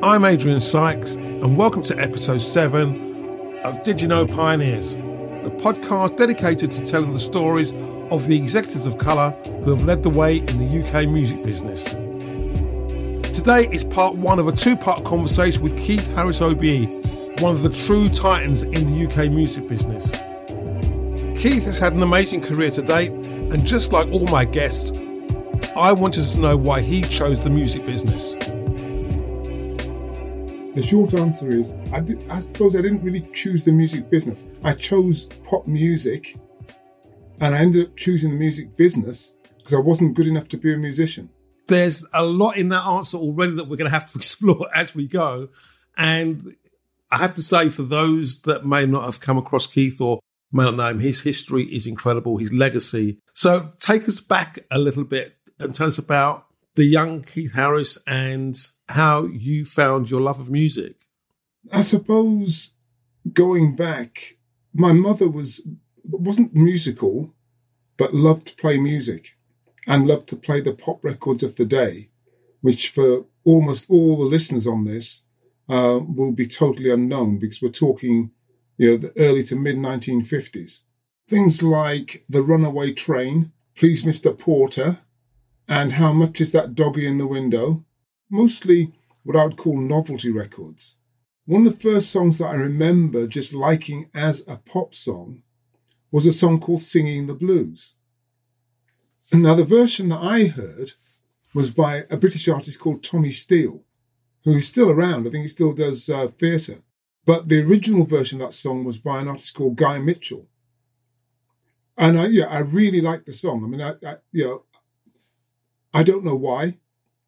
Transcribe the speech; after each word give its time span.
I'm 0.00 0.24
Adrian 0.24 0.60
Sykes, 0.60 1.16
and 1.16 1.56
welcome 1.56 1.82
to 1.82 1.98
episode 1.98 2.38
7 2.38 3.58
of 3.64 3.82
Did 3.82 4.00
You 4.00 4.06
Know 4.06 4.28
Pioneers, 4.28 4.92
the 4.92 5.52
podcast 5.60 6.16
dedicated 6.16 6.70
to 6.70 6.86
telling 6.86 7.12
the 7.14 7.18
stories 7.18 7.72
of 8.12 8.28
the 8.28 8.36
executives 8.36 8.86
of 8.86 8.98
colour 8.98 9.30
who 9.64 9.74
have 9.74 9.82
led 9.86 10.04
the 10.04 10.10
way 10.10 10.36
in 10.36 10.46
the 10.46 10.86
UK 10.86 11.08
music 11.08 11.42
business. 11.42 11.82
Today 13.34 13.68
is 13.72 13.82
part 13.82 14.14
one 14.14 14.38
of 14.38 14.46
a 14.46 14.52
two 14.52 14.76
part 14.76 15.04
conversation 15.04 15.64
with 15.64 15.76
Keith 15.76 16.08
Harris 16.10 16.40
OBE, 16.40 16.86
one 17.40 17.52
of 17.52 17.62
the 17.62 17.70
true 17.70 18.08
titans 18.08 18.62
in 18.62 18.94
the 18.94 19.04
UK 19.04 19.28
music 19.28 19.68
business. 19.68 20.08
Keith 21.42 21.64
has 21.64 21.80
had 21.80 21.92
an 21.92 22.04
amazing 22.04 22.40
career 22.40 22.70
to 22.70 22.82
date, 22.82 23.10
and 23.10 23.66
just 23.66 23.92
like 23.92 24.06
all 24.12 24.26
my 24.28 24.44
guests, 24.44 24.96
I 25.76 25.90
wanted 25.90 26.24
to 26.24 26.38
know 26.38 26.56
why 26.56 26.82
he 26.82 27.02
chose 27.02 27.42
the 27.42 27.50
music 27.50 27.84
business. 27.84 28.37
The 30.78 30.86
short 30.86 31.12
answer 31.14 31.48
is 31.48 31.74
I, 31.92 31.98
did, 31.98 32.24
I 32.30 32.38
suppose 32.38 32.76
I 32.76 32.82
didn't 32.82 33.02
really 33.02 33.22
choose 33.34 33.64
the 33.64 33.72
music 33.72 34.08
business. 34.10 34.44
I 34.62 34.74
chose 34.74 35.24
pop 35.24 35.66
music 35.66 36.38
and 37.40 37.52
I 37.52 37.58
ended 37.58 37.88
up 37.88 37.96
choosing 37.96 38.30
the 38.30 38.36
music 38.36 38.76
business 38.76 39.34
because 39.56 39.74
I 39.74 39.80
wasn't 39.80 40.14
good 40.14 40.28
enough 40.28 40.46
to 40.50 40.56
be 40.56 40.72
a 40.72 40.76
musician. 40.78 41.30
There's 41.66 42.06
a 42.12 42.24
lot 42.24 42.56
in 42.56 42.68
that 42.68 42.84
answer 42.84 43.16
already 43.16 43.56
that 43.56 43.64
we're 43.64 43.74
going 43.74 43.90
to 43.90 43.98
have 43.98 44.08
to 44.12 44.16
explore 44.18 44.68
as 44.72 44.94
we 44.94 45.08
go. 45.08 45.48
And 45.96 46.54
I 47.10 47.18
have 47.18 47.34
to 47.34 47.42
say, 47.42 47.70
for 47.70 47.82
those 47.82 48.42
that 48.42 48.64
may 48.64 48.86
not 48.86 49.02
have 49.02 49.18
come 49.18 49.36
across 49.36 49.66
Keith 49.66 50.00
or 50.00 50.20
may 50.52 50.62
not 50.62 50.76
know 50.76 50.90
him, 50.90 51.00
his 51.00 51.22
history 51.22 51.64
is 51.64 51.88
incredible, 51.88 52.36
his 52.36 52.52
legacy. 52.52 53.18
So 53.34 53.72
take 53.80 54.08
us 54.08 54.20
back 54.20 54.60
a 54.70 54.78
little 54.78 55.02
bit 55.02 55.38
and 55.58 55.74
tell 55.74 55.88
us 55.88 55.98
about 55.98 56.46
the 56.76 56.84
young 56.84 57.24
Keith 57.24 57.54
Harris 57.54 57.98
and 58.06 58.56
how 58.88 59.26
you 59.26 59.64
found 59.64 60.10
your 60.10 60.20
love 60.20 60.40
of 60.40 60.50
music. 60.50 60.96
I 61.72 61.82
suppose 61.82 62.74
going 63.32 63.76
back, 63.76 64.38
my 64.72 64.92
mother 64.92 65.28
was 65.28 65.66
wasn't 66.04 66.54
musical, 66.54 67.34
but 67.96 68.14
loved 68.14 68.46
to 68.46 68.56
play 68.56 68.78
music 68.78 69.36
and 69.86 70.06
loved 70.06 70.28
to 70.28 70.36
play 70.36 70.60
the 70.60 70.72
pop 70.72 71.04
records 71.04 71.42
of 71.42 71.56
the 71.56 71.64
day, 71.64 72.10
which 72.60 72.88
for 72.88 73.26
almost 73.44 73.90
all 73.90 74.16
the 74.16 74.24
listeners 74.24 74.66
on 74.66 74.84
this 74.84 75.22
uh, 75.68 75.98
will 76.02 76.32
be 76.32 76.46
totally 76.46 76.90
unknown 76.90 77.38
because 77.38 77.60
we're 77.60 77.68
talking, 77.68 78.30
you 78.76 78.90
know, 78.90 78.96
the 78.96 79.12
early 79.18 79.42
to 79.44 79.56
mid 79.56 79.76
1950s. 79.76 80.80
Things 81.28 81.62
like 81.62 82.24
The 82.28 82.42
Runaway 82.42 82.92
Train, 82.94 83.52
Please 83.76 84.02
Mr. 84.02 84.36
Porter, 84.36 84.98
and 85.68 85.92
How 85.92 86.12
Much 86.12 86.40
Is 86.40 86.52
That 86.52 86.74
Doggy 86.74 87.06
in 87.06 87.18
the 87.18 87.26
Window? 87.26 87.84
Mostly 88.30 88.92
what 89.24 89.36
I 89.36 89.44
would 89.44 89.56
call 89.56 89.78
novelty 89.78 90.30
records. 90.30 90.96
One 91.46 91.66
of 91.66 91.72
the 91.72 91.80
first 91.90 92.10
songs 92.10 92.38
that 92.38 92.48
I 92.48 92.54
remember 92.54 93.26
just 93.26 93.54
liking 93.54 94.10
as 94.14 94.46
a 94.46 94.56
pop 94.56 94.94
song 94.94 95.42
was 96.10 96.26
a 96.26 96.32
song 96.32 96.60
called 96.60 96.80
Singing 96.80 97.26
the 97.26 97.34
Blues. 97.34 97.94
Now, 99.32 99.54
the 99.54 99.64
version 99.64 100.08
that 100.08 100.22
I 100.22 100.46
heard 100.46 100.92
was 101.54 101.70
by 101.70 102.04
a 102.10 102.16
British 102.16 102.48
artist 102.48 102.78
called 102.78 103.02
Tommy 103.02 103.30
Steele, 103.30 103.82
who 104.44 104.52
is 104.52 104.68
still 104.68 104.90
around. 104.90 105.26
I 105.26 105.30
think 105.30 105.42
he 105.42 105.48
still 105.48 105.72
does 105.72 106.08
uh, 106.08 106.28
theatre. 106.28 106.82
But 107.26 107.48
the 107.48 107.62
original 107.62 108.06
version 108.06 108.40
of 108.40 108.48
that 108.48 108.54
song 108.54 108.84
was 108.84 108.96
by 108.96 109.20
an 109.20 109.28
artist 109.28 109.54
called 109.54 109.76
Guy 109.76 109.98
Mitchell. 109.98 110.48
And 111.96 112.18
I, 112.18 112.26
yeah, 112.26 112.46
I 112.46 112.60
really 112.60 113.00
liked 113.00 113.26
the 113.26 113.32
song. 113.32 113.64
I 113.64 113.66
mean, 113.66 113.82
I, 113.82 113.90
I, 114.06 114.16
you 114.32 114.44
know, 114.44 114.62
I 115.92 116.02
don't 116.02 116.24
know 116.24 116.36
why. 116.36 116.78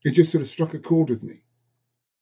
It 0.04 0.12
just 0.12 0.32
sort 0.32 0.42
of 0.42 0.48
struck 0.48 0.74
a 0.74 0.78
chord 0.78 1.10
with 1.10 1.22
me. 1.22 1.42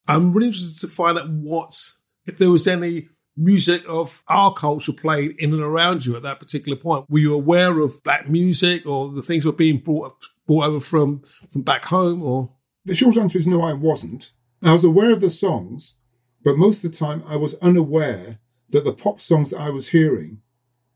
I'm 0.06 0.32
really 0.32 0.48
interested 0.48 0.80
to 0.80 0.88
find 0.88 1.18
out 1.18 1.30
what, 1.30 1.78
if 2.26 2.38
there 2.38 2.50
was 2.50 2.66
any 2.66 3.08
music 3.38 3.84
of 3.88 4.22
our 4.28 4.52
culture 4.52 4.92
played 4.92 5.36
in 5.38 5.54
and 5.54 5.62
around 5.62 6.04
you 6.04 6.16
at 6.16 6.22
that 6.22 6.40
particular 6.40 6.77
point. 6.77 7.08
Were 7.08 7.20
you 7.20 7.34
aware 7.34 7.78
of 7.80 8.02
black 8.02 8.28
music 8.28 8.84
or 8.84 9.11
the 9.11 9.22
things 9.22 9.44
were 9.44 9.52
being 9.52 9.78
brought 9.78 10.17
brought 10.46 10.67
over 10.67 10.80
from 10.80 11.22
from 11.50 11.62
back 11.62 11.86
home? 11.86 12.22
Or 12.22 12.50
the 12.84 12.94
short 12.94 13.17
answer 13.17 13.38
is 13.38 13.46
no, 13.46 13.62
I 13.62 13.72
wasn't. 13.72 14.33
I 14.62 14.72
was 14.72 14.84
aware 14.84 15.12
of 15.12 15.20
the 15.20 15.30
songs, 15.30 15.94
but 16.42 16.58
most 16.58 16.84
of 16.84 16.90
the 16.90 16.98
time 16.98 17.22
I 17.27 17.36
was 17.36 17.55
unaware 17.61 18.40
that 18.70 18.84
the 18.84 18.92
pop 18.92 19.20
songs 19.20 19.50
that 19.50 19.61
I 19.61 19.70
was 19.70 19.90
hearing 19.90 20.42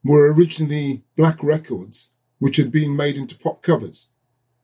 were 0.04 0.32
originally 0.32 1.04
black 1.16 1.42
records 1.42 2.10
which 2.40 2.56
had 2.56 2.72
been 2.72 2.96
made 2.96 3.16
into 3.16 3.38
pop 3.38 3.62
covers 3.62 4.08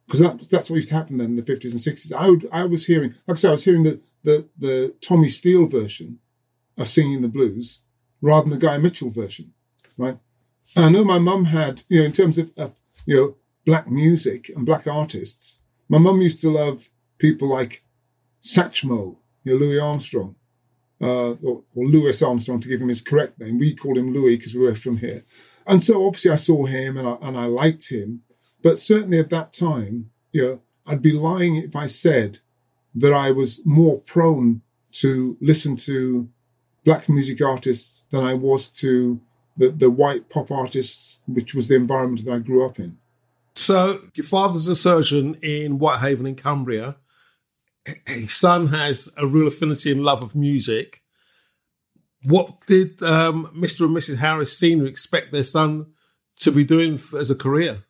because 0.08 0.20
that, 0.20 0.40
that's 0.50 0.70
what 0.70 0.76
used 0.76 0.88
to 0.88 0.94
happen 0.94 1.18
then 1.18 1.30
in 1.30 1.36
the 1.36 1.42
50s 1.42 1.70
and 1.70 1.80
60s. 1.80 2.14
I 2.14 2.30
would, 2.30 2.48
I 2.50 2.64
was 2.64 2.86
hearing, 2.86 3.14
like 3.26 3.36
I 3.36 3.38
said, 3.38 3.48
I 3.48 3.52
was 3.52 3.64
hearing 3.64 3.82
the, 3.82 4.00
the, 4.24 4.48
the 4.58 4.94
Tommy 5.02 5.28
Steele 5.28 5.66
version 5.66 6.18
of 6.78 6.88
singing 6.88 7.20
the 7.20 7.28
blues 7.28 7.82
rather 8.22 8.48
than 8.48 8.58
the 8.58 8.66
Guy 8.66 8.78
Mitchell 8.78 9.10
version, 9.10 9.52
right? 9.98 10.18
And 10.74 10.86
I 10.86 10.88
know 10.88 11.04
my 11.04 11.18
mum 11.18 11.44
had, 11.46 11.82
you 11.90 12.00
know, 12.00 12.06
in 12.06 12.12
terms 12.12 12.38
of, 12.38 12.52
of 12.56 12.74
you 13.04 13.16
know, 13.16 13.36
black 13.66 13.90
music 13.90 14.50
and 14.56 14.64
black 14.64 14.86
artists, 14.86 15.58
my 15.90 15.98
mum 15.98 16.22
used 16.22 16.40
to 16.40 16.50
love 16.50 16.88
people 17.18 17.50
like 17.50 17.84
Satchmo, 18.40 19.16
you 19.44 19.52
know, 19.52 19.58
Louis 19.58 19.78
Armstrong, 19.78 20.36
uh, 21.02 21.32
or, 21.32 21.64
or 21.74 21.86
Louis 21.86 22.22
Armstrong 22.22 22.60
to 22.60 22.68
give 22.68 22.80
him 22.80 22.88
his 22.88 23.02
correct 23.02 23.38
name. 23.38 23.58
We 23.58 23.74
called 23.74 23.98
him 23.98 24.14
Louis 24.14 24.36
because 24.36 24.54
we 24.54 24.62
were 24.62 24.74
from 24.74 24.96
here. 24.96 25.24
And 25.66 25.82
so 25.82 26.06
obviously 26.06 26.30
I 26.30 26.36
saw 26.36 26.64
him 26.64 26.96
and 26.96 27.06
I, 27.06 27.18
and 27.20 27.36
I 27.36 27.44
liked 27.44 27.90
him 27.90 28.22
but 28.68 28.78
certainly 28.78 29.18
at 29.18 29.30
that 29.30 29.54
time, 29.54 30.10
you 30.30 30.42
know, 30.42 30.60
I'd 30.86 31.00
be 31.00 31.12
lying 31.12 31.56
if 31.56 31.74
I 31.74 31.86
said 31.86 32.40
that 32.94 33.14
I 33.14 33.30
was 33.30 33.64
more 33.64 34.00
prone 34.00 34.60
to 35.00 35.38
listen 35.40 35.74
to 35.76 36.28
black 36.84 37.08
music 37.08 37.40
artists 37.40 38.04
than 38.10 38.22
I 38.22 38.34
was 38.34 38.68
to 38.80 39.22
the, 39.56 39.70
the 39.70 39.88
white 39.88 40.28
pop 40.28 40.50
artists, 40.50 41.22
which 41.26 41.54
was 41.54 41.68
the 41.68 41.76
environment 41.76 42.26
that 42.26 42.34
I 42.34 42.40
grew 42.40 42.66
up 42.66 42.78
in. 42.78 42.98
So, 43.54 44.02
your 44.14 44.26
father's 44.26 44.68
a 44.68 44.76
surgeon 44.76 45.36
in 45.42 45.78
Whitehaven 45.78 46.26
in 46.26 46.34
Cumbria. 46.34 46.98
His 48.06 48.36
son 48.36 48.66
has 48.66 49.08
a 49.16 49.26
real 49.26 49.48
affinity 49.48 49.92
and 49.92 50.04
love 50.04 50.22
of 50.22 50.34
music. 50.34 51.00
What 52.22 52.66
did 52.66 53.02
um, 53.02 53.50
Mr. 53.56 53.86
and 53.86 53.96
Mrs. 53.96 54.18
Harris 54.18 54.58
Sr. 54.58 54.84
expect 54.84 55.32
their 55.32 55.42
son 55.42 55.86
to 56.40 56.52
be 56.52 56.64
doing 56.64 57.00
as 57.18 57.30
a 57.30 57.34
career? 57.34 57.84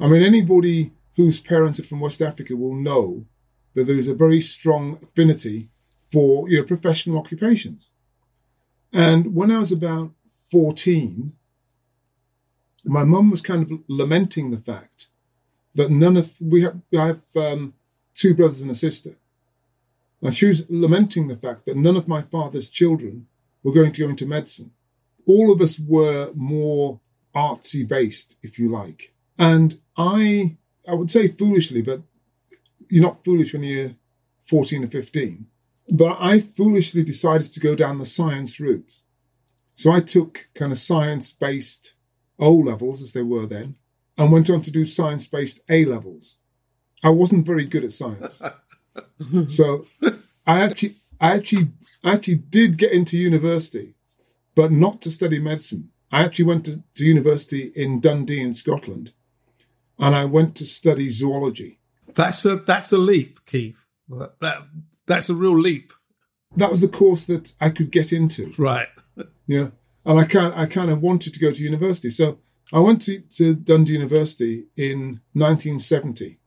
I 0.00 0.06
mean, 0.06 0.22
anybody 0.22 0.92
whose 1.16 1.40
parents 1.40 1.80
are 1.80 1.84
from 1.84 2.00
West 2.00 2.22
Africa 2.22 2.54
will 2.54 2.74
know 2.74 3.26
that 3.74 3.84
there 3.84 3.98
is 3.98 4.08
a 4.08 4.14
very 4.14 4.40
strong 4.40 4.98
affinity 5.02 5.68
for 6.10 6.48
you 6.48 6.58
know, 6.58 6.64
professional 6.64 7.18
occupations. 7.18 7.90
And 8.92 9.34
when 9.34 9.50
I 9.50 9.58
was 9.58 9.72
about 9.72 10.12
14, 10.50 11.32
my 12.84 13.04
mum 13.04 13.30
was 13.30 13.40
kind 13.40 13.62
of 13.62 13.80
lamenting 13.88 14.50
the 14.50 14.58
fact 14.58 15.08
that 15.74 15.90
none 15.90 16.16
of 16.16 16.36
we 16.40 16.62
have, 16.62 16.80
I 16.96 17.06
have 17.06 17.22
um, 17.36 17.74
two 18.14 18.34
brothers 18.34 18.60
and 18.60 18.70
a 18.70 18.74
sister. 18.74 19.16
And 20.22 20.34
she 20.34 20.46
was 20.46 20.68
lamenting 20.70 21.28
the 21.28 21.36
fact 21.36 21.66
that 21.66 21.76
none 21.76 21.96
of 21.96 22.08
my 22.08 22.22
father's 22.22 22.70
children 22.70 23.26
were 23.62 23.72
going 23.72 23.92
to 23.92 24.02
go 24.02 24.08
into 24.08 24.26
medicine. 24.26 24.72
All 25.26 25.52
of 25.52 25.60
us 25.60 25.78
were 25.78 26.32
more 26.34 27.00
artsy 27.34 27.86
based, 27.86 28.36
if 28.42 28.58
you 28.58 28.70
like. 28.70 29.12
And 29.38 29.78
I, 29.96 30.56
I 30.86 30.94
would 30.94 31.10
say 31.10 31.28
foolishly, 31.28 31.80
but 31.80 32.02
you're 32.90 33.04
not 33.04 33.24
foolish 33.24 33.52
when 33.52 33.62
you're 33.62 33.92
14 34.42 34.84
or 34.84 34.88
15. 34.88 35.46
But 35.90 36.16
I 36.20 36.40
foolishly 36.40 37.02
decided 37.02 37.52
to 37.52 37.60
go 37.60 37.74
down 37.74 37.98
the 37.98 38.04
science 38.04 38.58
route. 38.58 39.02
So 39.74 39.92
I 39.92 40.00
took 40.00 40.48
kind 40.54 40.72
of 40.72 40.78
science 40.78 41.32
based 41.32 41.94
O 42.38 42.52
levels, 42.52 43.00
as 43.00 43.12
they 43.12 43.22
were 43.22 43.46
then, 43.46 43.76
and 44.16 44.32
went 44.32 44.50
on 44.50 44.60
to 44.62 44.70
do 44.70 44.84
science 44.84 45.26
based 45.26 45.60
A 45.68 45.84
levels. 45.84 46.36
I 47.02 47.10
wasn't 47.10 47.46
very 47.46 47.64
good 47.64 47.84
at 47.84 47.92
science. 47.92 48.42
so 49.46 49.86
I 50.46 50.60
actually, 50.60 50.96
I 51.20 51.34
actually, 51.36 51.68
I 52.02 52.14
actually 52.14 52.36
did 52.36 52.76
get 52.76 52.92
into 52.92 53.16
university, 53.16 53.94
but 54.54 54.72
not 54.72 55.00
to 55.02 55.10
study 55.10 55.38
medicine. 55.38 55.90
I 56.10 56.24
actually 56.24 56.46
went 56.46 56.64
to, 56.64 56.82
to 56.94 57.04
university 57.04 57.70
in 57.76 58.00
Dundee 58.00 58.40
in 58.40 58.52
Scotland 58.52 59.12
and 59.98 60.14
I 60.14 60.24
went 60.24 60.54
to 60.56 60.66
study 60.66 61.10
zoology. 61.10 61.78
That's 62.14 62.44
a 62.44 62.56
that's 62.56 62.92
a 62.92 62.98
leap, 62.98 63.44
Keith. 63.46 63.84
That, 64.08 64.40
that 64.40 64.62
that's 65.06 65.30
a 65.30 65.34
real 65.34 65.58
leap. 65.58 65.92
That 66.56 66.70
was 66.70 66.80
the 66.80 66.88
course 66.88 67.24
that 67.24 67.54
I 67.60 67.70
could 67.70 67.90
get 67.90 68.12
into. 68.12 68.54
Right. 68.56 68.88
yeah, 69.46 69.68
and 70.04 70.20
I 70.20 70.24
kind 70.24 70.54
I 70.54 70.66
kind 70.66 70.90
of 70.90 71.02
wanted 71.02 71.34
to 71.34 71.40
go 71.40 71.52
to 71.52 71.62
university, 71.62 72.10
so 72.10 72.38
I 72.72 72.80
went 72.80 73.02
to, 73.02 73.20
to 73.20 73.54
Dundee 73.54 73.94
University 73.94 74.66
in 74.76 75.20
1970 75.32 76.38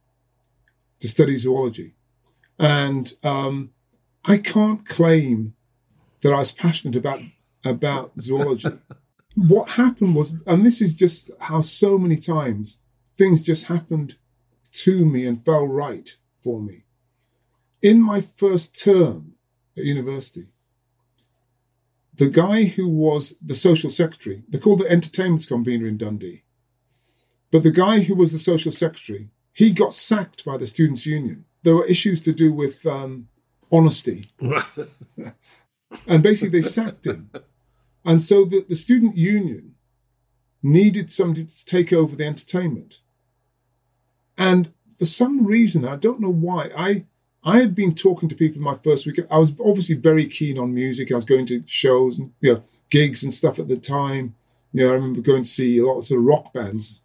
to 0.99 1.07
study 1.07 1.37
zoology, 1.37 1.95
and 2.59 3.11
um, 3.23 3.71
I 4.25 4.37
can't 4.37 4.85
claim 4.85 5.55
that 6.21 6.31
I 6.31 6.37
was 6.37 6.51
passionate 6.51 6.95
about 6.95 7.19
about 7.65 8.19
zoology. 8.19 8.69
what 9.35 9.69
happened 9.69 10.15
was, 10.15 10.35
and 10.45 10.65
this 10.65 10.81
is 10.81 10.95
just 10.95 11.31
how 11.39 11.61
so 11.61 11.97
many 11.97 12.17
times 12.17 12.79
things 13.15 13.41
just 13.41 13.65
happened 13.65 14.15
to 14.71 15.05
me 15.05 15.25
and 15.25 15.43
fell 15.43 15.67
right 15.67 16.17
for 16.39 16.61
me. 16.61 16.85
In 17.81 18.01
my 18.01 18.21
first 18.21 18.81
term 18.81 19.33
at 19.77 19.83
university, 19.83 20.47
the 22.13 22.29
guy 22.29 22.65
who 22.65 22.87
was 22.87 23.37
the 23.39 23.55
social 23.55 23.89
secretary, 23.89 24.43
they 24.47 24.59
called 24.59 24.79
the 24.79 24.91
entertainments 24.91 25.45
convener 25.45 25.87
in 25.87 25.97
Dundee, 25.97 26.43
but 27.51 27.63
the 27.63 27.71
guy 27.71 28.01
who 28.01 28.15
was 28.15 28.31
the 28.31 28.39
social 28.39 28.71
secretary, 28.71 29.29
he 29.53 29.71
got 29.71 29.93
sacked 29.93 30.45
by 30.45 30.57
the 30.57 30.67
students' 30.67 31.05
union. 31.05 31.45
There 31.63 31.75
were 31.75 31.85
issues 31.85 32.21
to 32.21 32.33
do 32.33 32.53
with 32.53 32.85
um, 32.85 33.27
honesty, 33.71 34.31
and 36.07 36.23
basically 36.23 36.61
they 36.61 36.67
sacked 36.67 37.05
him. 37.05 37.31
And 38.05 38.21
so 38.21 38.45
the, 38.45 38.65
the 38.67 38.75
student 38.75 39.15
union 39.15 39.70
needed 40.63 41.11
somebody 41.11 41.45
to 41.45 41.65
take 41.65 41.91
over 41.91 42.15
the 42.15 42.25
entertainment. 42.25 42.99
And 44.37 44.73
for 44.97 45.05
some 45.05 45.45
reason, 45.45 45.85
I 45.85 45.95
don't 45.95 46.19
know 46.19 46.31
why, 46.31 46.69
I 46.77 47.05
I 47.43 47.57
had 47.57 47.73
been 47.73 47.95
talking 47.95 48.29
to 48.29 48.35
people 48.35 48.61
my 48.61 48.75
first 48.75 49.07
week. 49.07 49.19
I 49.31 49.39
was 49.39 49.59
obviously 49.59 49.95
very 49.95 50.27
keen 50.27 50.59
on 50.59 50.75
music. 50.75 51.11
I 51.11 51.15
was 51.15 51.25
going 51.25 51.47
to 51.47 51.63
shows 51.65 52.19
and 52.19 52.33
you 52.39 52.53
know 52.53 52.63
gigs 52.89 53.23
and 53.23 53.33
stuff 53.33 53.57
at 53.57 53.67
the 53.67 53.77
time. 53.77 54.35
You 54.71 54.85
know, 54.85 54.91
I 54.91 54.93
remember 54.93 55.21
going 55.21 55.43
to 55.43 55.49
see 55.49 55.79
a 55.79 55.85
lot 55.85 55.97
of 55.97 56.05
sort 56.05 56.19
of 56.19 56.25
rock 56.25 56.53
bands. 56.53 57.01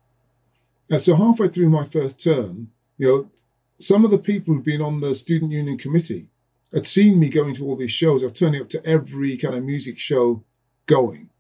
And 0.91 1.01
so 1.01 1.17
halfway 1.17 1.49
through 1.49 1.71
my 1.71 1.85
first 1.85 2.23
term, 2.23 2.71
you 2.99 3.09
know, 3.09 3.31
some 3.79 4.05
of 4.05 4.11
the 4.11 4.19
people 4.19 4.55
who'd 4.55 4.65
been 4.65 4.83
on 4.83 5.01
the 5.01 5.15
student 5.15 5.53
union 5.53 5.79
committee 5.79 6.29
had 6.73 6.87
seen 6.87 7.19
me 7.19 7.29
going 7.29 7.55
to 7.55 7.65
all 7.65 7.77
these 7.77 7.91
shows. 7.91 8.23
I 8.23 8.27
was 8.27 8.33
turning 8.35 8.61
up 8.61 8.69
to 8.71 8.87
every 8.87 9.37
kind 9.37 9.55
of 9.55 9.65
music 9.65 9.99
show 9.99 10.45
going. 10.87 11.31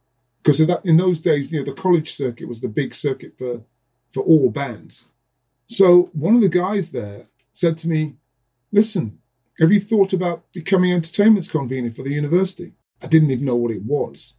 Because 0.46 0.60
in 0.60 0.96
those 0.96 1.20
days, 1.20 1.52
you 1.52 1.58
know, 1.58 1.64
the 1.64 1.72
college 1.72 2.12
circuit 2.12 2.46
was 2.46 2.60
the 2.60 2.68
big 2.68 2.94
circuit 2.94 3.36
for 3.36 3.62
for 4.12 4.22
all 4.22 4.48
bands. 4.48 5.06
So 5.66 6.10
one 6.12 6.36
of 6.36 6.40
the 6.40 6.48
guys 6.48 6.92
there 6.92 7.26
said 7.52 7.76
to 7.78 7.88
me, 7.88 8.14
Listen, 8.70 9.18
have 9.58 9.72
you 9.72 9.80
thought 9.80 10.12
about 10.12 10.44
becoming 10.52 10.92
entertainments 10.92 11.50
convener 11.50 11.90
for 11.90 12.04
the 12.04 12.14
university? 12.14 12.74
I 13.02 13.08
didn't 13.08 13.32
even 13.32 13.44
know 13.44 13.56
what 13.56 13.72
it 13.72 13.82
was, 13.82 14.34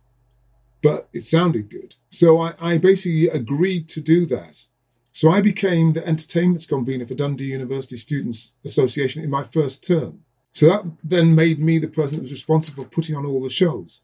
but 0.81 1.09
it 1.11 1.23
sounded 1.23 1.69
good. 1.69 1.95
So 2.09 2.39
I, 2.39 2.53
I 2.61 2.77
basically 2.77 3.27
agreed 3.27 3.89
to 3.89 3.99
do 3.99 4.25
that. 4.27 4.63
So 5.11 5.29
I 5.29 5.41
became 5.41 5.91
the 5.91 6.07
entertainments 6.07 6.65
convener 6.65 7.05
for 7.05 7.15
Dundee 7.15 7.51
University 7.51 7.97
Students 7.97 8.53
Association 8.63 9.25
in 9.25 9.29
my 9.29 9.43
first 9.43 9.85
term. 9.85 10.23
So 10.53 10.67
that 10.67 10.85
then 11.03 11.35
made 11.35 11.59
me 11.59 11.79
the 11.79 11.89
person 11.89 12.15
that 12.15 12.23
was 12.23 12.31
responsible 12.31 12.85
for 12.85 12.89
putting 12.89 13.17
on 13.17 13.25
all 13.25 13.43
the 13.43 13.49
shows. 13.49 14.01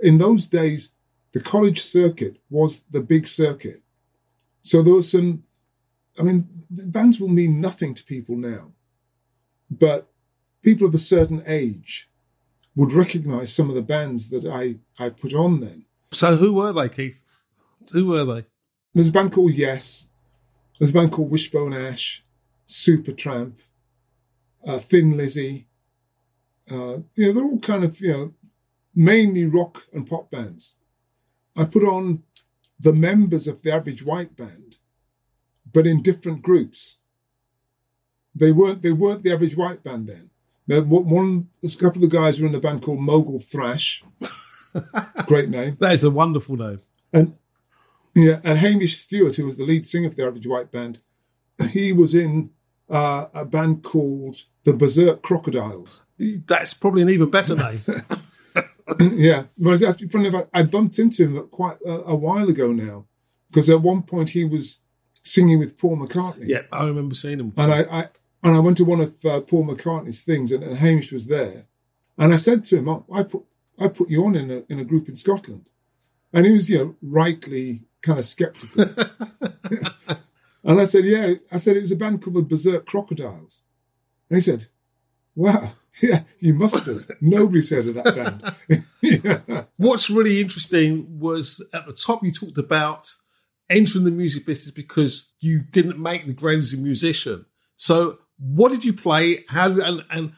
In 0.00 0.16
those 0.16 0.46
days, 0.46 0.94
the 1.34 1.40
college 1.40 1.82
circuit 1.82 2.38
was 2.48 2.84
the 2.90 3.00
big 3.00 3.26
circuit. 3.26 3.82
So 4.62 4.82
there 4.82 4.94
was 4.94 5.10
some, 5.10 5.44
I 6.18 6.22
mean, 6.22 6.48
bands 6.70 7.20
will 7.20 7.28
mean 7.28 7.60
nothing 7.60 7.92
to 7.94 8.04
people 8.04 8.36
now 8.36 8.72
but 9.70 10.08
people 10.62 10.86
of 10.86 10.94
a 10.94 10.98
certain 10.98 11.42
age 11.46 12.08
would 12.76 12.92
recognize 12.92 13.54
some 13.54 13.68
of 13.68 13.74
the 13.74 13.82
bands 13.82 14.30
that 14.30 14.44
I, 14.44 14.76
I 15.02 15.10
put 15.10 15.32
on 15.32 15.60
then. 15.60 15.84
So 16.10 16.36
who 16.36 16.54
were 16.54 16.72
they, 16.72 16.88
Keith? 16.88 17.22
Who 17.92 18.06
were 18.06 18.24
they? 18.24 18.46
There's 18.94 19.08
a 19.08 19.12
band 19.12 19.32
called 19.32 19.52
Yes. 19.52 20.08
There's 20.78 20.90
a 20.90 20.94
band 20.94 21.12
called 21.12 21.30
Wishbone 21.30 21.72
Ash, 21.72 22.24
Supertramp, 22.66 23.54
uh, 24.66 24.78
Thin 24.78 25.16
Lizzy. 25.16 25.66
Uh, 26.70 26.98
you 27.14 27.26
know, 27.26 27.32
they're 27.32 27.44
all 27.44 27.58
kind 27.60 27.84
of, 27.84 28.00
you 28.00 28.12
know, 28.12 28.34
mainly 28.94 29.44
rock 29.44 29.84
and 29.92 30.06
pop 30.06 30.30
bands. 30.30 30.74
I 31.56 31.64
put 31.64 31.82
on 31.82 32.22
the 32.78 32.92
members 32.92 33.46
of 33.46 33.62
the 33.62 33.72
average 33.72 34.04
white 34.04 34.36
band, 34.36 34.78
but 35.72 35.86
in 35.86 36.02
different 36.02 36.42
groups. 36.42 36.98
They 38.34 38.50
weren't 38.50 38.82
they 38.82 38.92
weren't 38.92 39.22
the 39.22 39.32
average 39.32 39.56
white 39.56 39.84
band 39.84 40.08
then. 40.08 40.30
Now, 40.66 40.80
one 40.80 41.48
a 41.62 41.68
couple 41.68 42.02
of 42.02 42.10
the 42.10 42.16
guys 42.16 42.40
were 42.40 42.48
in 42.48 42.54
a 42.54 42.60
band 42.60 42.82
called 42.82 43.00
Mogul 43.00 43.38
Thrash. 43.38 44.02
Great 45.26 45.48
name. 45.48 45.76
That 45.78 45.92
is 45.92 46.02
a 46.02 46.10
wonderful 46.10 46.56
name. 46.56 46.80
And 47.12 47.38
yeah, 48.14 48.40
and 48.42 48.58
Hamish 48.58 48.96
Stewart, 48.96 49.36
who 49.36 49.44
was 49.44 49.56
the 49.56 49.64
lead 49.64 49.86
singer 49.86 50.10
for 50.10 50.16
the 50.16 50.26
Average 50.26 50.46
White 50.46 50.72
Band, 50.72 51.02
he 51.70 51.92
was 51.92 52.14
in 52.14 52.50
uh, 52.88 53.26
a 53.34 53.44
band 53.44 53.82
called 53.82 54.36
the 54.64 54.72
Berserk 54.72 55.22
Crocodiles. 55.22 56.02
That's 56.18 56.74
probably 56.74 57.02
an 57.02 57.10
even 57.10 57.30
better 57.30 57.54
name. 57.56 57.82
yeah, 59.00 59.44
well, 59.56 59.74
it's 59.74 59.82
actually 59.82 60.08
funny 60.08 60.28
enough. 60.28 60.46
I 60.52 60.62
bumped 60.62 60.98
into 60.98 61.24
him 61.24 61.48
quite 61.48 61.78
a, 61.86 62.04
a 62.06 62.14
while 62.14 62.48
ago 62.48 62.72
now, 62.72 63.06
because 63.50 63.70
at 63.70 63.80
one 63.80 64.02
point 64.02 64.30
he 64.30 64.44
was 64.44 64.80
singing 65.22 65.58
with 65.58 65.78
Paul 65.78 65.96
McCartney. 65.96 66.48
Yeah, 66.48 66.62
I 66.70 66.84
remember 66.84 67.14
seeing 67.14 67.40
him. 67.40 67.52
And 67.56 67.72
I, 67.72 67.80
I 67.82 68.08
and 68.42 68.54
I 68.54 68.58
went 68.58 68.76
to 68.76 68.84
one 68.84 69.00
of 69.00 69.24
uh, 69.24 69.40
Paul 69.40 69.66
McCartney's 69.66 70.22
things, 70.22 70.52
and, 70.52 70.62
and, 70.62 70.76
Hamish 70.76 71.12
was 71.12 71.26
there. 71.26 71.64
And 72.18 72.32
I 72.32 72.36
said 72.36 72.64
to 72.64 72.76
him, 72.76 72.88
oh, 72.88 73.06
I 73.12 73.22
put 73.22 73.44
I 73.78 73.88
put 73.88 74.10
you 74.10 74.24
on 74.26 74.36
in 74.36 74.50
a 74.50 74.64
in 74.68 74.78
a 74.78 74.84
group 74.84 75.08
in 75.08 75.16
Scotland, 75.16 75.70
and 76.32 76.44
he 76.44 76.52
was 76.52 76.68
you 76.68 76.78
know 76.78 76.96
rightly 77.00 77.84
kind 78.02 78.18
of 78.18 78.26
skeptical. 78.26 78.82
and 80.64 80.80
I 80.80 80.84
said, 80.84 81.06
yeah, 81.06 81.34
I 81.50 81.56
said 81.56 81.76
it 81.76 81.82
was 81.82 81.92
a 81.92 81.96
band 81.96 82.22
called 82.22 82.36
the 82.36 82.42
Berserk 82.42 82.84
Crocodiles, 82.84 83.62
and 84.28 84.36
he 84.36 84.42
said, 84.42 84.66
wow. 85.34 85.72
Yeah, 86.02 86.22
you 86.38 86.54
must 86.54 86.86
have. 86.86 87.10
Nobody's 87.20 87.70
heard 87.70 87.86
of 87.86 87.94
that 87.94 88.56
band. 88.68 88.84
yeah. 89.02 89.64
What's 89.76 90.10
really 90.10 90.40
interesting 90.40 91.18
was 91.20 91.64
at 91.72 91.86
the 91.86 91.92
top 91.92 92.24
you 92.24 92.32
talked 92.32 92.58
about 92.58 93.08
entering 93.70 94.04
the 94.04 94.10
music 94.10 94.44
business 94.44 94.70
because 94.70 95.30
you 95.40 95.60
didn't 95.60 95.98
make 95.98 96.26
the 96.26 96.32
grade 96.32 96.58
as 96.58 96.74
a 96.74 96.78
musician. 96.78 97.46
So 97.76 98.18
what 98.38 98.70
did 98.70 98.84
you 98.84 98.92
play? 98.92 99.44
How 99.48 99.70
and, 99.80 100.04
and 100.10 100.32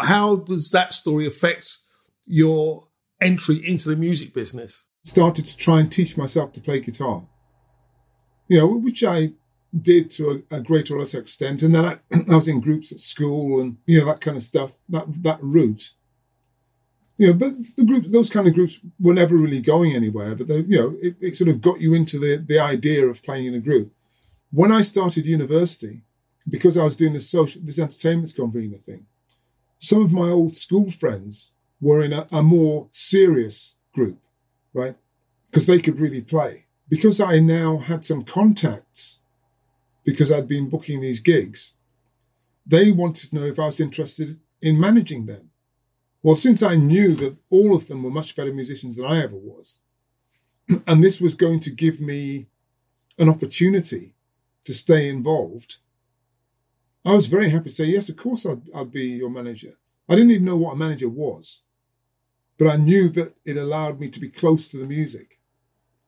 how 0.00 0.36
does 0.36 0.70
that 0.70 0.94
story 0.94 1.26
affect 1.26 1.78
your 2.24 2.88
entry 3.20 3.56
into 3.66 3.88
the 3.88 3.96
music 3.96 4.32
business? 4.32 4.84
Started 5.04 5.46
to 5.46 5.56
try 5.56 5.80
and 5.80 5.90
teach 5.90 6.16
myself 6.16 6.52
to 6.52 6.60
play 6.60 6.80
guitar. 6.80 7.24
You 8.48 8.58
know, 8.58 8.66
which 8.66 9.02
I 9.02 9.32
did 9.78 10.10
to 10.10 10.44
a, 10.50 10.56
a 10.56 10.60
greater 10.60 10.94
or 10.94 10.98
less 10.98 11.14
extent, 11.14 11.62
and 11.62 11.74
then 11.74 11.84
I, 11.84 11.98
I, 12.30 12.36
was 12.36 12.48
in 12.48 12.60
groups 12.60 12.92
at 12.92 12.98
school 12.98 13.60
and 13.60 13.78
you 13.86 13.98
know 13.98 14.06
that 14.06 14.20
kind 14.20 14.36
of 14.36 14.42
stuff. 14.42 14.72
That 14.88 15.22
that 15.22 15.38
route. 15.42 15.92
You 17.18 17.28
know, 17.28 17.34
but 17.34 17.54
the 17.76 17.84
groups, 17.84 18.10
those 18.10 18.30
kind 18.30 18.48
of 18.48 18.54
groups, 18.54 18.80
were 18.98 19.14
never 19.14 19.36
really 19.36 19.60
going 19.60 19.92
anywhere. 19.92 20.34
But 20.34 20.48
they, 20.48 20.60
you 20.60 20.78
know, 20.78 20.96
it, 21.00 21.16
it 21.20 21.36
sort 21.36 21.50
of 21.50 21.60
got 21.60 21.80
you 21.80 21.94
into 21.94 22.18
the 22.18 22.36
the 22.36 22.58
idea 22.58 23.06
of 23.06 23.22
playing 23.22 23.46
in 23.46 23.54
a 23.54 23.60
group. 23.60 23.92
When 24.50 24.72
I 24.72 24.82
started 24.82 25.24
university, 25.24 26.02
because 26.48 26.76
I 26.76 26.84
was 26.84 26.96
doing 26.96 27.12
this 27.12 27.30
social, 27.30 27.62
this 27.64 27.78
entertainment 27.78 28.34
convener 28.34 28.76
thing, 28.76 29.06
some 29.78 30.02
of 30.02 30.12
my 30.12 30.28
old 30.28 30.52
school 30.52 30.90
friends 30.90 31.52
were 31.80 32.02
in 32.02 32.12
a, 32.12 32.26
a 32.30 32.42
more 32.42 32.88
serious 32.90 33.74
group, 33.92 34.18
right? 34.72 34.96
Because 35.50 35.66
they 35.66 35.80
could 35.80 35.98
really 35.98 36.22
play. 36.22 36.66
Because 36.88 37.20
I 37.20 37.40
now 37.40 37.78
had 37.78 38.04
some 38.04 38.24
contacts, 38.24 39.18
because 40.04 40.32
I'd 40.32 40.48
been 40.48 40.68
booking 40.68 41.00
these 41.00 41.20
gigs, 41.20 41.74
they 42.66 42.90
wanted 42.90 43.30
to 43.30 43.36
know 43.36 43.46
if 43.46 43.58
I 43.58 43.66
was 43.66 43.80
interested 43.80 44.40
in 44.60 44.80
managing 44.80 45.26
them. 45.26 45.50
Well, 46.22 46.36
since 46.36 46.62
I 46.62 46.76
knew 46.76 47.14
that 47.16 47.36
all 47.50 47.74
of 47.74 47.88
them 47.88 48.02
were 48.02 48.10
much 48.10 48.36
better 48.36 48.54
musicians 48.54 48.96
than 48.96 49.06
I 49.06 49.22
ever 49.22 49.36
was, 49.36 49.80
and 50.86 51.02
this 51.02 51.20
was 51.20 51.34
going 51.34 51.60
to 51.60 51.70
give 51.70 52.00
me 52.00 52.46
an 53.18 53.28
opportunity 53.28 54.14
to 54.64 54.72
stay 54.72 55.08
involved 55.08 55.78
I 57.04 57.14
was 57.14 57.26
very 57.26 57.50
happy 57.50 57.70
to 57.70 57.74
say, 57.74 57.86
yes, 57.86 58.08
of 58.08 58.16
course 58.16 58.46
I'd, 58.46 58.62
I'd 58.74 58.92
be 58.92 59.06
your 59.06 59.30
manager. 59.30 59.74
I 60.08 60.14
didn't 60.14 60.30
even 60.30 60.44
know 60.44 60.56
what 60.56 60.74
a 60.74 60.76
manager 60.76 61.08
was, 61.08 61.62
but 62.58 62.68
I 62.68 62.76
knew 62.76 63.08
that 63.10 63.34
it 63.44 63.56
allowed 63.56 63.98
me 63.98 64.08
to 64.08 64.20
be 64.20 64.28
close 64.28 64.68
to 64.68 64.76
the 64.76 64.86
music. 64.86 65.40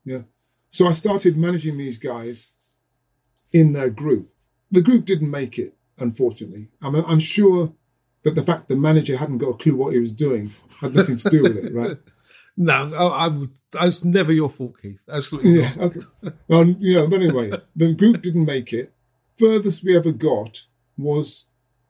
Yeah. 0.05 0.23
So 0.71 0.87
I 0.87 0.93
started 0.93 1.37
managing 1.37 1.79
these 1.79 1.99
guys 1.99 2.53
in 3.55 3.73
their 3.73 3.89
group. 3.89 4.29
The 4.71 4.83
group 4.83 5.07
didn't 5.07 5.31
make 5.31 5.59
it, 5.59 5.75
unfortunately. 5.99 6.69
I'm, 6.83 6.97
I'm 6.97 7.21
sure 7.21 7.73
that 8.25 8.35
the 8.35 8.43
fact 8.43 8.69
the 8.69 8.77
manager 8.77 9.17
hadn't 9.17 9.39
got 9.39 9.51
a 9.51 9.55
clue 9.55 9.77
what 9.77 9.95
he 9.95 10.01
was 10.01 10.13
doing 10.13 10.51
had 10.81 10.95
nothing 10.95 11.17
to 11.19 11.31
do 11.31 11.43
with 11.43 11.57
it, 11.57 11.73
right? 11.73 11.97
no, 12.57 12.93
I, 12.93 13.27
I, 13.27 13.49
I 13.81 13.85
was 13.87 14.05
never 14.05 14.33
your 14.33 14.51
fault, 14.51 14.83
Keith. 14.83 14.99
Absolutely. 15.09 15.61
Yeah. 15.61 15.73
Okay. 15.79 16.01
um, 16.51 16.77
know, 16.81 17.07
but 17.07 17.21
anyway, 17.21 17.53
the 17.77 17.95
group 17.95 18.21
didn't 18.21 18.45
make 18.45 18.73
it. 18.73 18.93
Furthest 19.39 19.85
we 19.85 19.97
ever 19.97 20.13
got 20.13 20.67
was 20.99 21.47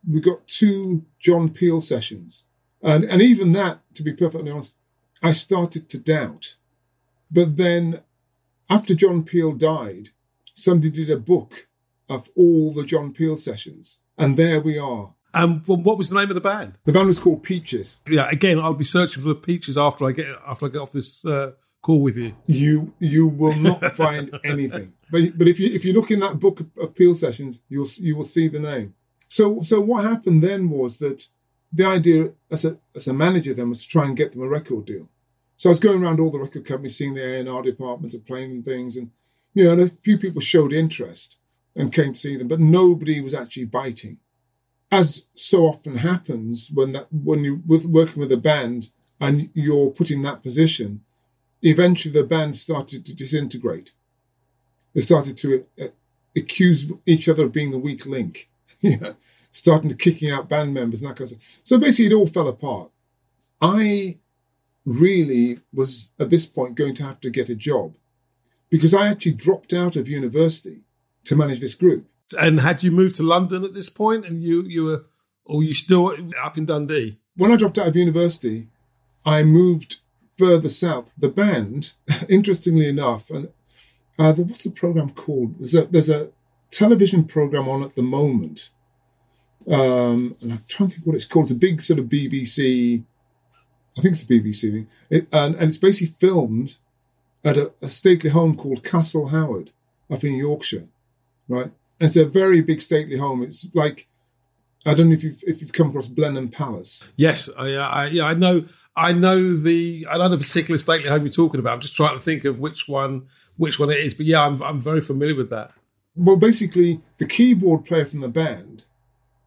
we 0.09 0.21
got 0.21 0.47
two 0.47 1.07
John 1.19 1.49
Peel 1.49 1.81
sessions. 1.81 2.45
And, 2.83 3.05
and 3.05 3.23
even 3.23 3.53
that, 3.53 3.81
to 3.95 4.03
be 4.03 4.13
perfectly 4.13 4.51
honest, 4.51 4.77
I 5.23 5.33
started 5.33 5.89
to 5.89 5.99
doubt. 5.99 6.57
But 7.31 7.57
then 7.57 8.03
after 8.69 8.95
John 8.95 9.25
Peel 9.25 9.53
died, 9.53 10.11
somebody 10.55 10.91
did 10.91 11.11
a 11.11 11.19
book 11.19 11.69
of 12.09 12.31
all 12.37 12.73
the 12.73 12.85
John 12.85 13.13
Peel 13.13 13.37
sessions. 13.37 13.99
And 14.17 14.37
there 14.37 14.61
we 14.61 14.79
are. 14.79 15.15
And 15.35 15.69
um, 15.69 15.83
what 15.83 15.99
was 15.99 16.11
the 16.11 16.17
name 16.17 16.31
of 16.31 16.35
the 16.35 16.41
band? 16.41 16.79
The 16.85 16.93
band 16.93 17.09
was 17.09 17.19
called 17.19 17.43
Peaches. 17.43 17.97
Yeah, 18.09 18.29
again, 18.31 18.61
I'll 18.61 18.75
be 18.75 18.85
searching 18.85 19.23
for 19.23 19.29
the 19.29 19.35
Peaches 19.35 19.77
after 19.77 20.05
I 20.05 20.13
get 20.13 20.29
after 20.47 20.67
I 20.67 20.69
get 20.69 20.81
off 20.81 20.93
this 20.93 21.25
uh, 21.25 21.53
call 21.83 22.03
with 22.03 22.17
you. 22.17 22.37
You 22.47 22.95
you 23.01 23.27
will 23.27 23.57
not 23.57 23.85
find 23.97 24.39
anything. 24.45 24.93
But 25.11 25.37
but 25.37 25.49
if 25.49 25.59
you 25.59 25.75
if 25.75 25.85
you 25.85 25.93
look 25.93 26.13
in 26.13 26.21
that 26.21 26.39
book 26.39 26.61
of, 26.61 26.71
of 26.79 26.95
Peel 26.95 27.15
sessions, 27.15 27.61
you'll 27.69 27.89
you 27.99 28.15
will 28.15 28.25
see 28.25 28.47
the 28.47 28.61
name. 28.61 28.95
So, 29.29 29.61
so 29.63 29.81
what 29.81 30.05
happened 30.05 30.45
then 30.45 30.71
was 30.71 30.99
that 30.99 31.27
the 31.73 31.85
idea 31.85 32.33
as 32.53 32.65
a 32.65 32.79
as 32.95 33.09
a 33.09 33.13
manager 33.13 33.53
then 33.53 33.71
was 33.71 33.83
to 33.83 33.89
try 33.89 34.05
and 34.05 34.17
get 34.17 34.33
them 34.33 34.43
a 34.43 34.49
record 34.49 34.85
deal. 34.85 35.09
So 35.57 35.69
I 35.69 35.73
was 35.73 35.81
going 35.81 36.03
around 36.03 36.21
all 36.21 36.31
the 36.31 36.39
record 36.39 36.65
companies, 36.65 36.97
seeing 36.97 37.15
the 37.15 37.25
A 37.25 37.41
and 37.41 37.49
R 37.49 37.63
departments 37.63 38.15
and 38.15 38.25
playing 38.25 38.51
them 38.51 38.63
things, 38.63 38.97
and 38.97 39.11
you 39.55 39.65
know, 39.65 39.73
and 39.73 39.81
a 39.81 39.89
few 39.89 40.19
people 40.19 40.41
showed 40.41 40.73
interest 40.73 41.39
and 41.77 41.93
came 41.93 42.13
to 42.13 42.19
see 42.19 42.37
them, 42.37 42.49
but 42.49 42.61
nobody 42.61 43.21
was 43.21 43.35
actually 43.35 43.65
biting. 43.65 44.19
As 44.91 45.27
so 45.35 45.67
often 45.67 45.97
happens 45.97 46.71
when 46.73 46.93
that 46.93 47.09
when 47.13 47.43
you 47.43 47.63
with 47.67 47.87
working 47.87 48.21
with 48.21 48.31
a 48.31 48.37
band 48.37 48.91
and 49.21 49.49
you're 49.55 49.91
put 49.91 50.11
in 50.11 50.23
that 50.23 50.43
position, 50.43 51.03
eventually 51.63 52.13
the 52.13 52.27
band 52.27 52.55
started 52.55 53.05
to 53.07 53.15
disintegrate. 53.15 53.93
They 54.95 55.01
started 55.01 55.37
to 55.39 55.67
uh, 55.81 55.87
accuse 56.37 56.93
each 57.07 57.29
other 57.29 57.45
of 57.45 57.53
being 57.53 57.71
the 57.71 57.79
weak 57.79 58.07
link. 58.07 58.49
starting 59.55 59.89
to 59.89 59.95
kicking 59.95 60.31
out 60.31 60.49
band 60.49 60.75
members 60.75 61.01
and 61.01 61.11
that 61.11 61.17
kind 61.17 61.23
of 61.23 61.29
stuff. 61.29 61.61
So 61.63 61.79
basically, 61.79 62.07
it 62.07 62.13
all 62.13 62.27
fell 62.27 62.49
apart. 62.49 62.91
I 63.61 64.19
really 64.85 65.61
was 65.73 66.11
at 66.19 66.29
this 66.29 66.45
point 66.45 66.75
going 66.75 66.95
to 66.95 67.05
have 67.05 67.21
to 67.21 67.31
get 67.31 67.49
a 67.49 67.55
job 67.55 67.95
because 68.75 68.93
I 68.93 69.07
actually 69.07 69.35
dropped 69.35 69.73
out 69.73 69.95
of 69.95 70.09
university 70.09 70.81
to 71.23 71.37
manage 71.37 71.61
this 71.61 71.77
group. 71.77 72.09
And 72.37 72.59
had 72.59 72.83
you 72.83 72.91
moved 72.91 73.15
to 73.15 73.23
London 73.23 73.63
at 73.63 73.73
this 73.73 73.89
point, 73.89 74.27
and 74.27 74.43
you 74.43 74.65
you 74.65 74.83
were, 74.83 75.05
or 75.45 75.63
you 75.63 75.73
still 75.73 76.13
up 76.43 76.59
in 76.59 76.67
Dundee? 76.67 77.21
When 77.37 77.53
I 77.53 77.57
dropped 77.57 77.79
out 77.79 77.87
of 77.87 77.95
university, 77.95 78.67
I 79.25 79.45
moved 79.45 79.99
further 80.37 80.69
south. 80.69 81.09
The 81.17 81.29
band, 81.29 81.93
interestingly 82.29 82.89
enough, 82.89 83.31
and 83.31 83.51
uh, 84.19 84.33
what's 84.33 84.65
the 84.65 84.73
program 84.73 85.11
called? 85.11 85.61
There's 85.61 85.77
a 85.77 85.85
there's 85.85 86.11
a 86.11 86.33
television 86.73 87.27
program 87.27 87.69
on 87.69 87.85
at 87.85 87.95
the 87.95 88.03
moment, 88.03 88.71
um, 89.71 90.35
and 90.41 90.51
I'm 90.51 90.65
trying 90.67 90.89
to 90.89 90.97
think 90.97 91.07
what 91.07 91.15
it's 91.15 91.27
called. 91.27 91.45
It's 91.45 91.53
a 91.53 91.67
big 91.69 91.81
sort 91.81 92.01
of 92.01 92.07
BBC, 92.07 93.05
I 93.97 94.01
think 94.01 94.15
it's 94.15 94.25
a 94.25 94.27
BBC 94.27 94.73
thing, 94.73 94.89
it, 95.11 95.29
and, 95.31 95.55
and 95.55 95.69
it's 95.69 95.79
basically 95.79 96.17
filmed 96.19 96.79
at 97.45 97.57
a, 97.57 97.73
a 97.83 97.89
stately 97.89 98.31
home 98.31 98.57
called 98.57 98.83
Castle 98.83 99.29
Howard 99.29 99.71
up 100.11 100.25
in 100.25 100.35
Yorkshire, 100.35 100.89
right? 101.49 101.71
And 102.01 102.07
it's 102.07 102.17
a 102.17 102.25
very 102.25 102.61
big 102.61 102.81
stately 102.81 103.19
home. 103.19 103.43
It's 103.43 103.69
like 103.75 104.09
I 104.87 104.95
don't 104.95 105.09
know 105.09 105.15
if 105.15 105.25
you've 105.25 105.43
if 105.47 105.61
you've 105.61 105.73
come 105.73 105.89
across 105.89 106.07
Blenheim 106.07 106.49
Palace. 106.49 107.09
Yes, 107.17 107.49
I, 107.57 107.75
I 107.75 108.07
yeah 108.07 108.27
I 108.27 108.35
know 108.35 108.65
I 108.97 109.13
know 109.13 109.57
the 109.57 110.07
I 110.11 110.19
know 110.19 110.29
the 110.29 110.39
particular 110.39 110.79
stately 110.79 111.09
home 111.09 111.23
you're 111.23 111.33
talking 111.33 111.61
about. 111.61 111.75
I'm 111.75 111.81
just 111.81 111.97
trying 111.97 112.15
to 112.15 112.23
think 112.23 112.45
of 112.45 112.61
which 112.61 112.89
one 112.89 113.27
which 113.57 113.79
one 113.79 113.91
it 113.91 113.99
is, 113.99 114.15
but 114.15 114.27
yeah, 114.27 114.45
I'm 114.45 114.63
I'm 114.63 114.81
very 114.81 115.01
familiar 115.01 115.35
with 115.35 115.51
that. 115.51 115.73
Well, 116.17 116.37
basically, 116.37 117.01
the 117.17 117.27
keyboard 117.27 117.85
player 117.85 118.07
from 118.07 118.21
the 118.21 118.29
band 118.29 118.85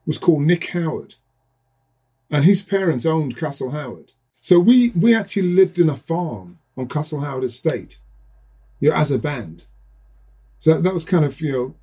was 0.05 0.17
called 0.17 0.41
Nick 0.41 0.67
Howard, 0.71 1.15
and 2.29 2.43
his 2.43 2.61
parents 2.61 3.05
owned 3.05 3.37
Castle 3.37 3.71
Howard. 3.71 4.13
So 4.39 4.59
we 4.59 4.89
we 4.89 5.13
actually 5.13 5.53
lived 5.53 5.77
in 5.77 5.89
a 5.89 5.95
farm 5.95 6.59
on 6.77 6.87
Castle 6.87 7.21
Howard 7.21 7.43
Estate, 7.43 7.99
you 8.79 8.89
know, 8.89 8.95
as 8.95 9.11
a 9.11 9.17
band. 9.19 9.65
So 10.59 10.79
that, 10.79 10.93
was 10.93 11.05
kind 11.05 11.25
of 11.25 11.39
you 11.41 11.51
know 11.51 11.75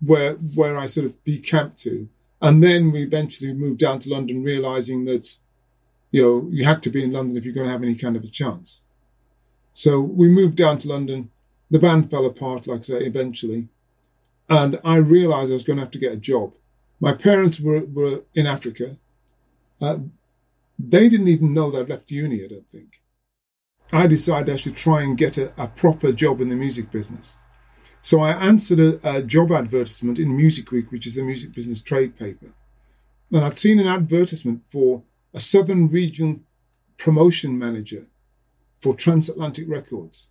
where 0.00 0.34
where 0.34 0.78
I 0.78 0.86
sort 0.86 1.06
of 1.06 1.22
decamped 1.24 1.78
to, 1.82 2.08
and 2.40 2.62
then 2.62 2.92
we 2.92 3.02
eventually 3.02 3.52
moved 3.52 3.78
down 3.78 3.98
to 4.00 4.10
London, 4.10 4.42
realizing 4.42 5.04
that 5.06 5.36
you 6.10 6.22
know 6.22 6.48
you 6.50 6.64
had 6.64 6.82
to 6.84 6.90
be 6.90 7.02
in 7.02 7.12
London 7.12 7.36
if 7.36 7.44
you're 7.44 7.54
going 7.54 7.66
to 7.66 7.72
have 7.72 7.82
any 7.82 7.94
kind 7.94 8.16
of 8.16 8.24
a 8.24 8.28
chance. 8.28 8.80
So 9.72 10.00
we 10.00 10.28
moved 10.28 10.56
down 10.56 10.78
to 10.78 10.88
London. 10.88 11.30
The 11.70 11.78
band 11.78 12.10
fell 12.10 12.26
apart, 12.26 12.66
like 12.66 12.80
I 12.80 12.82
say, 12.82 13.04
eventually, 13.04 13.68
and 14.48 14.78
I 14.84 14.96
realized 14.96 15.50
I 15.50 15.54
was 15.54 15.64
going 15.64 15.78
to 15.78 15.82
have 15.82 15.92
to 15.92 15.98
get 15.98 16.12
a 16.12 16.16
job. 16.16 16.54
My 17.00 17.12
parents 17.12 17.60
were 17.60 17.84
were 17.84 18.22
in 18.34 18.46
Africa. 18.46 18.96
Uh, 19.80 19.98
they 20.78 21.08
didn't 21.08 21.28
even 21.28 21.54
know 21.54 21.74
I'd 21.76 21.88
left 21.88 22.10
uni. 22.10 22.44
I 22.44 22.48
don't 22.48 22.70
think. 22.70 23.00
I 23.94 24.08
decided 24.08 24.52
I 24.52 24.56
should 24.56 24.74
try 24.74 25.02
and 25.02 25.16
get 25.16 25.38
a, 25.38 25.52
a 25.56 25.68
proper 25.68 26.10
job 26.10 26.40
in 26.40 26.48
the 26.48 26.56
music 26.56 26.90
business. 26.90 27.38
So 28.02 28.20
I 28.20 28.32
answered 28.32 28.80
a, 28.80 29.18
a, 29.18 29.22
job 29.22 29.52
advertisement 29.52 30.18
in 30.18 30.36
Music 30.36 30.72
Week, 30.72 30.90
which 30.90 31.06
is 31.06 31.16
a 31.16 31.22
music 31.22 31.54
business 31.54 31.80
trade 31.80 32.18
paper. 32.18 32.52
And 33.30 33.44
I'd 33.44 33.56
seen 33.56 33.78
an 33.78 33.86
advertisement 33.86 34.64
for 34.68 35.04
a 35.32 35.38
Southern 35.38 35.88
Region 35.88 36.44
promotion 36.96 37.56
manager 37.56 38.06
for 38.80 38.96
Transatlantic 38.96 39.68
Records. 39.68 40.28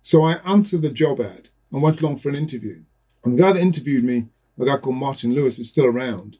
So 0.00 0.24
I 0.24 0.40
answered 0.44 0.80
the 0.80 0.88
job 0.88 1.20
ad 1.20 1.50
and 1.70 1.82
went 1.82 2.00
along 2.00 2.16
for 2.16 2.30
an 2.30 2.36
interview. 2.36 2.80
And 3.24 3.36
the 3.36 3.42
guy 3.42 3.52
that 3.52 3.60
interviewed 3.60 4.04
me, 4.04 4.28
a 4.58 4.64
guy 4.64 4.78
called 4.78 4.96
Martin 4.96 5.34
Lewis, 5.34 5.58
is 5.58 5.68
still 5.68 5.84
around. 5.84 6.38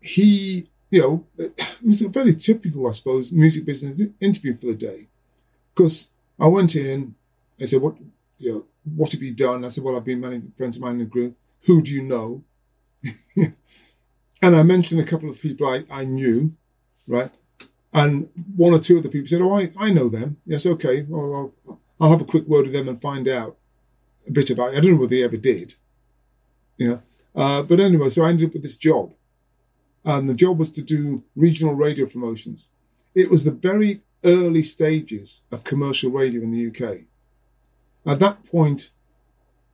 He, 0.00 0.70
you 0.88 1.00
know, 1.00 1.26
it 1.36 1.60
was 1.84 2.00
a 2.00 2.08
very 2.08 2.36
typical, 2.36 2.86
I 2.86 2.92
suppose, 2.92 3.32
music 3.32 3.66
business 3.66 4.08
interview 4.20 4.56
for 4.56 4.66
the 4.66 4.74
day. 4.74 5.08
Because 5.78 6.10
I 6.40 6.48
went 6.48 6.74
in, 6.74 7.14
I 7.60 7.66
said, 7.66 7.80
what, 7.80 7.94
you 8.38 8.52
know, 8.52 8.64
what 8.96 9.12
have 9.12 9.22
you 9.22 9.32
done? 9.32 9.64
I 9.64 9.68
said, 9.68 9.84
well, 9.84 9.96
I've 9.96 10.04
been 10.04 10.18
managing 10.18 10.52
friends 10.56 10.74
of 10.74 10.82
mine 10.82 10.94
in 10.94 10.98
the 10.98 11.04
group. 11.04 11.36
Who 11.66 11.82
do 11.82 11.92
you 11.92 12.02
know? 12.02 12.42
and 13.36 14.56
I 14.56 14.64
mentioned 14.64 15.00
a 15.00 15.04
couple 15.04 15.30
of 15.30 15.40
people 15.40 15.68
I, 15.68 15.84
I 15.88 16.04
knew, 16.04 16.52
right? 17.06 17.30
And 17.92 18.28
one 18.56 18.74
or 18.74 18.80
two 18.80 18.96
of 18.96 19.04
the 19.04 19.08
people 19.08 19.28
said, 19.28 19.40
oh, 19.40 19.56
I, 19.56 19.70
I 19.78 19.90
know 19.90 20.08
them. 20.08 20.38
Yes, 20.44 20.66
okay. 20.66 21.06
Well, 21.08 21.52
I'll, 21.68 21.80
I'll 22.00 22.10
have 22.10 22.22
a 22.22 22.32
quick 22.32 22.48
word 22.48 22.64
with 22.64 22.72
them 22.72 22.88
and 22.88 23.00
find 23.00 23.28
out 23.28 23.56
a 24.26 24.32
bit 24.32 24.50
about. 24.50 24.70
I 24.70 24.80
don't 24.80 24.90
know 24.90 24.96
whether 24.96 25.10
they 25.10 25.22
ever 25.22 25.36
did. 25.36 25.74
Yeah. 26.76 26.98
Uh, 27.36 27.62
but 27.62 27.78
anyway, 27.78 28.10
so 28.10 28.24
I 28.24 28.30
ended 28.30 28.48
up 28.48 28.54
with 28.54 28.64
this 28.64 28.76
job. 28.76 29.14
And 30.04 30.28
the 30.28 30.34
job 30.34 30.58
was 30.58 30.72
to 30.72 30.82
do 30.82 31.22
regional 31.36 31.74
radio 31.74 32.06
promotions. 32.06 32.66
It 33.14 33.30
was 33.30 33.44
the 33.44 33.52
very 33.52 34.02
early 34.24 34.62
stages 34.62 35.42
of 35.52 35.64
commercial 35.64 36.10
radio 36.10 36.42
in 36.42 36.50
the 36.50 36.66
UK. 36.68 37.04
At 38.06 38.18
that 38.20 38.44
point, 38.44 38.90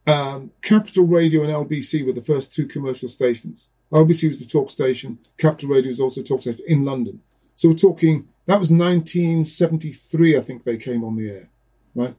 um, 0.06 0.50
Capital 0.62 1.04
Radio 1.04 1.42
and 1.42 1.50
LBC 1.50 2.04
were 2.04 2.12
the 2.12 2.22
first 2.22 2.52
two 2.52 2.66
commercial 2.66 3.08
stations. 3.08 3.68
LBC 3.92 4.28
was 4.28 4.40
the 4.40 4.46
talk 4.46 4.70
station. 4.70 5.18
Capital 5.38 5.70
Radio 5.70 5.88
was 5.88 6.00
also 6.00 6.20
a 6.20 6.24
talk 6.24 6.40
station 6.40 6.64
in 6.66 6.84
London. 6.84 7.20
So 7.54 7.68
we're 7.68 7.76
talking, 7.76 8.28
that 8.46 8.58
was 8.58 8.70
1973, 8.70 10.36
I 10.36 10.40
think 10.40 10.64
they 10.64 10.76
came 10.76 11.04
on 11.04 11.16
the 11.16 11.30
air, 11.30 11.48
right? 11.94 12.14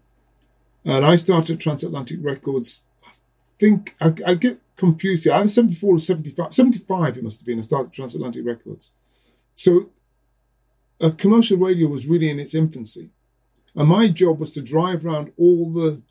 And 0.86 1.06
I 1.06 1.16
started 1.16 1.60
Transatlantic 1.60 2.20
Records, 2.22 2.84
I 3.06 3.12
think, 3.60 3.96
I, 4.00 4.14
I 4.26 4.34
get 4.36 4.60
confused 4.78 5.26
here, 5.26 5.34
either 5.34 5.48
74 5.48 5.96
or 5.96 6.00
75, 6.00 6.54
75 6.54 7.18
it 7.18 7.24
must 7.24 7.42
have 7.42 7.46
been, 7.46 7.60
I 7.60 7.64
started 7.64 7.92
Transatlantic 7.92 8.46
Records. 8.46 8.92
So 9.56 9.90
uh, 11.02 11.12
commercial 11.18 11.58
radio 11.58 11.88
was 11.88 12.08
really 12.08 12.30
in 12.30 12.40
its 12.40 12.56
infancy. 12.56 13.10
And 13.76 13.90
my 13.90 14.08
job 14.08 14.40
was 14.40 14.54
to 14.54 14.62
drive 14.62 15.06
around 15.06 15.34
all 15.38 15.72
the 15.72 16.02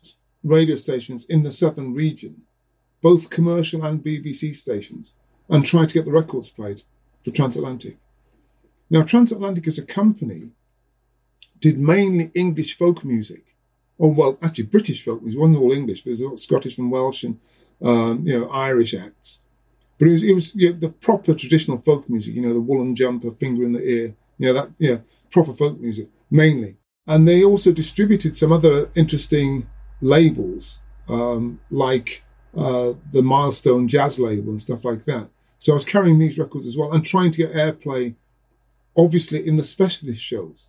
radio 0.43 0.75
stations 0.75 1.25
in 1.25 1.43
the 1.43 1.51
southern 1.51 1.93
region, 1.93 2.43
both 3.01 3.29
commercial 3.29 3.83
and 3.83 4.03
BBC 4.03 4.55
stations, 4.55 5.15
and 5.49 5.65
try 5.65 5.85
to 5.85 5.93
get 5.93 6.05
the 6.05 6.11
records 6.11 6.49
played 6.49 6.83
for 7.21 7.31
Transatlantic. 7.31 7.97
Now, 8.89 9.01
Transatlantic 9.01 9.67
as 9.67 9.79
a 9.79 9.85
company 9.85 10.51
did 11.59 11.79
mainly 11.79 12.31
English 12.35 12.77
folk 12.77 13.03
music. 13.03 13.55
Or, 13.97 14.13
well, 14.13 14.37
actually, 14.41 14.65
British 14.65 15.03
folk 15.03 15.21
music. 15.21 15.37
It 15.37 15.41
wasn't 15.41 15.57
all 15.57 15.71
English. 15.71 16.03
There's 16.03 16.21
a 16.21 16.25
lot 16.25 16.33
of 16.33 16.39
Scottish 16.39 16.77
and 16.77 16.91
Welsh 16.91 17.23
and, 17.23 17.39
um, 17.81 18.27
you 18.27 18.37
know, 18.37 18.49
Irish 18.49 18.93
acts. 18.93 19.39
But 19.97 20.09
it 20.09 20.11
was, 20.11 20.23
it 20.23 20.33
was 20.33 20.55
you 20.55 20.73
know, 20.73 20.79
the 20.79 20.89
proper 20.89 21.33
traditional 21.33 21.77
folk 21.77 22.09
music, 22.09 22.35
you 22.35 22.41
know, 22.41 22.53
the 22.53 22.61
woolen 22.61 22.95
jumper, 22.95 23.31
finger 23.31 23.63
in 23.63 23.71
the 23.71 23.81
ear, 23.81 24.15
you 24.37 24.47
know, 24.47 24.53
that, 24.53 24.71
yeah, 24.77 24.89
you 24.89 24.95
know, 24.95 25.03
proper 25.31 25.53
folk 25.53 25.79
music, 25.79 26.09
mainly. 26.29 26.77
And 27.07 27.27
they 27.27 27.43
also 27.43 27.71
distributed 27.71 28.35
some 28.35 28.51
other 28.51 28.89
interesting 28.95 29.67
labels, 30.01 30.79
um, 31.07 31.59
like 31.69 32.23
uh, 32.57 32.93
the 33.11 33.21
Milestone 33.21 33.87
Jazz 33.87 34.19
label 34.19 34.49
and 34.49 34.61
stuff 34.61 34.83
like 34.85 35.05
that. 35.05 35.29
So 35.57 35.73
I 35.73 35.75
was 35.75 35.85
carrying 35.85 36.19
these 36.19 36.37
records 36.37 36.65
as 36.67 36.77
well 36.77 36.91
and 36.93 37.05
trying 37.05 37.31
to 37.31 37.37
get 37.37 37.53
airplay, 37.53 38.15
obviously, 38.97 39.47
in 39.47 39.55
the 39.55 39.63
specialist 39.63 40.21
shows. 40.21 40.67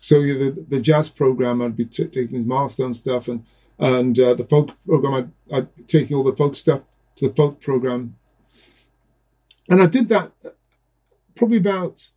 So 0.00 0.20
the, 0.20 0.64
the 0.68 0.80
jazz 0.80 1.08
program, 1.08 1.62
I'd 1.62 1.76
be 1.76 1.84
t- 1.84 2.06
taking 2.06 2.36
his 2.36 2.44
Milestone 2.44 2.94
stuff, 2.94 3.28
and 3.28 3.44
and 3.78 4.18
uh, 4.18 4.34
the 4.34 4.44
folk 4.44 4.72
program, 4.86 5.14
I'd, 5.14 5.54
I'd 5.54 5.76
be 5.76 5.82
taking 5.82 6.16
all 6.16 6.24
the 6.24 6.36
folk 6.36 6.54
stuff 6.54 6.82
to 7.16 7.28
the 7.28 7.34
folk 7.34 7.60
program. 7.60 8.16
And 9.68 9.82
I 9.82 9.86
did 9.86 10.08
that 10.08 10.32
probably 11.34 11.58
about 11.58 12.08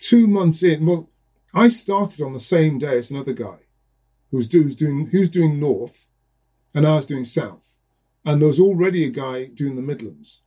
two 0.00 0.26
months 0.26 0.64
in. 0.64 0.84
Well, 0.84 1.08
I 1.54 1.68
started 1.68 2.20
on 2.24 2.32
the 2.32 2.40
same 2.40 2.78
day 2.78 2.98
as 2.98 3.10
another 3.10 3.32
guy 3.32 3.58
who's, 4.30 4.48
do, 4.48 4.64
who's 4.64 4.74
doing 4.74 5.06
who's 5.12 5.30
doing 5.30 5.60
north, 5.60 6.06
and 6.74 6.84
I 6.86 6.94
was 6.94 7.06
doing 7.06 7.24
south, 7.24 7.74
and 8.24 8.40
there 8.40 8.48
was 8.48 8.58
already 8.58 9.04
a 9.04 9.10
guy 9.10 9.46
doing 9.46 9.76
the 9.76 9.82
Midlands. 9.82 10.42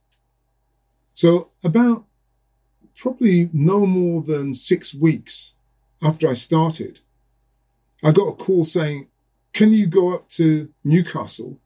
So 1.14 1.50
about 1.62 2.04
probably 2.96 3.48
no 3.52 3.86
more 3.86 4.22
than 4.22 4.52
six 4.52 4.94
weeks 4.94 5.54
after 6.02 6.28
I 6.28 6.34
started, 6.34 7.00
I 8.02 8.12
got 8.12 8.28
a 8.28 8.32
call 8.32 8.64
saying, 8.64 9.08
"Can 9.52 9.72
you 9.72 9.86
go 9.86 10.14
up 10.14 10.28
to 10.30 10.68
Newcastle 10.82 11.60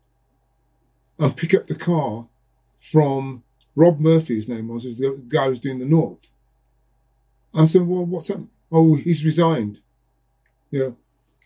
and 1.18 1.36
pick 1.36 1.54
up 1.54 1.66
the 1.66 1.74
car 1.74 2.28
from 2.78 3.42
Rob 3.74 4.00
Murphy, 4.00 4.36
his 4.36 4.48
name 4.48 4.68
was, 4.68 4.84
was 4.84 4.98
the 4.98 5.22
guy 5.28 5.44
who 5.44 5.50
was 5.50 5.60
doing 5.60 5.78
the 5.78 5.86
North. 5.86 6.32
I 7.54 7.64
said, 7.64 7.82
well, 7.82 8.04
what's 8.04 8.30
up? 8.30 8.40
Oh, 8.70 8.94
he's 8.96 9.24
resigned. 9.24 9.80
You 10.70 10.80
know, 10.80 10.96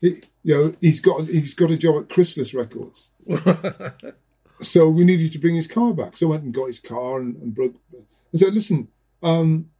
he, 0.00 0.20
you 0.42 0.54
know, 0.54 0.74
he's 0.80 1.00
got 1.00 1.26
he's 1.26 1.54
got 1.54 1.70
a 1.70 1.76
job 1.76 2.02
at 2.02 2.08
Chrysalis 2.08 2.54
Records. 2.54 3.08
so 4.60 4.88
we 4.88 5.04
needed 5.04 5.32
to 5.32 5.38
bring 5.38 5.54
his 5.54 5.68
car 5.68 5.94
back. 5.94 6.16
So 6.16 6.26
I 6.26 6.30
went 6.30 6.42
and 6.42 6.54
got 6.54 6.66
his 6.66 6.80
car 6.80 7.20
and, 7.20 7.36
and 7.36 7.54
broke. 7.54 7.76
I 7.94 8.38
said, 8.38 8.54
listen, 8.54 8.88
um, 9.22 9.70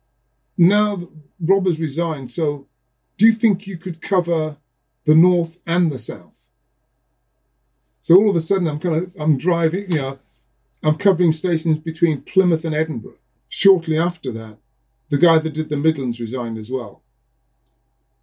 now 0.57 1.09
Rob 1.41 1.67
has 1.67 1.81
resigned, 1.81 2.31
so 2.31 2.69
do 3.17 3.27
you 3.27 3.33
think 3.33 3.67
you 3.67 3.77
could 3.77 4.01
cover 4.01 4.59
the 5.05 5.15
north 5.15 5.59
and 5.67 5.91
the 5.91 5.99
south? 5.99 6.47
So 8.01 8.17
all 8.17 8.31
of 8.31 8.37
a 8.37 8.41
sudden, 8.41 8.69
I'm 8.69 8.79
kind 8.79 8.97
of 8.97 9.13
I'm 9.19 9.39
driving, 9.39 9.91
you 9.91 9.99
know, 9.99 10.19
I'm 10.83 10.97
covering 10.97 11.33
stations 11.33 11.79
between 11.79 12.23
Plymouth 12.23 12.65
and 12.65 12.75
Edinburgh. 12.75 13.19
Shortly 13.49 13.99
after 13.99 14.33
that, 14.33 14.59
the 15.13 15.19
guy 15.19 15.39
that 15.39 15.53
did 15.53 15.69
the 15.69 15.77
Midlands 15.77 16.19
resigned 16.21 16.57
as 16.57 16.71
well. 16.71 17.03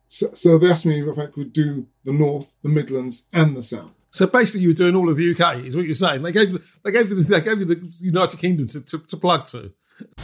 So, 0.08 0.34
so 0.34 0.58
they 0.58 0.72
asked 0.72 0.88
me 0.88 1.08
if 1.08 1.19
I 1.19 1.27
could 1.27 1.53
do 1.53 1.86
the 2.03 2.12
North, 2.12 2.51
the 2.63 2.69
Midlands, 2.69 3.27
and 3.31 3.55
the 3.55 3.62
South. 3.62 3.91
So 4.10 4.25
basically, 4.25 4.62
you 4.62 4.69
were 4.69 4.74
doing 4.74 4.96
all 4.96 5.08
of 5.08 5.15
the 5.15 5.31
UK, 5.31 5.65
is 5.65 5.75
what 5.75 5.86
you're 5.86 5.93
saying. 5.93 6.24
They 6.24 6.31
gave 6.31 6.50
you, 6.50 6.60
they 6.84 6.91
gave 6.91 7.10
you, 7.10 7.22
the, 7.22 7.22
they 7.22 7.41
gave 7.41 7.60
you 7.60 7.65
the 7.65 7.98
United 8.01 8.39
Kingdom 8.39 8.65
to, 8.69 8.81
to, 8.81 8.98
to 8.98 9.17
plug 9.17 9.46
to. 9.48 9.72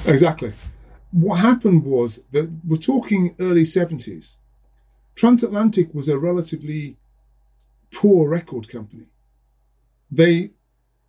Exactly. 0.06 0.54
What 1.12 1.36
happened 1.36 1.84
was 1.84 2.24
that 2.32 2.52
we're 2.66 2.78
talking 2.78 3.36
early 3.40 3.62
70s. 3.62 4.38
Transatlantic 5.14 5.94
was 5.94 6.10
a 6.10 6.18
relatively 6.18 6.98
poor 7.94 8.28
record 8.28 8.70
company. 8.70 9.06
They, 10.10 10.54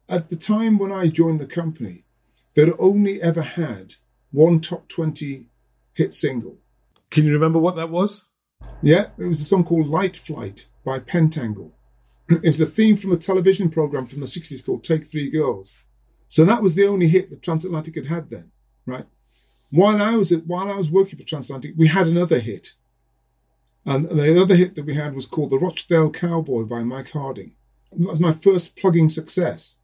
at 0.07 0.29
the 0.29 0.37
time 0.37 0.77
when 0.77 0.93
I 0.93 1.09
joined 1.09 1.41
the 1.41 1.47
company, 1.47 2.05
they'd 2.53 2.75
only 2.79 3.23
ever 3.23 3.41
had 3.41 3.95
one 4.33 4.61
top 4.61 4.89
20 4.89 5.47
hit 5.95 6.15
single. 6.15 6.59
Can 7.11 7.25
you 7.25 7.33
remember 7.33 7.59
what 7.59 7.77
that 7.77 7.91
was? 7.91 8.27
Yeah, 8.83 9.07
it 9.19 9.25
was 9.25 9.41
a 9.41 9.45
song 9.45 9.65
called 9.65 9.89
Light 9.89 10.17
Flight 10.17 10.69
by 10.85 10.99
Pentangle. 10.99 11.73
it 12.29 12.45
was 12.45 12.61
a 12.61 12.67
theme 12.67 12.97
from 12.97 13.13
a 13.13 13.17
television 13.17 13.71
program 13.71 14.07
from 14.07 14.21
the 14.21 14.27
60s 14.27 14.65
called 14.65 14.85
Take 14.85 15.07
Three 15.07 15.31
Girls. 15.31 15.77
So 16.29 16.45
that 16.45 16.63
was 16.63 16.75
the 16.75 16.87
only 16.87 17.09
hit 17.09 17.31
that 17.31 17.43
Transatlantic 17.43 17.95
had 17.95 18.07
had 18.07 18.31
then, 18.31 18.51
right? 18.85 19.07
While 19.71 20.03
I 20.03 20.17
was 20.17 20.33
at, 20.33 20.47
while 20.47 20.71
I 20.71 20.77
was 20.77 20.91
working 20.91 21.19
for 21.19 21.25
Transatlantic, 21.25 21.75
we 21.77 21.89
had 21.89 22.07
another 22.07 22.39
hit. 22.39 22.75
And 23.85 24.07
the 24.07 24.41
other 24.41 24.57
hit 24.57 24.75
that 24.75 24.85
we 24.85 24.95
had 24.95 25.15
was 25.15 25.27
called 25.27 25.51
The 25.51 25.59
Rochdale 25.59 26.11
Cowboy 26.11 26.65
by 26.65 26.83
Mike 26.83 27.13
Harding. 27.13 27.55
That 27.93 28.11
was 28.11 28.21
my 28.21 28.33
first 28.33 28.77
plugging 28.77 29.09
success. 29.09 29.77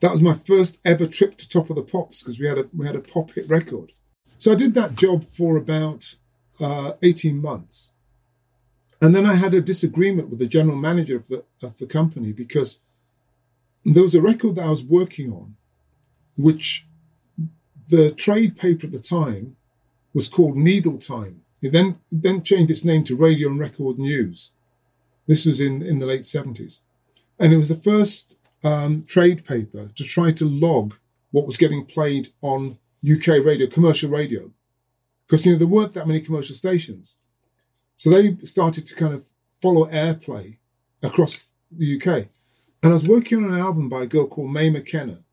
That 0.00 0.12
was 0.12 0.20
my 0.20 0.34
first 0.34 0.80
ever 0.84 1.06
trip 1.06 1.36
to 1.38 1.48
Top 1.48 1.70
of 1.70 1.76
the 1.76 1.82
Pops 1.82 2.22
because 2.22 2.38
we 2.38 2.46
had 2.46 2.58
a 2.58 2.68
we 2.76 2.86
had 2.86 2.96
a 2.96 3.00
pop 3.00 3.32
hit 3.32 3.48
record. 3.48 3.92
So 4.38 4.52
I 4.52 4.56
did 4.56 4.74
that 4.74 4.96
job 4.96 5.24
for 5.24 5.56
about 5.56 6.16
uh, 6.60 6.92
18 7.02 7.40
months. 7.40 7.92
And 9.00 9.14
then 9.14 9.26
I 9.26 9.34
had 9.34 9.54
a 9.54 9.60
disagreement 9.60 10.30
with 10.30 10.38
the 10.38 10.46
general 10.46 10.76
manager 10.76 11.16
of 11.16 11.28
the, 11.28 11.44
of 11.62 11.78
the 11.78 11.86
company 11.86 12.32
because 12.32 12.78
there 13.84 14.02
was 14.02 14.14
a 14.14 14.20
record 14.20 14.56
that 14.56 14.64
I 14.64 14.70
was 14.70 14.84
working 14.84 15.30
on, 15.30 15.56
which 16.36 16.86
the 17.88 18.10
trade 18.10 18.56
paper 18.56 18.86
at 18.86 18.92
the 18.92 18.98
time 18.98 19.56
was 20.14 20.28
called 20.28 20.56
Needle 20.56 20.98
Time. 20.98 21.42
It 21.60 21.72
then, 21.72 21.98
then 22.10 22.42
changed 22.42 22.70
its 22.70 22.84
name 22.84 23.04
to 23.04 23.16
Radio 23.16 23.50
and 23.50 23.58
Record 23.58 23.98
News. 23.98 24.52
This 25.26 25.44
was 25.44 25.60
in, 25.60 25.82
in 25.82 25.98
the 25.98 26.06
late 26.06 26.22
70s. 26.22 26.80
And 27.38 27.52
it 27.52 27.56
was 27.56 27.68
the 27.68 27.74
first 27.74 28.38
um, 28.64 29.04
trade 29.06 29.44
paper 29.46 29.90
to 29.94 30.04
try 30.04 30.32
to 30.32 30.44
log 30.46 30.94
what 31.30 31.46
was 31.46 31.56
getting 31.56 31.84
played 31.84 32.28
on 32.40 32.78
UK 33.08 33.44
radio, 33.44 33.66
commercial 33.66 34.10
radio. 34.10 34.50
Because, 35.26 35.44
you 35.44 35.52
know, 35.52 35.58
there 35.58 35.68
weren't 35.68 35.92
that 35.94 36.06
many 36.06 36.20
commercial 36.20 36.54
stations. 36.54 37.16
So 37.96 38.10
they 38.10 38.36
started 38.44 38.86
to 38.86 38.94
kind 38.94 39.14
of 39.14 39.26
follow 39.60 39.86
airplay 39.86 40.56
across 41.02 41.50
the 41.70 41.96
UK. 41.96 42.28
And 42.82 42.90
I 42.90 42.94
was 42.94 43.08
working 43.08 43.44
on 43.44 43.52
an 43.52 43.60
album 43.60 43.88
by 43.88 44.02
a 44.02 44.06
girl 44.06 44.26
called 44.26 44.52
Mae 44.52 44.70
McKenna. 44.70 45.24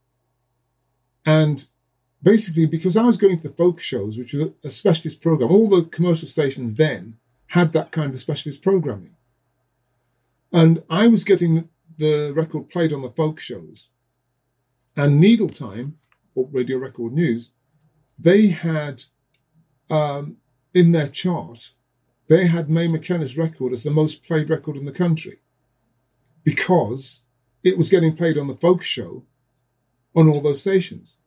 And 1.26 1.66
basically, 2.24 2.66
because 2.66 2.98
I 2.98 3.04
was 3.04 3.18
going 3.18 3.40
to 3.40 3.50
the 3.50 3.54
folk 3.54 3.82
shows, 3.82 4.18
which 4.18 4.34
was 4.34 4.60
a 4.64 4.70
specialist 4.70 5.22
program, 5.22 5.52
all 5.52 5.70
the 5.70 5.84
commercial 5.84 6.28
stations 6.28 6.76
then 6.76 7.18
had 7.48 7.74
that 7.74 7.92
kind 7.92 8.14
of 8.14 8.20
specialist 8.20 8.62
programming. 8.62 9.16
And 10.54 10.84
I 10.90 11.08
was 11.08 11.24
getting 11.24 11.70
the 12.02 12.34
record 12.36 12.70
played 12.70 12.92
on 12.92 13.02
the 13.02 13.10
folk 13.10 13.40
shows. 13.40 13.90
And 14.98 15.20
Needle 15.20 15.50
Time, 15.50 15.98
or 16.36 16.50
Radio 16.52 16.78
Record 16.78 17.14
News, 17.14 17.52
they 18.20 18.48
had 18.48 19.04
um, 19.90 20.38
in 20.74 20.92
their 20.92 21.08
chart 21.08 21.74
they 22.32 22.48
had 22.48 22.70
Mae 22.70 22.88
McKenna's 22.88 23.38
record 23.38 23.74
as 23.74 23.84
the 23.84 23.92
most 23.92 24.24
played 24.24 24.50
record 24.50 24.78
in 24.78 24.86
the 24.86 24.94
country 24.94 25.42
because 26.46 27.24
it 27.62 27.78
was 27.78 27.90
getting 27.90 28.16
played 28.16 28.38
on 28.38 28.48
the 28.48 28.54
folk 28.54 28.82
show 28.84 29.26
on 30.16 30.30
all 30.30 30.40
those 30.40 30.62
stations. 30.62 31.18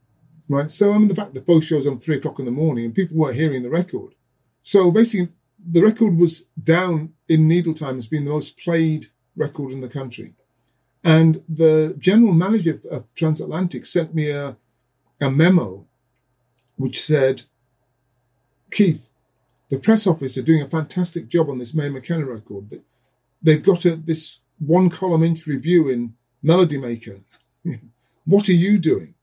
Right. 0.48 0.70
So, 0.70 0.94
I 0.94 0.98
mean, 0.98 1.08
the 1.08 1.14
fact 1.14 1.34
the 1.34 1.42
folk 1.42 1.62
show 1.62 1.76
was 1.76 1.86
on 1.86 1.98
three 1.98 2.16
o'clock 2.16 2.38
in 2.38 2.46
the 2.46 2.50
morning 2.50 2.86
and 2.86 2.94
people 2.94 3.18
weren't 3.18 3.36
hearing 3.36 3.62
the 3.62 3.68
record. 3.68 4.14
So 4.62 4.90
basically, 4.90 5.28
the 5.58 5.82
record 5.82 6.16
was 6.16 6.46
down 6.62 7.12
in 7.28 7.48
Needle 7.48 7.74
Time 7.74 7.98
as 7.98 8.06
being 8.06 8.24
the 8.24 8.30
most 8.30 8.56
played 8.58 9.08
record 9.36 9.72
in 9.72 9.82
the 9.82 9.88
country. 9.88 10.32
And 11.04 11.42
the 11.46 11.94
general 11.98 12.32
manager 12.32 12.80
of 12.90 13.14
Transatlantic 13.14 13.84
sent 13.84 14.14
me 14.14 14.30
a, 14.30 14.56
a 15.20 15.30
memo 15.30 15.86
which 16.76 17.00
said, 17.00 17.42
Keith, 18.70 19.10
the 19.68 19.78
press 19.78 20.06
office 20.06 20.38
are 20.38 20.42
doing 20.42 20.62
a 20.62 20.68
fantastic 20.68 21.28
job 21.28 21.50
on 21.50 21.58
this 21.58 21.74
Mae 21.74 21.90
McKenna 21.90 22.24
record. 22.24 22.72
They've 23.42 23.62
got 23.62 23.84
a, 23.84 23.96
this 23.96 24.40
one 24.58 24.88
column 24.88 25.22
inch 25.22 25.46
review 25.46 25.90
in 25.90 26.14
Melody 26.42 26.78
Maker. 26.78 27.20
what 28.24 28.48
are 28.48 28.54
you 28.54 28.78
doing? 28.78 29.14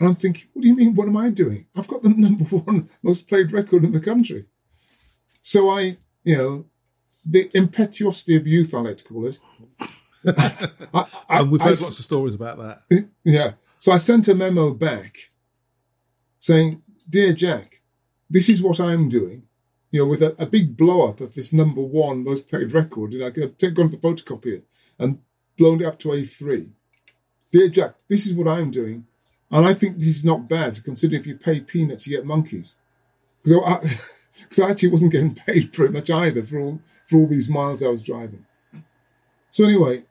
And 0.00 0.08
I'm 0.08 0.14
thinking, 0.14 0.48
what 0.52 0.62
do 0.62 0.68
you 0.68 0.76
mean? 0.76 0.94
What 0.94 1.08
am 1.08 1.16
I 1.16 1.28
doing? 1.28 1.66
I've 1.76 1.88
got 1.88 2.02
the 2.02 2.08
number 2.16 2.44
one 2.44 2.88
most 3.02 3.28
played 3.28 3.52
record 3.52 3.84
in 3.84 3.92
the 3.92 4.00
country. 4.00 4.46
So 5.42 5.70
I, 5.70 5.98
you 6.24 6.36
know, 6.36 6.64
the 7.24 7.50
impetuosity 7.54 8.36
of 8.36 8.46
youth, 8.46 8.74
I 8.74 8.80
like 8.80 8.98
to 8.98 9.04
call 9.04 9.26
it. 9.26 9.38
I, 10.26 11.04
I, 11.28 11.40
and 11.40 11.50
we've 11.50 11.60
heard 11.60 11.78
I, 11.78 11.82
lots 11.82 11.98
of 11.98 12.04
stories 12.04 12.34
about 12.34 12.58
that. 12.58 13.08
Yeah. 13.24 13.52
So 13.78 13.92
I 13.92 13.98
sent 13.98 14.28
a 14.28 14.34
memo 14.34 14.72
back 14.72 15.30
saying, 16.38 16.82
Dear 17.08 17.32
Jack, 17.32 17.80
this 18.28 18.48
is 18.48 18.62
what 18.62 18.80
I'm 18.80 19.08
doing. 19.08 19.44
You 19.90 20.00
know, 20.00 20.06
with 20.06 20.22
a, 20.22 20.34
a 20.42 20.46
big 20.46 20.76
blow 20.76 21.08
up 21.08 21.20
of 21.20 21.34
this 21.34 21.52
number 21.52 21.80
one 21.80 22.24
most 22.24 22.48
played 22.48 22.72
record, 22.72 23.12
and 23.12 23.24
I 23.24 23.30
could 23.30 23.58
take 23.58 23.74
gone 23.74 23.90
to 23.90 23.96
photocopy 23.96 24.58
it 24.58 24.64
and 24.98 25.18
blown 25.56 25.80
it 25.80 25.86
up 25.86 25.98
to 26.00 26.08
A3. 26.08 26.72
Dear 27.52 27.68
Jack, 27.68 27.94
this 28.08 28.26
is 28.26 28.34
what 28.34 28.48
I'm 28.48 28.70
doing. 28.70 29.06
And 29.50 29.64
I 29.64 29.74
think 29.74 29.98
this 29.98 30.08
is 30.08 30.24
not 30.24 30.48
bad, 30.48 30.82
considering 30.82 31.20
if 31.20 31.26
you 31.26 31.36
pay 31.36 31.60
peanuts, 31.60 32.06
you 32.06 32.16
get 32.16 32.26
monkeys. 32.26 32.74
Because 33.42 34.10
I, 34.60 34.64
I, 34.66 34.70
actually 34.70 34.88
wasn't 34.88 35.12
getting 35.12 35.34
paid 35.46 35.74
very 35.74 35.90
much 35.90 36.10
either 36.10 36.42
for 36.42 36.58
all, 36.58 36.80
for 37.06 37.18
all 37.18 37.28
these 37.28 37.48
miles 37.48 37.82
I 37.82 37.88
was 37.88 38.02
driving. 38.02 38.44
So, 39.50 39.64
anyway, 39.64 40.04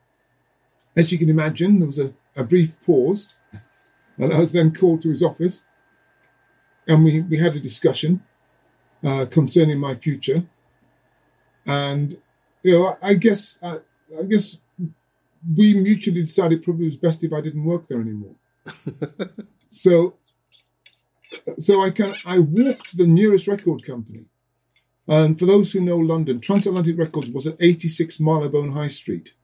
as 0.96 1.12
you 1.12 1.18
can 1.18 1.28
imagine, 1.28 1.78
there 1.78 1.86
was 1.86 1.98
a, 1.98 2.14
a 2.34 2.44
brief 2.44 2.76
pause, 2.84 3.34
and 4.16 4.32
I 4.32 4.40
was 4.40 4.52
then 4.52 4.72
called 4.72 5.02
to 5.02 5.10
his 5.10 5.22
office 5.22 5.64
and 6.86 7.04
we, 7.04 7.20
we 7.22 7.38
had 7.38 7.54
a 7.54 7.60
discussion 7.60 8.22
uh, 9.04 9.26
concerning 9.26 9.78
my 9.78 9.94
future. 9.94 10.44
And, 11.64 12.16
you 12.62 12.72
know, 12.72 12.86
I, 13.02 13.10
I 13.10 13.14
guess, 13.14 13.58
I, 13.62 13.78
I 14.18 14.22
guess 14.28 14.58
we 15.56 15.74
mutually 15.74 16.20
decided 16.20 16.62
probably 16.62 16.86
it 16.86 16.88
was 16.88 16.96
best 16.96 17.24
if 17.24 17.32
I 17.32 17.40
didn't 17.40 17.64
work 17.64 17.86
there 17.86 18.00
anymore. 18.00 18.36
so, 19.68 20.14
so 21.58 21.82
I 21.82 21.90
can 21.90 22.14
I 22.24 22.38
walked 22.38 22.88
to 22.88 22.96
the 22.96 23.06
nearest 23.06 23.46
record 23.46 23.84
company, 23.84 24.26
and 25.06 25.38
for 25.38 25.46
those 25.46 25.72
who 25.72 25.80
know 25.80 25.96
London, 25.96 26.40
Transatlantic 26.40 26.98
Records 26.98 27.30
was 27.30 27.46
at 27.46 27.56
86 27.60 28.18
Marylebone 28.18 28.72
High 28.72 28.88
Street, 28.88 29.34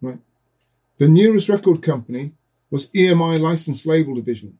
right? 0.00 0.18
The 1.00 1.08
nearest 1.08 1.48
record 1.48 1.80
company 1.80 2.32
was 2.70 2.90
EMI 2.90 3.40
Licensed 3.40 3.86
Label 3.86 4.14
Division, 4.14 4.58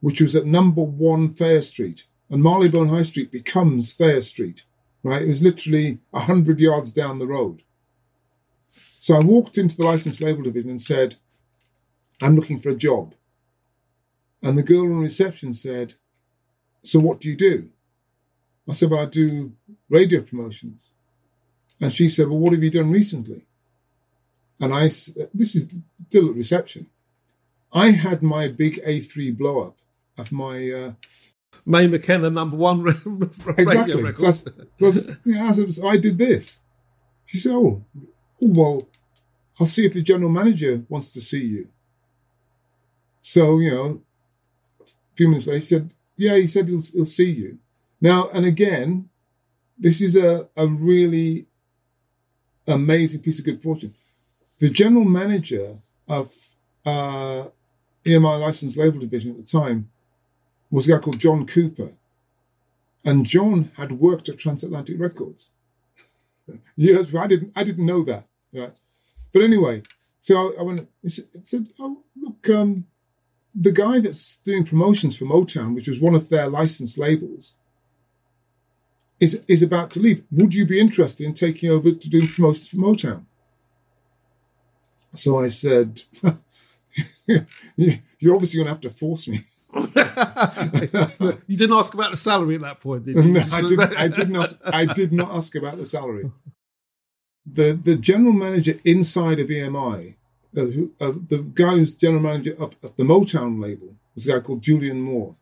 which 0.00 0.20
was 0.20 0.34
at 0.34 0.44
number 0.44 0.82
one 0.82 1.30
Thayer 1.30 1.62
Street. 1.62 2.04
And 2.28 2.42
Marylebone 2.42 2.88
High 2.88 3.02
Street 3.02 3.30
becomes 3.30 3.92
Thayer 3.92 4.22
Street, 4.22 4.64
right? 5.04 5.22
It 5.22 5.28
was 5.28 5.40
literally 5.40 6.00
100 6.10 6.58
yards 6.58 6.90
down 6.90 7.20
the 7.20 7.28
road. 7.28 7.62
So 8.98 9.14
I 9.14 9.20
walked 9.20 9.56
into 9.56 9.76
the 9.76 9.84
license 9.84 10.20
label 10.20 10.42
division 10.42 10.70
and 10.70 10.80
said, 10.80 11.14
I'm 12.20 12.34
looking 12.34 12.58
for 12.58 12.70
a 12.70 12.74
job. 12.74 13.14
And 14.42 14.58
the 14.58 14.64
girl 14.64 14.82
on 14.82 14.98
reception 14.98 15.54
said, 15.54 15.94
So 16.82 16.98
what 16.98 17.20
do 17.20 17.28
you 17.28 17.36
do? 17.36 17.70
I 18.68 18.72
said, 18.72 18.90
Well, 18.90 19.02
I 19.02 19.06
do 19.06 19.52
radio 19.88 20.22
promotions. 20.22 20.90
And 21.80 21.92
she 21.92 22.08
said, 22.08 22.26
Well, 22.26 22.40
what 22.40 22.52
have 22.52 22.64
you 22.64 22.70
done 22.70 22.90
recently? 22.90 23.44
And 24.60 24.74
I, 24.74 24.84
this 24.84 25.54
is 25.54 25.72
still 26.08 26.30
at 26.30 26.34
reception. 26.34 26.86
I 27.72 27.90
had 27.90 28.22
my 28.22 28.48
big 28.48 28.82
A3 28.84 29.36
blow 29.36 29.60
up 29.60 29.76
of 30.16 30.32
my 30.32 30.70
uh, 30.70 30.92
Mae 31.64 31.86
McKenna 31.86 32.30
number 32.30 32.56
one 32.56 32.86
exactly. 33.58 34.02
record. 34.02 34.34
So, 34.34 34.50
I, 34.86 34.90
so, 34.90 35.16
yeah, 35.24 35.52
so 35.52 35.88
I 35.88 35.96
did 35.96 36.18
this. 36.18 36.60
She 37.26 37.38
said, 37.38 37.52
"Oh, 37.52 37.84
well, 38.40 38.88
I'll 39.60 39.66
see 39.66 39.84
if 39.84 39.92
the 39.92 40.02
general 40.02 40.30
manager 40.30 40.82
wants 40.88 41.12
to 41.12 41.20
see 41.20 41.44
you." 41.44 41.68
So 43.20 43.58
you 43.58 43.70
know, 43.70 44.02
a 44.80 44.84
few 45.14 45.28
minutes 45.28 45.46
later, 45.46 45.58
he 45.58 45.66
said, 45.66 45.92
"Yeah, 46.16 46.36
he 46.36 46.46
said 46.46 46.68
he'll, 46.68 46.80
he'll 46.80 47.04
see 47.04 47.30
you." 47.30 47.58
Now 48.00 48.30
and 48.30 48.46
again, 48.46 49.10
this 49.78 50.00
is 50.00 50.16
a, 50.16 50.48
a 50.56 50.66
really 50.66 51.46
amazing 52.66 53.20
piece 53.20 53.38
of 53.38 53.44
good 53.44 53.62
fortune. 53.62 53.94
The 54.58 54.70
general 54.70 55.04
manager 55.04 55.78
of 56.08 56.34
uh, 56.84 57.48
EMI 58.04 58.40
licensed 58.40 58.76
label 58.76 58.98
division 58.98 59.32
at 59.32 59.36
the 59.36 59.42
time 59.42 59.90
was 60.70 60.88
a 60.88 60.92
guy 60.92 60.98
called 60.98 61.20
John 61.20 61.46
Cooper. 61.46 61.92
And 63.04 63.24
John 63.24 63.70
had 63.76 63.92
worked 63.92 64.28
at 64.28 64.38
Transatlantic 64.38 64.98
Records. 64.98 65.52
Years 66.76 67.06
before. 67.06 67.22
I 67.22 67.26
didn't 67.26 67.52
I 67.54 67.62
didn't 67.64 67.86
know 67.86 68.02
that. 68.04 68.26
Right. 68.52 68.76
But 69.32 69.42
anyway, 69.42 69.82
so 70.20 70.36
I, 70.36 70.60
I 70.60 70.62
went 70.62 70.80
I 71.04 71.08
said, 71.08 71.68
Oh 71.78 72.02
look, 72.16 72.48
um, 72.50 72.86
the 73.54 73.72
guy 73.72 74.00
that's 74.00 74.38
doing 74.38 74.64
promotions 74.64 75.16
for 75.16 75.24
Motown, 75.24 75.74
which 75.74 75.88
was 75.88 76.00
one 76.00 76.14
of 76.14 76.28
their 76.28 76.48
licensed 76.48 76.98
labels, 76.98 77.54
is 79.20 79.44
is 79.46 79.62
about 79.62 79.90
to 79.92 80.00
leave. 80.00 80.22
Would 80.30 80.54
you 80.54 80.66
be 80.66 80.80
interested 80.80 81.24
in 81.26 81.34
taking 81.34 81.70
over 81.70 81.92
to 81.92 82.10
doing 82.10 82.28
promotions 82.28 82.68
for 82.68 82.76
Motown? 82.76 83.24
So 85.18 85.40
I 85.40 85.48
said, 85.48 86.02
You're 88.18 88.34
obviously 88.34 88.58
gonna 88.58 88.70
have 88.70 88.80
to 88.82 88.90
force 88.90 89.28
me. 89.28 89.40
you 89.74 91.56
didn't 91.56 91.76
ask 91.76 91.94
about 91.94 92.10
the 92.10 92.16
salary 92.16 92.56
at 92.56 92.62
that 92.62 92.80
point, 92.80 93.04
did 93.04 93.16
you? 93.16 93.32
No, 93.32 93.44
I 93.52 93.60
didn't. 93.62 93.96
I 93.96 94.08
did 94.08 94.30
not. 94.30 94.58
I 94.64 94.84
did 94.86 95.12
not 95.12 95.30
ask 95.30 95.54
about 95.54 95.76
the 95.76 95.84
salary. 95.84 96.30
The 97.46 97.72
the 97.72 97.96
general 97.96 98.32
manager 98.32 98.74
inside 98.84 99.38
of 99.40 99.48
EMI, 99.48 100.14
uh, 100.56 100.60
who, 100.60 100.92
uh, 101.00 101.12
the 101.28 101.38
guy 101.54 101.72
who's 101.76 101.94
general 101.94 102.22
manager 102.22 102.54
of, 102.58 102.76
of, 102.82 102.96
the 102.96 103.04
Motown 103.04 103.62
label, 103.62 103.94
was 104.14 104.26
a 104.26 104.32
guy 104.32 104.40
called 104.40 104.62
Julian 104.62 105.00
Moore. 105.00 105.34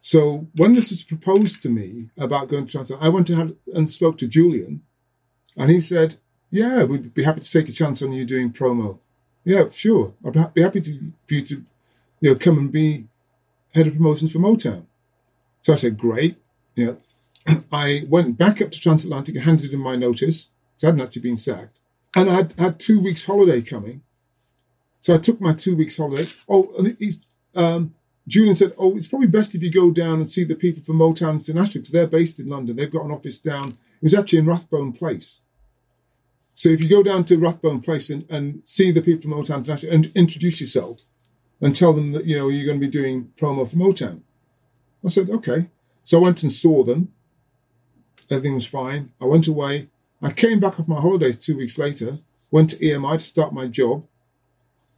So 0.00 0.46
when 0.54 0.74
this 0.74 0.90
was 0.90 1.02
proposed 1.02 1.62
to 1.62 1.68
me 1.68 2.10
about 2.16 2.48
going 2.48 2.66
to 2.66 2.72
Translate, 2.72 3.02
I 3.02 3.08
went 3.08 3.26
to 3.28 3.36
have, 3.36 3.54
and 3.74 3.88
spoke 3.88 4.18
to 4.18 4.28
Julian, 4.28 4.82
and 5.56 5.70
he 5.70 5.80
said, 5.80 6.16
"Yeah, 6.50 6.84
we'd 6.84 7.14
be 7.14 7.24
happy 7.24 7.40
to 7.40 7.50
take 7.50 7.68
a 7.68 7.72
chance 7.72 8.02
on 8.02 8.12
you 8.12 8.24
doing 8.24 8.52
promo. 8.52 8.98
Yeah, 9.44 9.68
sure. 9.68 10.14
I'd 10.24 10.54
be 10.54 10.62
happy 10.62 10.80
to, 10.80 11.12
for 11.26 11.34
you 11.34 11.42
to 11.42 11.64
you 12.20 12.30
know, 12.30 12.36
come 12.36 12.58
and 12.58 12.72
be 12.72 13.06
head 13.74 13.86
of 13.86 13.94
promotions 13.94 14.32
for 14.32 14.38
Motown. 14.38 14.86
So 15.60 15.72
I 15.72 15.76
said, 15.76 15.98
great. 15.98 16.36
You 16.74 16.98
know, 17.46 17.64
I 17.70 18.04
went 18.08 18.38
back 18.38 18.62
up 18.62 18.70
to 18.70 18.80
Transatlantic 18.80 19.34
and 19.34 19.44
handed 19.44 19.72
in 19.72 19.80
my 19.80 19.96
notice. 19.96 20.50
So 20.76 20.86
I 20.86 20.90
hadn't 20.90 21.04
actually 21.04 21.22
been 21.22 21.36
sacked. 21.36 21.80
And 22.16 22.30
I 22.30 22.34
had, 22.34 22.52
had 22.52 22.80
two 22.80 23.00
weeks 23.00 23.26
holiday 23.26 23.60
coming. 23.60 24.02
So 25.00 25.14
I 25.14 25.18
took 25.18 25.40
my 25.40 25.52
two 25.52 25.76
weeks 25.76 25.98
holiday. 25.98 26.30
Oh, 26.48 26.72
and 26.78 26.96
he's, 26.98 27.22
um, 27.54 27.94
Julian 28.26 28.54
said, 28.54 28.72
oh, 28.78 28.96
it's 28.96 29.06
probably 29.06 29.28
best 29.28 29.54
if 29.54 29.62
you 29.62 29.70
go 29.70 29.90
down 29.90 30.14
and 30.14 30.28
see 30.28 30.44
the 30.44 30.54
people 30.54 30.82
from 30.82 30.96
Motown 30.96 31.34
International 31.34 31.82
because 31.82 31.90
they're 31.90 32.06
based 32.06 32.40
in 32.40 32.48
London. 32.48 32.76
They've 32.76 32.90
got 32.90 33.04
an 33.04 33.10
office 33.10 33.38
down. 33.38 33.76
It 34.00 34.04
was 34.04 34.14
actually 34.14 34.38
in 34.38 34.46
Rathbone 34.46 34.94
Place. 34.94 35.42
So 36.54 36.68
if 36.68 36.80
you 36.80 36.88
go 36.88 37.02
down 37.02 37.24
to 37.24 37.36
Rathbone 37.36 37.80
Place 37.80 38.10
and, 38.10 38.24
and 38.30 38.62
see 38.64 38.90
the 38.90 39.02
people 39.02 39.22
from 39.22 39.32
Motown 39.32 39.58
International 39.58 39.94
and 39.94 40.12
introduce 40.14 40.60
yourself, 40.60 41.00
and 41.60 41.74
tell 41.74 41.92
them 41.92 42.12
that, 42.12 42.26
you 42.26 42.36
know, 42.36 42.48
you're 42.48 42.66
going 42.66 42.80
to 42.80 42.86
be 42.86 42.90
doing 42.90 43.32
promo 43.36 43.68
for 43.68 43.76
Motown. 43.76 44.20
I 45.04 45.08
said, 45.08 45.30
okay. 45.30 45.70
So 46.02 46.18
I 46.18 46.22
went 46.22 46.42
and 46.42 46.52
saw 46.52 46.84
them. 46.84 47.12
Everything 48.30 48.54
was 48.54 48.66
fine. 48.66 49.12
I 49.20 49.24
went 49.24 49.46
away. 49.46 49.88
I 50.22 50.32
came 50.32 50.60
back 50.60 50.78
off 50.78 50.88
my 50.88 51.00
holidays 51.00 51.42
two 51.42 51.56
weeks 51.56 51.78
later, 51.78 52.18
went 52.50 52.70
to 52.70 52.76
EMI 52.76 53.18
to 53.18 53.24
start 53.24 53.52
my 53.52 53.66
job, 53.66 54.06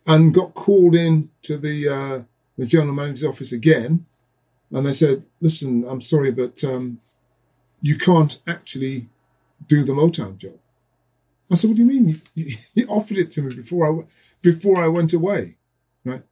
and 0.07 0.35
got 0.35 0.55
called 0.55 0.95
in 0.95 1.31
to 1.43 1.57
the 1.57 1.89
uh, 1.89 2.23
the 2.57 2.67
general 2.67 2.95
manager's 2.95 3.25
office 3.25 3.53
again. 3.53 4.07
And 4.71 4.87
they 4.87 4.93
said, 4.93 5.25
listen, 5.41 5.85
I'm 5.89 6.01
sorry, 6.01 6.31
but 6.31 6.63
um, 6.65 7.01
you 7.81 7.97
can't 7.97 8.41
actually 8.47 9.09
do 9.67 9.85
the 9.85 9.93
Motown 9.93 10.37
job. 10.37 10.59
I 11.51 11.55
said, 11.55 11.69
what 11.69 11.77
do 11.77 11.85
you 11.85 11.89
mean? 11.89 12.21
You, 12.35 12.87
offered 12.89 13.19
it 13.19 13.31
to 13.33 13.43
me 13.43 13.55
before 13.55 13.87
I, 13.87 14.05
before 14.43 14.83
I 14.83 14.89
went 14.89 15.13
away, 15.13 15.57
right? 16.05 16.23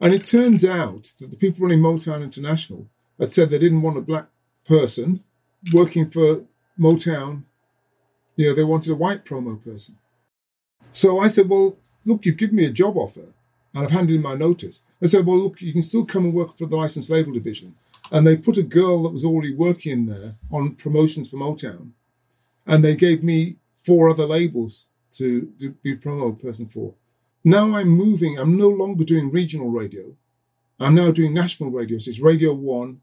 And 0.00 0.12
it 0.12 0.24
turns 0.24 0.64
out 0.64 1.12
that 1.20 1.30
the 1.30 1.36
people 1.36 1.62
running 1.62 1.80
Motown 1.80 2.22
International 2.22 2.86
had 3.18 3.32
said 3.32 3.50
they 3.50 3.58
didn't 3.58 3.82
want 3.82 3.96
a 3.96 4.02
black 4.02 4.26
person 4.66 5.22
working 5.72 6.06
for 6.06 6.42
Motown. 6.78 7.44
You 8.36 8.48
know, 8.48 8.54
they 8.54 8.64
wanted 8.64 8.92
a 8.92 8.96
white 8.96 9.24
promo 9.24 9.62
person. 9.62 9.96
So 10.92 11.20
I 11.20 11.28
said, 11.28 11.48
well, 11.48 11.76
look, 12.04 12.26
you've 12.26 12.36
given 12.36 12.56
me 12.56 12.66
a 12.66 12.70
job 12.70 12.96
offer 12.96 13.32
and 13.74 13.84
I've 13.84 13.90
handed 13.90 14.14
in 14.14 14.22
my 14.22 14.34
notice. 14.34 14.82
They 15.00 15.06
said, 15.06 15.26
well, 15.26 15.38
look, 15.38 15.60
you 15.60 15.72
can 15.72 15.82
still 15.82 16.04
come 16.04 16.26
and 16.26 16.34
work 16.34 16.56
for 16.56 16.66
the 16.66 16.76
licensed 16.76 17.10
label 17.10 17.32
division. 17.32 17.74
And 18.12 18.26
they 18.26 18.36
put 18.36 18.58
a 18.58 18.62
girl 18.62 19.02
that 19.02 19.12
was 19.12 19.24
already 19.24 19.54
working 19.54 20.06
there 20.06 20.34
on 20.52 20.74
promotions 20.74 21.28
for 21.30 21.36
Motown. 21.36 21.90
And 22.66 22.84
they 22.84 22.94
gave 22.94 23.22
me 23.22 23.56
four 23.84 24.10
other 24.10 24.26
labels 24.26 24.88
to, 25.12 25.52
to 25.58 25.70
be 25.82 25.96
promo 25.96 26.40
person 26.40 26.66
for. 26.66 26.94
Now 27.44 27.76
I'm 27.76 27.88
moving, 27.88 28.38
I'm 28.38 28.56
no 28.56 28.68
longer 28.68 29.04
doing 29.04 29.30
regional 29.30 29.68
radio. 29.68 30.16
I'm 30.80 30.94
now 30.94 31.10
doing 31.10 31.34
national 31.34 31.70
radio. 31.70 31.98
So 31.98 32.10
it's 32.10 32.20
Radio 32.20 32.52
1 32.54 33.00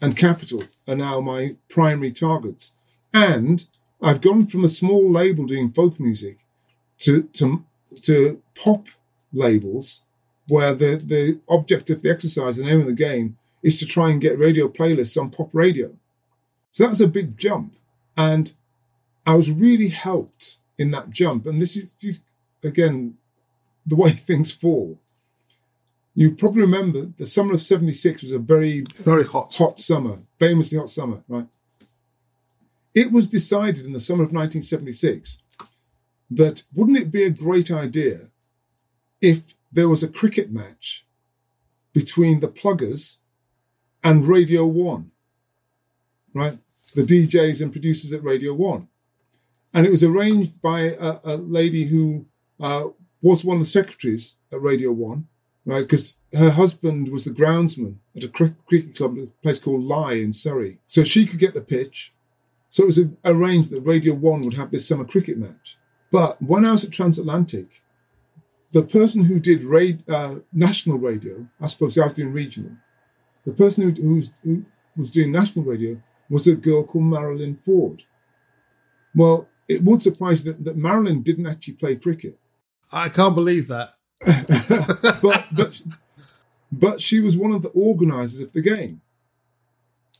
and 0.00 0.16
Capital 0.16 0.64
are 0.86 0.96
now 0.96 1.20
my 1.20 1.56
primary 1.68 2.12
targets. 2.12 2.72
And 3.12 3.66
I've 4.00 4.20
gone 4.20 4.46
from 4.46 4.64
a 4.64 4.68
small 4.68 5.10
label 5.10 5.46
doing 5.46 5.72
folk 5.72 5.98
music 5.98 6.38
to, 6.98 7.24
to, 7.24 7.64
to 8.02 8.42
pop 8.54 8.88
labels 9.32 10.02
where 10.48 10.74
the, 10.74 10.96
the 10.96 11.40
object 11.48 11.90
of 11.90 12.02
the 12.02 12.10
exercise, 12.10 12.56
the 12.56 12.64
name 12.64 12.80
of 12.80 12.86
the 12.86 12.92
game, 12.92 13.36
is 13.62 13.78
to 13.80 13.86
try 13.86 14.10
and 14.10 14.20
get 14.20 14.38
radio 14.38 14.68
playlists 14.68 15.20
on 15.20 15.30
pop 15.30 15.50
radio. 15.52 15.90
So 16.70 16.86
that's 16.86 17.00
a 17.00 17.08
big 17.08 17.36
jump. 17.36 17.74
And 18.16 18.54
I 19.26 19.34
was 19.34 19.50
really 19.50 19.88
helped 19.88 20.58
in 20.78 20.92
that 20.92 21.10
jump. 21.10 21.46
And 21.46 21.60
this 21.60 21.76
is, 21.76 22.20
again, 22.62 23.16
the 23.84 23.96
way 23.96 24.10
things 24.12 24.52
fall. 24.52 25.00
You 26.14 26.34
probably 26.34 26.62
remember 26.62 27.10
the 27.18 27.26
summer 27.26 27.54
of 27.54 27.60
76 27.60 28.22
was 28.22 28.32
a 28.32 28.38
very, 28.38 28.86
very 28.96 29.24
hot. 29.24 29.54
hot 29.54 29.78
summer, 29.78 30.20
famously 30.38 30.78
hot 30.78 30.88
summer, 30.88 31.22
right? 31.28 31.46
It 32.94 33.12
was 33.12 33.28
decided 33.28 33.84
in 33.84 33.92
the 33.92 34.00
summer 34.00 34.22
of 34.22 34.32
1976 34.32 35.40
that 36.30 36.64
wouldn't 36.74 36.96
it 36.96 37.10
be 37.10 37.24
a 37.24 37.30
great 37.30 37.70
idea 37.70 38.30
if 39.20 39.54
there 39.70 39.90
was 39.90 40.02
a 40.02 40.08
cricket 40.08 40.50
match 40.50 41.04
between 41.92 42.40
the 42.40 42.48
pluggers 42.48 43.18
and 44.02 44.24
Radio 44.24 44.64
1, 44.64 45.10
right? 46.32 46.58
The 46.94 47.02
DJs 47.02 47.60
and 47.60 47.72
producers 47.72 48.12
at 48.14 48.24
Radio 48.24 48.54
1. 48.54 48.88
And 49.76 49.84
it 49.84 49.90
was 49.90 50.02
arranged 50.02 50.62
by 50.62 50.80
a, 50.80 51.18
a 51.22 51.36
lady 51.36 51.84
who 51.84 52.24
uh, 52.58 52.84
was 53.20 53.44
one 53.44 53.58
of 53.58 53.62
the 53.62 53.66
secretaries 53.66 54.36
at 54.50 54.62
Radio 54.62 54.90
One, 54.90 55.28
right? 55.66 55.82
Because 55.82 56.16
her 56.32 56.48
husband 56.48 57.10
was 57.10 57.24
the 57.24 57.30
groundsman 57.30 57.96
at 58.16 58.24
a 58.24 58.28
cricket 58.28 58.96
club, 58.96 59.18
a 59.18 59.26
place 59.42 59.58
called 59.58 59.84
Lye 59.84 60.14
in 60.14 60.32
Surrey. 60.32 60.78
So 60.86 61.04
she 61.04 61.26
could 61.26 61.38
get 61.38 61.52
the 61.52 61.60
pitch. 61.60 62.14
So 62.70 62.84
it 62.84 62.86
was 62.86 63.00
arranged 63.22 63.68
that 63.68 63.82
Radio 63.82 64.14
One 64.14 64.40
would 64.40 64.54
have 64.54 64.70
this 64.70 64.88
summer 64.88 65.04
cricket 65.04 65.36
match. 65.36 65.76
But 66.10 66.40
when 66.40 66.64
I 66.64 66.72
was 66.72 66.86
at 66.86 66.92
Transatlantic, 66.92 67.82
the 68.72 68.82
person 68.82 69.24
who 69.24 69.38
did 69.38 69.62
uh, 70.08 70.36
national 70.54 70.98
radio, 70.98 71.46
I 71.60 71.66
suppose 71.66 71.98
I 71.98 72.04
was 72.04 72.14
doing 72.14 72.32
regional, 72.32 72.72
the 73.44 73.52
person 73.52 73.84
who, 73.84 74.02
who, 74.02 74.14
was, 74.14 74.32
who 74.42 74.64
was 74.96 75.10
doing 75.10 75.32
national 75.32 75.66
radio 75.66 76.00
was 76.30 76.46
a 76.46 76.56
girl 76.56 76.82
called 76.82 77.04
Marilyn 77.04 77.56
Ford. 77.56 78.04
Well, 79.14 79.48
it 79.68 79.82
won't 79.82 80.02
surprise 80.02 80.44
you 80.44 80.52
that, 80.52 80.64
that 80.64 80.76
Marilyn 80.76 81.22
didn't 81.22 81.46
actually 81.46 81.74
play 81.74 81.96
cricket. 81.96 82.38
I 82.92 83.08
can't 83.08 83.34
believe 83.34 83.68
that. 83.68 83.94
but 85.22 85.46
but 85.52 85.82
but 86.72 87.00
she 87.00 87.20
was 87.20 87.36
one 87.36 87.52
of 87.52 87.62
the 87.62 87.70
organisers 87.70 88.40
of 88.40 88.52
the 88.52 88.62
game. 88.62 89.00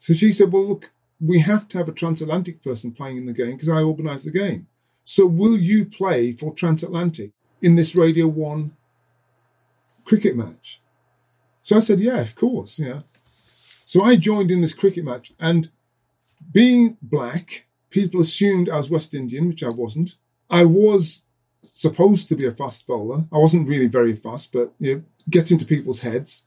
So 0.00 0.12
she 0.14 0.32
said, 0.32 0.52
"Well, 0.52 0.66
look, 0.66 0.90
we 1.20 1.40
have 1.40 1.66
to 1.68 1.78
have 1.78 1.88
a 1.88 1.92
transatlantic 1.92 2.62
person 2.62 2.92
playing 2.92 3.16
in 3.16 3.26
the 3.26 3.32
game 3.32 3.52
because 3.52 3.68
I 3.68 3.82
organised 3.82 4.24
the 4.24 4.30
game. 4.30 4.66
So 5.04 5.26
will 5.26 5.56
you 5.56 5.86
play 5.86 6.32
for 6.32 6.52
transatlantic 6.52 7.32
in 7.62 7.76
this 7.76 7.94
Radio 7.94 8.26
One 8.26 8.76
cricket 10.04 10.36
match?" 10.36 10.80
So 11.62 11.76
I 11.76 11.80
said, 11.80 12.00
"Yeah, 12.00 12.20
of 12.20 12.34
course." 12.34 12.78
Yeah. 12.78 13.02
So 13.84 14.02
I 14.02 14.16
joined 14.16 14.50
in 14.50 14.60
this 14.60 14.74
cricket 14.74 15.04
match, 15.04 15.32
and 15.38 15.70
being 16.52 16.96
black, 17.00 17.65
people 17.90 18.20
assumed 18.20 18.68
I 18.68 18.76
was 18.76 18.90
West 18.90 19.14
Indian, 19.14 19.48
which 19.48 19.62
I 19.62 19.68
wasn't. 19.68 20.16
I 20.50 20.64
was 20.64 21.24
supposed 21.62 22.28
to 22.28 22.36
be 22.36 22.46
a 22.46 22.52
fast 22.52 22.86
bowler. 22.86 23.24
I 23.32 23.38
wasn't 23.38 23.68
really 23.68 23.86
very 23.86 24.14
fast, 24.14 24.52
but 24.52 24.72
you 24.78 24.94
know, 24.94 25.02
gets 25.28 25.50
into 25.50 25.64
people's 25.64 26.00
heads. 26.00 26.44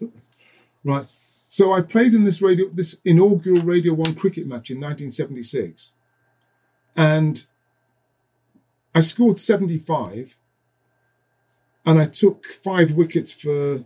right. 0.84 1.06
So 1.48 1.72
I 1.72 1.82
played 1.82 2.14
in 2.14 2.24
this 2.24 2.42
radio, 2.42 2.68
this 2.68 3.00
inaugural 3.04 3.62
Radio 3.62 3.94
One 3.94 4.14
cricket 4.14 4.46
match 4.46 4.70
in 4.70 4.78
1976, 4.78 5.92
and 6.96 7.46
I 8.94 9.00
scored 9.00 9.38
75, 9.38 10.36
and 11.86 12.00
I 12.00 12.06
took 12.06 12.44
five 12.44 12.92
wickets 12.92 13.32
for 13.32 13.84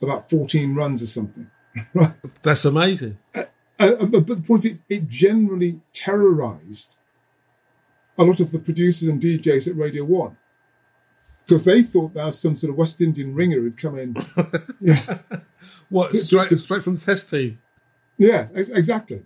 about 0.00 0.30
14 0.30 0.74
runs 0.74 1.02
or 1.02 1.06
something. 1.06 1.50
right. 1.94 2.14
That's 2.42 2.64
amazing. 2.64 3.18
Uh, 3.34 3.44
Uh, 3.78 3.92
uh, 4.00 4.06
but 4.06 4.26
the 4.26 4.42
point 4.42 4.64
is, 4.64 4.78
it, 4.88 5.08
generally 5.08 5.80
terrorized 5.92 6.96
a 8.18 8.24
lot 8.24 8.40
of 8.40 8.50
the 8.50 8.58
producers 8.58 9.08
and 9.08 9.20
DJs 9.20 9.68
at 9.68 9.76
Radio 9.76 10.04
One 10.04 10.36
because 11.44 11.64
they 11.64 11.82
thought 11.82 12.14
that 12.14 12.24
was 12.24 12.40
some 12.40 12.56
sort 12.56 12.70
of 12.70 12.76
West 12.76 13.00
Indian 13.00 13.34
ringer 13.34 13.60
who'd 13.60 13.76
come 13.76 13.98
in. 13.98 14.16
yeah. 14.80 15.18
what 15.90 16.12
straight, 16.12 16.48
to, 16.48 16.58
straight 16.58 16.82
from 16.82 16.96
the 16.96 17.00
test 17.00 17.30
team? 17.30 17.60
Yeah, 18.18 18.48
ex- 18.54 18.70
exactly. 18.70 19.22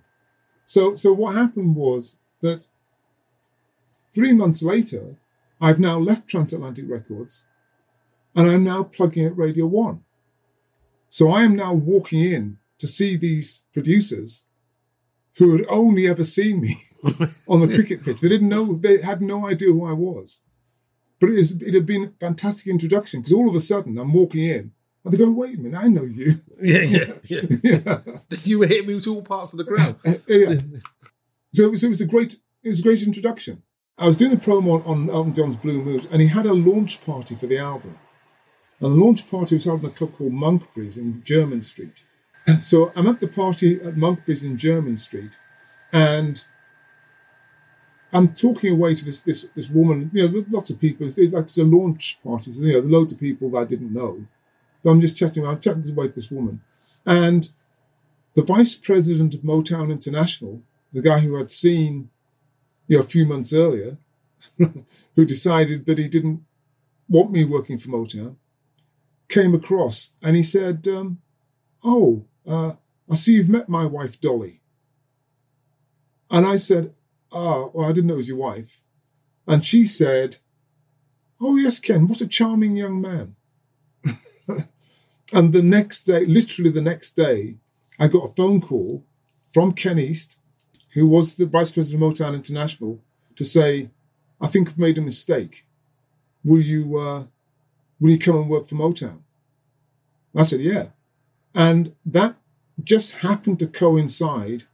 So, 0.65 0.95
so 0.95 1.13
what 1.13 1.35
happened 1.35 1.77
was 1.77 2.19
that 2.43 2.69
three 4.13 4.35
months 4.35 4.63
later, 4.63 5.17
I've 5.61 5.79
now 5.79 5.99
left 5.99 6.29
Transatlantic 6.29 6.85
Records, 6.89 7.45
and 8.35 8.51
I'm 8.51 8.65
now 8.65 8.83
plugging 8.83 9.27
at 9.27 9.37
Radio 9.37 9.67
One. 9.67 10.05
So 11.09 11.31
I 11.31 11.43
am 11.43 11.57
now 11.57 11.75
walking 11.75 12.21
in 12.21 12.59
to 12.81 12.89
see 12.89 13.17
these 13.17 13.65
producers 13.73 14.45
who 15.35 15.57
had 15.57 15.67
only 15.69 16.09
ever 16.09 16.25
seen 16.25 16.61
me 16.61 16.77
on 17.49 17.61
the 17.61 17.75
cricket 17.75 18.03
pitch. 18.05 18.21
They 18.21 18.29
didn't 18.29 18.49
know, 18.49 18.75
they 18.75 19.01
had 19.01 19.23
no 19.23 19.47
idea 19.47 19.69
who 19.69 19.87
I 19.87 19.93
was. 19.93 20.43
But 21.21 21.31
it, 21.31 21.37
was, 21.37 21.53
it 21.63 21.75
had 21.75 21.87
been 21.87 22.05
a 22.05 22.13
fantastic 22.19 22.67
introduction 22.67 23.21
because 23.21 23.33
all 23.33 23.49
of 23.49 23.55
a 23.55 23.61
sudden 23.61 23.99
I'm 23.99 24.13
walking 24.13 24.45
in 24.45 24.73
and 25.05 25.13
they're 25.13 25.19
going, 25.19 25.37
wait 25.37 25.59
a 25.59 25.61
minute, 25.61 25.79
I 25.79 25.89
know 25.89 26.05
you. 26.05 26.41
Yeah, 26.63 26.83
yeah, 26.83 27.13
yeah. 27.25 27.41
yeah. 27.63 27.99
You 28.45 28.59
were 28.59 28.67
hitting 28.67 28.89
me 28.89 28.95
with 28.95 29.07
all 29.07 29.23
parts 29.23 29.55
of 29.55 29.59
the 29.59 29.65
ground. 29.65 29.97
yeah. 30.05 30.61
So 31.55 31.65
it, 31.65 31.71
was, 31.71 31.83
it 31.83 31.89
was 31.89 32.03
a 32.03 32.07
great, 32.07 32.37
it 32.63 32.69
was 32.69 32.81
a 32.81 32.83
great 32.83 33.03
introduction. 33.03 33.63
I 33.97 34.05
was 34.05 34.17
doing 34.17 34.31
the 34.31 34.37
promo 34.37 34.87
on, 34.87 35.09
on 35.09 35.11
Elton 35.11 35.35
John's 35.35 35.57
Blue 35.57 35.83
Moves 35.83 36.05
and 36.05 36.21
he 36.21 36.29
had 36.29 36.45
a 36.45 36.53
launch 36.53 37.03
party 37.03 37.35
for 37.35 37.47
the 37.47 37.57
album. 37.57 37.99
And 38.79 38.93
the 38.93 39.05
launch 39.05 39.31
party 39.31 39.55
was 39.55 39.65
held 39.65 39.81
in 39.81 39.87
a 39.87 39.91
club 39.91 40.15
called 40.17 40.33
Monkberry's 40.33 40.99
in 40.99 41.23
Jermyn 41.23 41.63
Street. 41.63 42.05
So 42.61 42.93
I'm 42.97 43.07
at 43.07 43.21
the 43.21 43.29
party 43.29 43.77
at 43.77 43.95
Monkberry's 43.95 44.43
in 44.43 44.57
Jermyn 44.57 44.99
Street, 44.99 45.39
and 45.93 46.45
I'm 48.13 48.33
talking 48.33 48.73
away 48.73 48.95
to 48.95 49.05
this 49.05 49.21
this 49.21 49.49
this 49.55 49.71
woman. 49.71 50.11
You 50.13 50.29
know, 50.29 50.45
lots 50.51 50.71
of 50.71 50.81
people. 50.81 51.07
It's 51.07 51.19
like 51.19 51.45
it's 51.45 51.59
a 51.59 51.65
launch 51.65 52.19
party. 52.25 52.53
So, 52.53 52.63
you 52.63 52.73
know, 52.73 52.81
loads 52.81 53.13
of 53.13 53.21
people 53.21 53.51
that 53.51 53.59
I 53.59 53.65
didn't 53.65 53.93
know. 53.93 54.27
But 54.83 54.91
I'm 54.91 55.01
just 55.01 55.17
chatting. 55.17 55.47
I'm 55.47 55.61
chatting 55.61 55.89
away 55.91 56.09
to 56.09 56.15
this 56.15 56.31
woman, 56.31 56.61
and 57.07 57.51
the 58.35 58.43
vice 58.43 58.75
president 58.75 59.35
of 59.35 59.41
Motown 59.41 59.91
International, 59.91 60.63
the 60.93 61.03
guy 61.03 61.21
who 61.21 61.37
had 61.37 61.51
seen, 61.51 62.11
you 62.89 62.97
know, 62.97 63.03
a 63.03 63.07
few 63.07 63.27
months 63.27 63.53
earlier, 63.53 63.99
who 64.59 65.25
decided 65.25 65.87
that 65.87 65.99
he 65.99 66.09
didn't 66.09 66.45
want 67.09 67.31
me 67.31 67.45
working 67.45 67.79
for 67.79 67.89
Motown, 67.89 68.37
came 69.29 69.55
across 69.55 70.13
and 70.23 70.37
he 70.37 70.43
said, 70.43 70.87
um, 70.89 71.21
"Oh, 71.85 72.25
uh, 72.47 72.73
I 73.11 73.15
see 73.15 73.35
you've 73.35 73.49
met 73.49 73.69
my 73.69 73.85
wife 73.85 74.21
Dolly." 74.21 74.61
And 76.31 76.47
I 76.47 76.57
said, 76.57 76.95
Ah, 77.33 77.67
well, 77.73 77.89
I 77.89 77.93
didn't 77.93 78.07
know 78.07 78.15
it 78.15 78.19
was 78.19 78.29
your 78.29 78.37
wife. 78.37 78.81
And 79.47 79.65
she 79.65 79.85
said, 79.85 80.37
Oh, 81.41 81.57
yes, 81.57 81.81
Ken, 81.81 82.07
what 82.07 82.21
a 82.21 82.27
charming 82.27 82.77
young 82.77 83.01
man. 83.01 83.37
and 85.33 85.53
the 85.53 85.63
next 85.63 86.05
day, 86.05 86.25
literally 86.25 86.71
the 86.71 86.83
next 86.83 87.13
day, 87.17 87.57
I 87.99 88.09
got 88.09 88.31
a 88.31 88.35
phone 88.35 88.61
call 88.61 89.05
from 89.53 89.73
Ken 89.73 89.99
East, 89.99 90.39
who 90.93 91.07
was 91.07 91.37
the 91.37 91.47
vice 91.47 91.71
president 91.71 92.03
of 92.03 92.13
Motown 92.13 92.35
International, 92.35 93.03
to 93.37 93.45
say, 93.45 93.91
I 94.41 94.47
think 94.47 94.69
I've 94.69 94.79
made 94.79 94.99
a 94.99 95.03
mistake. 95.03 95.67
Will 96.45 96.61
you, 96.61 96.99
uh, 96.99 97.25
will 97.99 98.11
you 98.11 98.19
come 98.19 98.37
and 98.37 98.49
work 98.49 98.67
for 98.67 98.77
Motown? 98.77 99.21
I 100.37 100.45
said, 100.45 100.61
yeah. 100.61 100.87
And 101.55 101.95
that 102.05 102.37
just 102.83 103.17
happened 103.17 103.59
to 103.59 103.67
coincide 103.67 104.65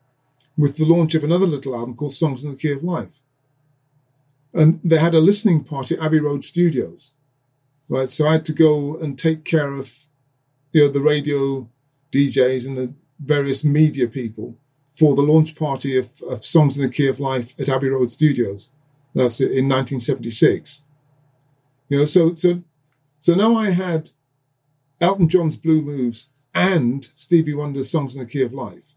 with 0.56 0.76
the 0.76 0.84
launch 0.84 1.14
of 1.14 1.24
another 1.24 1.46
little 1.46 1.74
album 1.74 1.96
called 1.96 2.12
Songs 2.12 2.44
in 2.44 2.50
the 2.50 2.56
Key 2.56 2.72
of 2.72 2.84
Life. 2.84 3.20
And 4.52 4.80
they 4.82 4.98
had 4.98 5.14
a 5.14 5.20
listening 5.20 5.64
party 5.64 5.96
at 5.96 6.02
Abbey 6.02 6.20
Road 6.20 6.42
Studios. 6.42 7.12
Right. 7.88 8.08
So 8.08 8.26
I 8.26 8.32
had 8.32 8.44
to 8.46 8.52
go 8.52 8.96
and 8.96 9.18
take 9.18 9.44
care 9.44 9.72
of 9.74 10.06
you 10.72 10.82
know 10.82 10.88
the 10.88 11.00
radio 11.00 11.68
DJs 12.10 12.66
and 12.66 12.76
the 12.76 12.94
various 13.20 13.64
media 13.64 14.08
people 14.08 14.58
for 14.92 15.14
the 15.14 15.22
launch 15.22 15.54
party 15.54 15.96
of, 15.96 16.10
of 16.22 16.44
Songs 16.44 16.76
in 16.76 16.82
the 16.82 16.92
Key 16.92 17.06
of 17.06 17.20
Life 17.20 17.58
at 17.60 17.68
Abbey 17.68 17.88
Road 17.88 18.10
Studios. 18.10 18.70
That's 19.14 19.40
in 19.40 19.68
1976. 19.68 20.82
You 21.88 21.98
know, 21.98 22.04
so 22.04 22.34
so 22.34 22.62
so 23.20 23.34
now 23.34 23.54
I 23.56 23.70
had 23.70 24.10
Elton 25.00 25.28
John's 25.28 25.56
Blue 25.56 25.82
Moves 25.82 26.30
and 26.56 27.10
Stevie 27.14 27.54
Wonder's 27.54 27.90
Songs 27.90 28.16
in 28.16 28.22
the 28.22 28.26
Key 28.26 28.42
of 28.42 28.54
Life. 28.54 28.94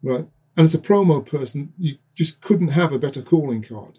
Right. 0.00 0.28
And 0.56 0.64
as 0.64 0.74
a 0.74 0.78
promo 0.78 1.26
person, 1.26 1.72
you 1.76 1.98
just 2.14 2.40
couldn't 2.40 2.68
have 2.68 2.92
a 2.92 3.00
better 3.00 3.20
calling 3.20 3.62
card. 3.62 3.98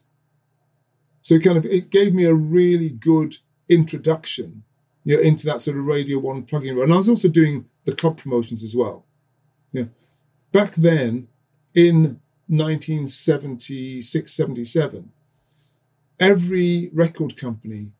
So 1.22 1.36
it 1.36 1.44
kind 1.44 1.58
of 1.58 1.66
it 1.66 1.90
gave 1.90 2.14
me 2.14 2.24
a 2.24 2.34
really 2.34 2.90
good 2.90 3.36
introduction, 3.68 4.64
you 5.04 5.18
know, 5.18 5.22
into 5.22 5.46
that 5.46 5.60
sort 5.60 5.78
of 5.78 5.86
Radio 5.86 6.20
One 6.20 6.44
plugin. 6.44 6.82
And 6.82 6.94
I 6.94 6.98
was 6.98 7.10
also 7.10 7.28
doing 7.28 7.66
the 7.84 7.94
club 7.94 8.18
promotions 8.18 8.64
as 8.64 8.74
well. 8.76 9.06
Yeah. 9.74 9.86
Back 10.54 10.76
then, 10.76 11.28
in 11.76 12.22
1976, 12.48 14.32
77, 14.32 15.12
every 16.20 16.90
record 16.94 17.36
company 17.36 17.92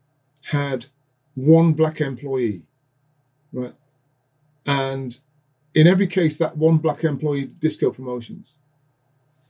had 0.44 0.86
one 1.34 1.74
black 1.74 2.00
employee, 2.00 2.62
right? 3.52 3.74
And 4.66 5.18
in 5.74 5.86
every 5.86 6.06
case, 6.06 6.36
that 6.38 6.56
one 6.56 6.78
black 6.78 7.04
employee 7.04 7.46
disco 7.46 7.90
promotions, 7.90 8.56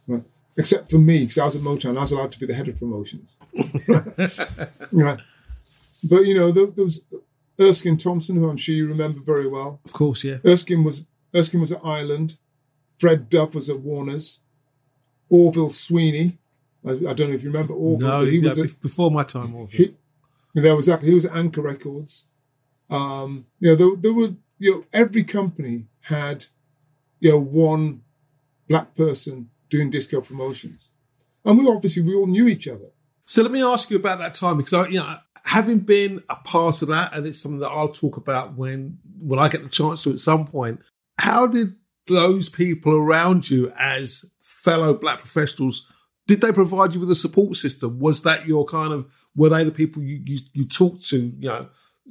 right? 0.07 0.25
Except 0.57 0.90
for 0.90 0.99
me, 0.99 1.20
because 1.20 1.38
I 1.38 1.44
was 1.46 1.57
at 1.57 1.62
Motown, 1.62 1.96
I 1.96 2.03
was 2.03 2.12
allowed 2.12 2.33
to 2.33 2.40
be 2.40 2.46
the 2.46 2.55
head 2.55 2.68
of 2.68 2.79
promotions, 2.79 3.37
right? 4.92 5.18
But 6.03 6.20
you 6.20 6.35
know, 6.35 6.51
there, 6.51 6.66
there, 6.66 6.85
was 6.85 7.05
Erskine 7.59 7.96
Thompson, 7.96 8.37
who 8.37 8.49
I'm 8.49 8.57
sure 8.57 8.75
you 8.75 8.88
remember 8.88 9.20
very 9.20 9.46
well. 9.46 9.81
Of 9.85 9.92
course, 9.92 10.25
yeah. 10.25 10.38
Erskine 10.44 10.85
was 10.85 11.05
Erskine 11.35 11.61
was 11.61 11.73
at 11.73 11.85
Island. 11.85 12.37
Fred 12.96 13.29
Dove 13.29 13.55
was 13.55 13.70
at 13.70 13.81
Warner's. 13.81 14.40
Orville 15.31 15.70
Sweeney. 15.70 16.38
I, 16.85 16.90
I 16.90 17.12
don't 17.12 17.29
know 17.29 17.35
if 17.35 17.42
you 17.42 17.51
remember 17.51 17.73
Orville. 17.73 18.09
No, 18.09 18.20
he 18.23 18.38
yeah, 18.38 18.49
was 18.49 18.59
at, 18.59 18.81
before 18.81 19.11
my 19.11 19.23
time. 19.23 19.55
Orville. 19.55 19.79
He, 19.79 19.94
there 20.55 20.75
was 20.75 20.88
exactly. 20.88 21.09
He 21.11 21.14
was 21.14 21.25
at 21.25 21.37
Anchor 21.37 21.62
Records. 21.62 22.27
Um, 22.90 23.46
you 23.61 23.70
know, 23.70 23.77
there, 23.77 23.96
there 23.96 24.12
were 24.12 24.35
you 24.61 24.73
know 24.73 24.85
every 24.92 25.25
company 25.25 25.87
had 26.03 26.46
you 27.18 27.33
know 27.33 27.40
one 27.40 28.03
black 28.68 28.94
person 28.94 29.51
doing 29.68 29.90
disco 29.90 30.20
promotions, 30.20 30.90
and 31.44 31.59
we 31.59 31.66
obviously 31.66 32.03
we 32.03 32.14
all 32.14 32.29
knew 32.29 32.46
each 32.46 32.68
other. 32.68 32.92
So 33.25 33.42
let 33.42 33.51
me 33.51 33.62
ask 33.62 33.90
you 33.90 33.96
about 33.96 34.18
that 34.18 34.35
time 34.35 34.59
because 34.59 34.73
I, 34.73 34.88
you 34.88 34.99
know, 35.01 35.16
having 35.44 35.79
been 35.79 36.23
a 36.29 36.37
part 36.37 36.83
of 36.83 36.88
that, 36.88 37.12
and 37.12 37.27
it's 37.27 37.40
something 37.40 37.61
that 37.61 37.70
I'll 37.70 37.88
talk 37.88 38.16
about 38.16 38.55
when 38.55 38.99
when 39.20 39.38
I 39.38 39.49
get 39.49 39.62
the 39.62 39.68
chance 39.68 40.05
to 40.05 40.11
at 40.11 40.20
some 40.20 40.46
point. 40.46 40.81
How 41.18 41.46
did 41.46 41.75
those 42.07 42.49
people 42.49 42.94
around 42.94 43.51
you, 43.51 43.73
as 43.79 44.31
fellow 44.40 44.94
black 44.94 45.18
professionals, 45.18 45.87
did 46.27 46.40
they 46.40 46.53
provide 46.53 46.94
you 46.94 47.01
with 47.01 47.11
a 47.11 47.14
support 47.16 47.57
system? 47.57 47.99
Was 47.99 48.23
that 48.23 48.46
your 48.46 48.64
kind 48.64 48.92
of 48.92 49.11
were 49.35 49.49
they 49.49 49.64
the 49.64 49.70
people 49.70 50.03
you 50.03 50.23
you, 50.25 50.40
you 50.53 50.64
talked 50.66 51.09
to? 51.09 51.18
You 51.18 51.49
know, 51.49 51.68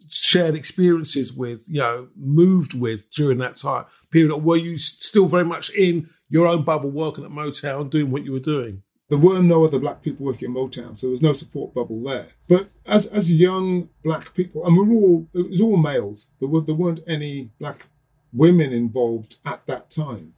shared 0.07 0.55
experiences 0.55 1.33
with, 1.33 1.61
you 1.67 1.79
know, 1.79 2.07
moved 2.15 2.79
with 2.79 3.09
during 3.11 3.37
that 3.39 3.57
time 3.57 3.85
period? 4.11 4.31
Or 4.31 4.39
were 4.39 4.57
you 4.57 4.77
still 4.77 5.27
very 5.27 5.45
much 5.45 5.69
in 5.71 6.09
your 6.29 6.47
own 6.47 6.63
bubble, 6.63 6.89
working 6.89 7.25
at 7.25 7.31
Motown, 7.31 7.89
doing 7.89 8.11
what 8.11 8.25
you 8.25 8.31
were 8.31 8.39
doing? 8.39 8.83
There 9.09 9.17
were 9.17 9.41
no 9.41 9.65
other 9.65 9.79
black 9.79 10.03
people 10.03 10.27
working 10.27 10.51
at 10.51 10.55
Motown, 10.55 10.95
so 10.95 11.07
there 11.07 11.11
was 11.11 11.21
no 11.21 11.33
support 11.33 11.73
bubble 11.73 12.03
there. 12.03 12.27
But 12.47 12.69
as 12.85 13.07
as 13.07 13.31
young 13.31 13.89
black 14.03 14.33
people, 14.35 14.65
and 14.65 14.77
we 14.77 14.83
were 14.83 15.01
all 15.01 15.27
it 15.33 15.49
was 15.49 15.61
all 15.61 15.77
males. 15.77 16.27
There 16.39 16.47
were 16.47 16.61
there 16.61 16.75
weren't 16.75 17.01
any 17.07 17.49
black 17.59 17.87
women 18.31 18.71
involved 18.71 19.37
at 19.43 19.65
that 19.65 19.89
time. 19.89 20.33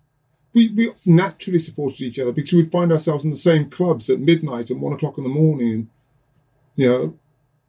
We 0.53 0.69
we 0.69 0.91
naturally 1.05 1.59
supported 1.59 2.01
each 2.01 2.19
other 2.19 2.31
because 2.31 2.53
we'd 2.53 2.71
find 2.71 2.93
ourselves 2.93 3.25
in 3.25 3.31
the 3.31 3.37
same 3.37 3.69
clubs 3.69 4.09
at 4.09 4.21
midnight 4.21 4.69
and 4.69 4.81
one 4.81 4.93
o'clock 4.93 5.17
in 5.17 5.25
the 5.25 5.29
morning, 5.29 5.73
and 5.73 5.87
you 6.77 6.87
know, 6.87 7.19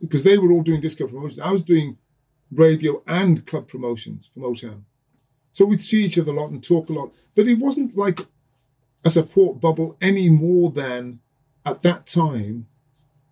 because 0.03 0.25
they 0.25 0.37
were 0.37 0.53
all 0.53 0.63
doing 0.63 0.81
disco 0.81 1.07
promotions. 1.07 1.41
I 1.41 1.51
was 1.51 1.63
doing 1.63 1.97
radio 2.51 3.03
and 3.07 3.47
club 3.47 3.69
promotions 3.69 4.29
for 4.33 4.41
Motown. 4.41 4.83
So 5.53 5.65
we'd 5.65 5.81
see 5.81 6.05
each 6.05 6.19
other 6.19 6.33
a 6.33 6.35
lot 6.35 6.51
and 6.51 6.63
talk 6.63 6.89
a 6.89 6.93
lot. 6.93 7.13
But 7.35 7.47
it 7.47 7.59
wasn't 7.59 7.97
like 7.97 8.21
a 9.05 9.11
support 9.11 9.61
bubble 9.61 9.97
any 10.01 10.29
more 10.29 10.71
than 10.71 11.21
at 11.65 11.83
that 11.83 12.07
time 12.07 12.67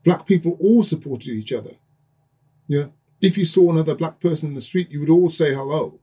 black 0.04 0.26
people 0.26 0.56
all 0.60 0.82
supported 0.82 1.28
each 1.28 1.52
other. 1.52 1.72
Yeah. 2.66 2.86
If 3.20 3.36
you 3.36 3.44
saw 3.44 3.70
another 3.70 3.94
black 3.94 4.20
person 4.20 4.48
in 4.48 4.54
the 4.54 4.60
street, 4.60 4.90
you 4.90 5.00
would 5.00 5.10
all 5.10 5.28
say 5.28 5.52
hello. 5.52 6.00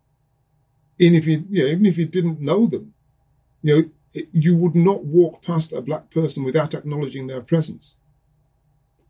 And 0.99 1.15
if 1.15 1.25
you, 1.25 1.45
you 1.49 1.63
know, 1.63 1.69
even 1.69 1.85
if 1.85 1.97
you 1.97 2.05
didn't 2.05 2.41
know 2.41 2.67
them, 2.67 2.93
you 3.61 3.75
know, 3.75 4.23
you 4.31 4.55
would 4.55 4.75
not 4.75 5.05
walk 5.05 5.41
past 5.41 5.73
a 5.73 5.81
black 5.81 6.09
person 6.11 6.43
without 6.43 6.73
acknowledging 6.73 7.27
their 7.27 7.41
presence. 7.41 7.95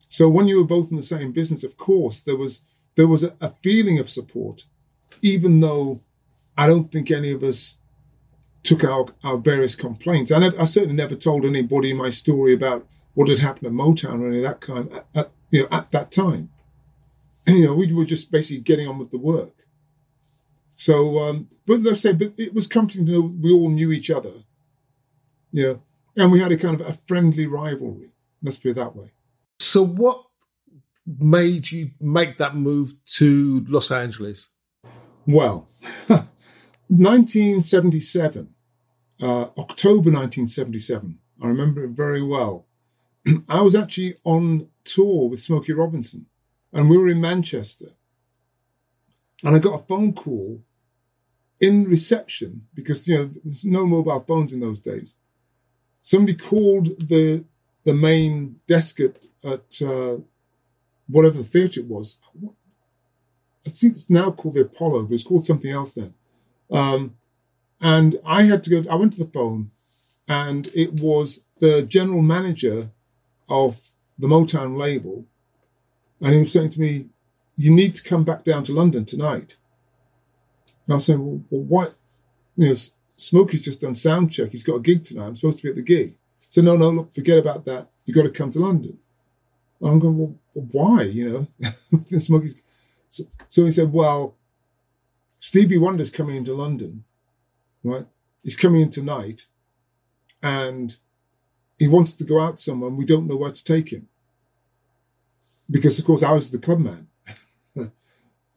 So 0.10 0.30
when 0.30 0.48
you 0.48 0.58
were 0.58 0.68
both 0.68 0.92
in 0.92 0.98
the 0.98 1.04
same 1.04 1.32
business, 1.32 1.64
of 1.64 1.78
course, 1.78 2.22
there 2.22 2.38
was 2.38 2.62
there 2.96 3.08
was 3.08 3.24
a, 3.24 3.36
a 3.40 3.50
feeling 3.62 4.00
of 4.00 4.10
support, 4.10 4.66
even 5.22 5.60
though 5.60 6.02
I 6.58 6.68
don't 6.68 6.92
think 6.92 7.12
any 7.12 7.32
of 7.32 7.44
us 7.44 7.78
took 8.64 8.84
our, 8.84 9.06
our 9.24 9.38
various 9.38 9.76
complaints. 9.76 10.32
I, 10.32 10.40
never, 10.40 10.60
I 10.60 10.66
certainly 10.66 10.96
never 10.96 11.16
told 11.16 11.46
anybody 11.46 11.94
my 11.94 12.10
story 12.10 12.54
about 12.54 12.88
what 13.14 13.30
had 13.30 13.40
happened 13.40 13.68
at 13.68 13.74
Motown 13.74 14.20
or 14.20 14.28
any 14.28 14.38
of 14.38 14.44
that 14.44 14.60
kind 14.60 14.92
at, 14.92 15.06
at 15.16 15.32
you 15.52 15.62
know 15.62 15.68
at 15.72 15.92
that 15.92 16.12
time. 16.12 16.50
you 17.48 17.66
know, 17.66 17.74
we 17.74 17.92
were 17.94 18.06
just 18.06 18.32
basically 18.32 18.62
getting 18.62 18.88
on 18.88 18.98
with 18.98 19.12
the 19.12 19.18
work. 19.18 19.66
So, 20.76 21.20
um, 21.20 21.50
but 21.66 21.82
let's 21.82 22.02
say, 22.02 22.14
but 22.14 22.34
it 22.38 22.54
was 22.54 22.68
comforting 22.68 23.06
to 23.08 23.12
know 23.12 23.34
we 23.42 23.52
all 23.52 23.70
knew 23.70 23.92
each 23.92 24.12
other. 24.12 24.34
Yeah, 25.52 25.76
and 26.16 26.32
we 26.32 26.40
had 26.40 26.52
a 26.52 26.58
kind 26.58 26.80
of 26.80 26.88
a 26.88 26.94
friendly 26.94 27.48
rivalry. 27.48 28.12
Let's 28.44 28.58
put 28.58 28.72
it 28.72 28.76
that 28.76 28.96
way. 28.96 29.12
So, 29.78 29.86
what 29.86 30.24
made 31.06 31.70
you 31.70 31.92
make 32.02 32.40
that 32.40 32.56
move 32.56 32.94
to 33.18 33.64
Los 33.70 33.92
Angeles? 33.92 34.50
Well, 35.28 35.70
1977, 36.88 38.56
uh, 39.22 39.26
October 39.26 40.10
1977. 40.10 41.20
I 41.44 41.46
remember 41.46 41.84
it 41.84 41.92
very 41.92 42.24
well. 42.24 42.66
I 43.48 43.62
was 43.62 43.76
actually 43.76 44.16
on 44.24 44.70
tour 44.84 45.30
with 45.30 45.42
Smokey 45.42 45.74
Robinson, 45.74 46.26
and 46.74 46.90
we 46.90 46.98
were 46.98 47.10
in 47.10 47.22
Manchester. 47.22 47.92
And 49.44 49.56
I 49.56 49.60
got 49.60 49.80
a 49.80 49.86
phone 49.86 50.14
call 50.14 50.64
in 51.60 51.84
reception 51.84 52.64
because 52.74 53.08
you 53.08 53.16
know 53.16 53.30
there's 53.46 53.64
no 53.64 53.86
mobile 53.86 54.22
phones 54.22 54.54
in 54.54 54.60
those 54.60 54.82
days. 54.82 55.18
Somebody 56.02 56.36
called 56.36 56.88
the 57.10 57.46
the 57.84 57.94
main 57.94 58.56
desk 58.66 59.00
at, 59.02 59.18
at 59.44 59.82
uh, 59.82 60.18
whatever 61.08 61.44
theatre 61.44 61.82
it 61.82 61.88
was. 61.88 62.20
I 63.66 63.70
think 63.70 63.94
it's 63.94 64.10
now 64.10 64.32
called 64.32 64.56
the 64.56 64.62
Apollo, 64.62 65.04
but 65.04 65.14
it's 65.14 65.24
called 65.24 65.46
something 65.46 65.72
else 65.72 65.94
then. 65.94 66.14
Um, 66.72 67.16
and 67.82 68.20
I 68.26 68.44
had 68.44 68.64
to 68.66 68.70
go, 68.70 68.90
I 68.90 68.96
went 68.96 69.14
to 69.14 69.24
the 69.24 69.32
phone 69.32 69.72
and 70.28 70.68
it 70.74 70.94
was 70.94 71.44
the 71.60 71.82
general 71.84 72.22
manager 72.22 72.92
of 73.50 73.92
the 74.18 74.28
Motown 74.28 74.78
label. 74.78 75.26
And 76.22 76.34
he 76.34 76.40
was 76.40 76.52
saying 76.52 76.72
to 76.72 76.80
me, 76.80 77.08
You 77.56 77.72
need 77.72 77.96
to 77.96 78.04
come 78.04 78.24
back 78.24 78.44
down 78.44 78.64
to 78.64 78.74
London 78.74 79.06
tonight. 79.06 79.58
And 80.86 80.94
I 80.94 80.96
was 80.96 81.06
saying, 81.06 81.24
Well, 81.24 81.44
well 81.50 81.64
what? 81.64 81.96
You 82.56 82.70
know, 82.70 82.76
Smokey's 83.08 83.64
just 83.66 83.82
done 83.82 83.96
sound 83.96 84.32
check. 84.32 84.52
He's 84.52 84.64
got 84.64 84.76
a 84.76 84.82
gig 84.82 85.04
tonight. 85.04 85.28
I'm 85.28 85.36
supposed 85.36 85.60
to 85.60 85.64
be 85.64 85.70
at 85.70 85.76
the 85.76 85.82
gig. 85.82 86.16
So, 86.50 86.62
no, 86.62 86.78
no, 86.78 86.90
look, 86.90 87.14
forget 87.14 87.38
about 87.38 87.66
that. 87.66 87.90
You've 88.06 88.16
got 88.16 88.24
to 88.24 88.32
come 88.32 88.50
to 88.52 88.60
London. 88.60 88.98
I'm 89.82 90.00
going, 90.00 90.18
Well, 90.18 90.36
why? 90.54 91.04
You 91.04 91.48
know, 91.62 91.70
Smokey's. 92.20 92.62
So, 93.10 93.24
so 93.48 93.66
he 93.66 93.72
said, 93.72 93.92
Well, 93.92 94.36
Stevie 95.40 95.78
Wonder's 95.78 96.10
coming 96.10 96.36
into 96.36 96.54
London, 96.54 97.04
right? 97.84 98.06
He's 98.44 98.56
coming 98.56 98.82
in 98.82 98.90
tonight 98.90 99.48
and 100.42 100.98
he 101.78 101.88
wants 101.88 102.14
to 102.16 102.24
go 102.24 102.40
out 102.40 102.60
somewhere 102.60 102.90
and 102.90 102.98
we 102.98 103.06
don't 103.06 103.28
know 103.28 103.36
where 103.36 103.52
to 103.52 103.64
take 103.64 103.90
him. 103.90 104.08
Because, 105.70 106.00
of 106.00 106.06
course, 106.06 106.24
I 106.24 106.32
was 106.32 106.52
the 106.52 106.58
club 106.58 106.80
man. 106.80 107.08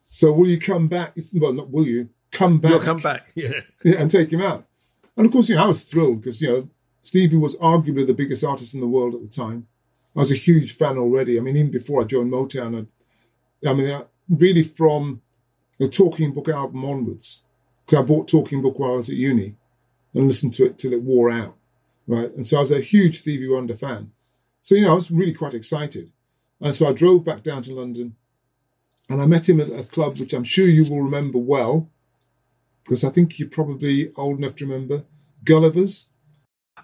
so 0.09 0.33
will 0.33 0.49
you 0.49 0.61
come 0.61 0.89
back? 0.89 1.17
Well, 1.33 1.53
not 1.53 1.71
will 1.71 1.87
you, 1.87 2.09
come 2.31 2.59
back. 2.59 2.71
You'll 2.71 2.81
come 2.81 3.01
back, 3.01 3.31
yeah. 3.35 3.61
yeah. 3.85 3.97
And 3.99 4.11
take 4.11 4.33
him 4.33 4.43
out. 4.43 4.67
And 5.17 5.27
of 5.27 5.33
course, 5.33 5.49
you 5.49 5.57
know, 5.57 5.65
I 5.65 5.69
was 5.69 5.83
thrilled 5.83 6.21
because, 6.21 6.41
you 6.41 6.49
know, 6.49 6.69
Stevie 7.01 7.37
was 7.37 7.57
arguably 7.59 8.07
the 8.07 8.15
biggest 8.15 8.45
artist 8.45 8.75
in 8.75 8.81
the 8.81 8.87
world 8.87 9.15
at 9.15 9.23
the 9.23 9.29
time. 9.29 9.67
I 10.17 10.21
was 10.21 10.33
a 10.33 10.37
huge 10.37 10.73
fan 10.73 10.99
already. 10.99 11.39
I 11.39 11.41
mean, 11.41 11.57
even 11.57 11.71
before 11.71 12.03
I 12.03 12.05
joined 12.05 12.33
Motown, 12.33 12.87
I, 13.65 13.69
I 13.69 13.75
mean, 13.75 13.89
uh, 13.89 14.05
really 14.29 14.63
from 14.63 15.23
the 15.79 15.89
Talking 15.89 16.33
Book 16.33 16.49
album 16.49 16.85
onwards. 16.85 17.43
Because 17.85 17.99
I 17.99 18.07
bought 18.07 18.29
Talking 18.29 18.63
Book 18.63 18.79
while 18.79 18.93
I 18.93 18.97
was 18.97 19.09
at 19.09 19.17
uni 19.17 19.57
and 20.15 20.27
listened 20.27 20.53
to 20.55 20.67
it 20.67 20.79
till 20.79 20.93
it 20.93 21.03
wore 21.03 21.31
out, 21.31 21.57
right? 22.07 22.31
And 22.35 22.47
so 22.47 22.59
I 22.59 22.61
was 22.61 22.73
a 22.73 22.81
huge 22.81 23.19
Stevie 23.19 23.49
Wonder 23.49 23.77
fan. 23.77 24.13
So, 24.61 24.75
you 24.75 24.83
know, 24.83 24.93
I 24.93 24.95
was 24.95 25.11
really 25.11 25.33
quite 25.33 25.55
excited. 25.55 26.13
And 26.61 26.75
so 26.75 26.89
I 26.89 26.93
drove 26.93 27.25
back 27.25 27.43
down 27.43 27.63
to 27.63 27.75
London 27.75 28.17
and 29.09 29.21
I 29.21 29.27
met 29.27 29.49
him 29.49 29.61
at 29.61 29.71
a 29.71 29.85
club 29.85 30.19
which 30.19 30.33
I'm 30.33 30.45
sure 30.45 30.69
you 30.69 30.85
will 30.85 31.03
remember 31.03 31.39
well, 31.39 31.89
because 32.85 33.03
I 33.03 33.11
think 33.11 33.39
you're 33.39 33.49
probably 33.49 34.13
old 34.17 34.39
enough 34.39 34.57
to 34.57 34.67
remember 34.67 35.05
Gulliver's. 35.45 36.09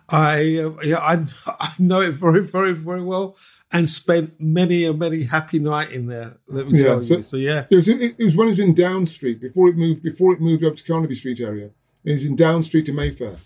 I 0.09 0.57
uh, 0.59 0.73
yeah 0.83 0.99
I, 0.99 1.25
I 1.61 1.73
know 1.79 2.01
it 2.01 2.13
very 2.13 2.43
very 2.43 2.73
very 2.73 3.03
well 3.03 3.37
and 3.73 3.91
spent 3.91 4.41
many 4.41 4.85
a 4.85 4.93
many 4.93 5.25
happy 5.25 5.59
night 5.59 5.91
in 5.91 6.07
there. 6.07 6.39
Let 6.49 6.69
me 6.69 6.79
yeah, 6.79 6.85
tell 6.85 7.03
so, 7.03 7.17
you. 7.17 7.23
So 7.23 7.37
yeah, 7.37 7.67
it 7.71 7.77
was, 7.77 7.89
it, 7.89 8.15
it 8.19 8.25
was 8.25 8.37
when 8.37 8.49
it 8.49 8.53
was 8.53 8.61
in 8.61 8.75
Down 8.75 9.07
Street 9.07 9.41
before 9.41 9.69
it 9.69 9.77
moved 9.77 10.03
before 10.03 10.33
it 10.33 10.41
moved 10.41 10.65
over 10.65 10.77
to 10.77 10.85
Carnaby 10.85 11.15
Street 11.15 11.41
area. 11.41 11.71
It 12.05 12.13
was 12.13 12.25
in 12.25 12.37
Down 12.37 12.63
Street 12.63 12.87
to 12.87 12.93
Mayfair. 12.93 13.39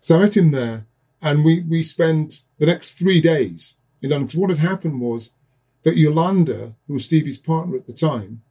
So 0.00 0.16
I 0.16 0.20
met 0.20 0.36
him 0.36 0.50
there, 0.50 0.86
and 1.20 1.44
we 1.44 1.62
we 1.62 1.82
spent 1.82 2.42
the 2.58 2.66
next 2.66 2.98
three 2.98 3.20
days 3.20 3.76
in 4.00 4.10
London. 4.10 4.26
Because 4.26 4.38
what 4.38 4.50
had 4.50 4.58
happened 4.58 5.00
was 5.00 5.34
that 5.82 5.96
Yolanda, 5.96 6.74
who 6.86 6.94
was 6.94 7.04
Stevie's 7.04 7.38
partner 7.38 7.76
at 7.76 7.86
the 7.86 7.92
time, 7.92 8.42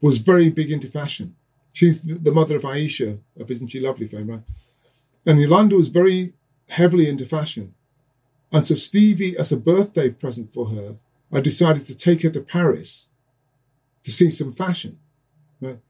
was 0.00 0.18
very 0.18 0.50
big 0.50 0.70
into 0.70 0.88
fashion. 0.88 1.36
She's 1.72 2.02
the 2.02 2.32
mother 2.32 2.56
of 2.56 2.62
Aisha 2.62 3.20
of 3.38 3.50
Isn't 3.50 3.68
She 3.68 3.80
Lovely 3.80 4.06
fame, 4.06 4.28
right? 4.28 4.42
And 5.26 5.40
Yolanda 5.40 5.76
was 5.76 5.88
very 5.88 6.32
heavily 6.68 7.08
into 7.08 7.24
fashion. 7.24 7.74
And 8.52 8.66
so 8.66 8.74
Stevie, 8.74 9.36
as 9.36 9.52
a 9.52 9.56
birthday 9.56 10.10
present 10.10 10.52
for 10.52 10.68
her, 10.68 10.96
I 11.32 11.40
decided 11.40 11.82
to 11.86 11.96
take 11.96 12.22
her 12.22 12.30
to 12.30 12.40
Paris 12.40 13.08
to 14.04 14.10
see 14.10 14.30
some 14.30 14.52
fashion. 14.52 14.98
Right? 15.60 15.80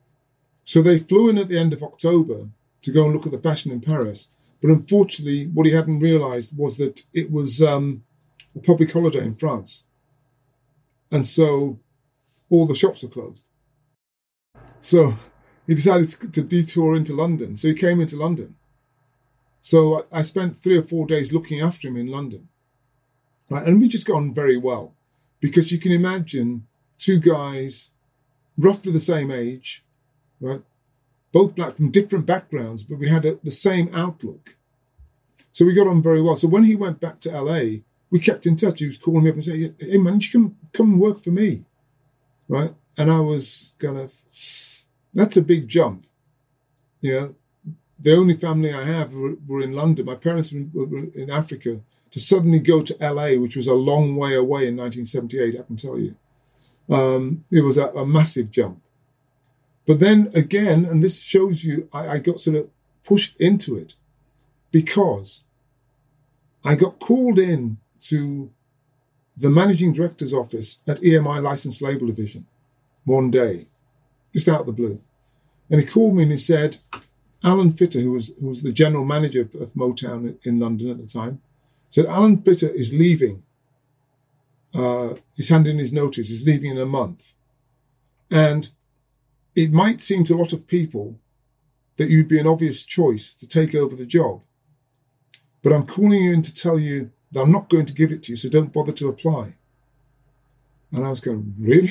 So 0.65 0.83
they 0.83 0.99
flew 0.99 1.29
in 1.29 1.39
at 1.39 1.49
the 1.49 1.59
end 1.59 1.73
of 1.73 1.83
October 1.83 2.49
to 2.83 2.93
go 2.93 3.05
and 3.05 3.15
look 3.15 3.27
at 3.27 3.33
the 3.33 3.39
fashion 3.39 3.73
in 3.73 3.81
Paris. 3.81 4.29
But 4.61 4.71
unfortunately, 4.71 5.47
what 5.47 5.67
he 5.67 5.73
hadn't 5.73 6.01
realized 6.01 6.57
was 6.57 6.79
that 6.79 7.03
it 7.12 7.31
was 7.31 7.61
um, 7.62 8.05
a 8.57 8.61
public 8.61 8.93
holiday 8.93 9.25
in 9.25 9.35
France. 9.35 9.85
And 11.11 11.25
so 11.25 11.79
all 12.49 12.67
the 12.67 12.75
shops 12.75 13.03
were 13.03 13.09
closed. 13.09 13.47
So 14.81 15.17
he 15.67 15.75
decided 15.75 16.09
to, 16.11 16.31
to 16.31 16.43
detour 16.43 16.97
into 16.97 17.15
London. 17.15 17.57
So 17.57 17.69
he 17.69 17.75
came 17.75 18.01
into 18.01 18.17
London. 18.17 18.57
So 19.66 20.07
I 20.12 20.22
spent 20.22 20.55
three 20.57 20.79
or 20.79 20.83
four 20.85 21.09
days 21.09 21.33
looking 21.33 21.61
after 21.61 21.88
him 21.88 21.96
in 21.96 22.07
London. 22.07 22.46
Right? 23.50 23.66
And 23.66 23.81
we 23.81 23.88
just 23.88 24.07
got 24.07 24.18
on 24.18 24.33
very 24.33 24.57
well 24.57 24.94
because 25.40 25.72
you 25.72 25.81
can 25.81 25.90
imagine 25.90 26.68
two 26.98 27.18
guys 27.18 27.90
roughly 28.57 28.92
the 28.92 29.00
same 29.00 29.33
age, 29.33 29.85
right? 30.40 30.62
Both 31.33 31.57
black 31.57 31.74
from 31.74 31.90
different 31.90 32.26
backgrounds, 32.26 32.85
but 32.85 33.00
we 33.00 33.09
had 33.09 33.24
a, 33.24 33.40
the 33.42 33.50
same 33.50 33.92
outlook. 33.92 34.55
So 35.50 35.64
we 35.64 35.74
got 35.74 35.88
on 35.88 36.00
very 36.00 36.22
well. 36.22 36.37
So 36.37 36.46
when 36.46 36.62
he 36.62 36.76
went 36.76 37.00
back 37.00 37.18
to 37.22 37.31
LA, 37.33 37.81
we 38.09 38.20
kept 38.20 38.46
in 38.46 38.55
touch. 38.55 38.79
He 38.79 38.87
was 38.87 38.98
calling 38.98 39.24
me 39.24 39.31
up 39.31 39.35
and 39.35 39.44
saying, 39.44 39.74
Hey 39.81 39.98
man, 39.98 40.20
you 40.20 40.31
come 40.31 40.57
come 40.72 41.00
work 41.00 41.18
for 41.18 41.31
me. 41.33 41.64
Right? 42.48 42.72
And 42.96 43.11
I 43.11 43.18
was 43.18 43.74
kind 43.81 43.98
of 43.98 44.12
that's 45.12 45.37
a 45.37 45.42
big 45.42 45.66
jump. 45.66 46.07
You 47.00 47.12
know, 47.12 47.35
the 47.98 48.14
only 48.14 48.37
family 48.37 48.72
I 48.72 48.85
have 48.85 49.14
were, 49.14 49.37
were 49.46 49.62
in 49.62 49.72
London. 49.72 50.06
My 50.06 50.14
parents 50.14 50.52
were, 50.52 50.85
were 50.85 51.06
in 51.14 51.30
Africa 51.30 51.80
to 52.11 52.20
suddenly 52.20 52.61
go 52.61 52.82
to 52.82 52.96
LA, 53.00 53.38
which 53.40 53.56
was 53.56 53.66
a 53.66 53.74
long 53.74 54.16
way 54.16 54.35
away 54.35 54.66
in 54.66 54.76
1978, 54.76 55.59
I 55.59 55.62
can 55.62 55.76
tell 55.76 55.98
you. 55.98 56.14
Um, 56.88 57.44
it 57.51 57.62
was 57.62 57.78
a, 57.78 57.88
a, 57.88 58.07
massive 58.07 58.51
jump. 58.51 58.80
But 59.86 59.99
then 59.99 60.30
again, 60.34 60.84
and 60.84 61.03
this 61.03 61.20
shows 61.20 61.64
you, 61.64 61.88
I, 61.92 62.09
I 62.09 62.18
got 62.18 62.38
sort 62.38 62.57
of 62.57 62.70
pushed 63.05 63.40
into 63.40 63.76
it 63.76 63.94
because 64.70 65.42
I 66.64 66.74
got 66.76 67.01
called 67.01 67.38
in 67.38 67.78
to 68.01 68.51
the 69.36 69.51
managing 69.51 69.92
director's 69.92 70.32
office 70.32 70.80
at 70.86 70.99
EMI 70.99 71.42
License 71.42 71.82
Label 71.82 72.07
Division 72.07 72.47
one 73.05 73.30
day, 73.30 73.66
just 74.32 74.49
out 74.49 74.61
of 74.61 74.66
the 74.66 74.72
blue. 74.72 75.01
And 75.70 75.80
he 75.80 75.86
called 75.86 76.14
me 76.14 76.22
and 76.22 76.32
he 76.32 76.38
said, 76.38 76.78
Alan 77.47 77.70
Fitter, 77.70 78.01
who 78.01 78.11
was, 78.11 78.36
who 78.40 78.49
was 78.49 78.62
the 78.62 78.72
general 78.72 79.05
manager 79.05 79.42
of, 79.42 79.55
of 79.55 79.72
Motown 79.74 80.36
in 80.44 80.59
London 80.59 80.90
at 80.90 80.99
the 80.99 81.07
time, 81.07 81.40
said, 81.88 82.07
Alan 82.07 82.42
Fitter 82.42 82.68
is 82.68 82.92
leaving. 82.92 83.44
Uh, 84.74 85.14
he's 85.34 85.49
handing 85.49 85.78
his 85.78 85.92
notice. 85.92 86.28
He's 86.28 86.44
leaving 86.44 86.72
in 86.72 86.78
a 86.78 86.84
month. 86.84 87.34
And 88.32 88.70
it 89.55 89.72
might 89.72 90.01
seem 90.01 90.24
to 90.24 90.34
a 90.34 90.36
lot 90.36 90.53
of 90.53 90.66
people 90.66 91.20
that 91.99 92.11
you'd 92.11 92.28
be 92.28 92.40
an 92.40 92.49
obvious 92.49 92.84
choice 92.84 93.32
to 93.36 93.47
take 93.47 93.74
over 93.76 93.94
the 93.94 94.05
job. 94.05 94.42
But 95.62 95.72
I'm 95.72 95.86
calling 95.86 96.24
you 96.24 96.32
in 96.32 96.42
to 96.42 96.55
tell 96.55 96.80
you 96.80 97.12
that 97.30 97.40
I'm 97.40 97.53
not 97.53 97.70
going 97.70 97.86
to 97.86 97.94
give 97.94 98.11
it 98.11 98.24
to 98.24 98.32
you, 98.32 98.36
so 98.36 98.49
don't 98.49 98.72
bother 98.72 98.92
to 98.92 99.09
apply. 99.09 99.55
And 100.92 101.05
I 101.05 101.11
was 101.11 101.20
going, 101.20 101.55
really? 101.59 101.90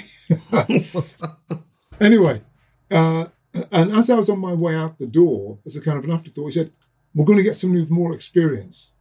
anyway, 2.01 2.41
uh, 2.91 3.27
and 3.71 3.91
as 3.91 4.09
I 4.09 4.15
was 4.15 4.29
on 4.29 4.39
my 4.39 4.53
way 4.53 4.75
out 4.75 4.97
the 4.97 5.07
door, 5.07 5.59
as 5.65 5.75
a 5.75 5.81
kind 5.81 5.97
of 5.97 6.03
an 6.03 6.11
afterthought, 6.11 6.45
he 6.45 6.51
said, 6.51 6.71
we're 7.13 7.25
going 7.25 7.37
to 7.37 7.43
get 7.43 7.55
somebody 7.55 7.79
with 7.79 7.91
more 7.91 8.13
experience. 8.13 8.91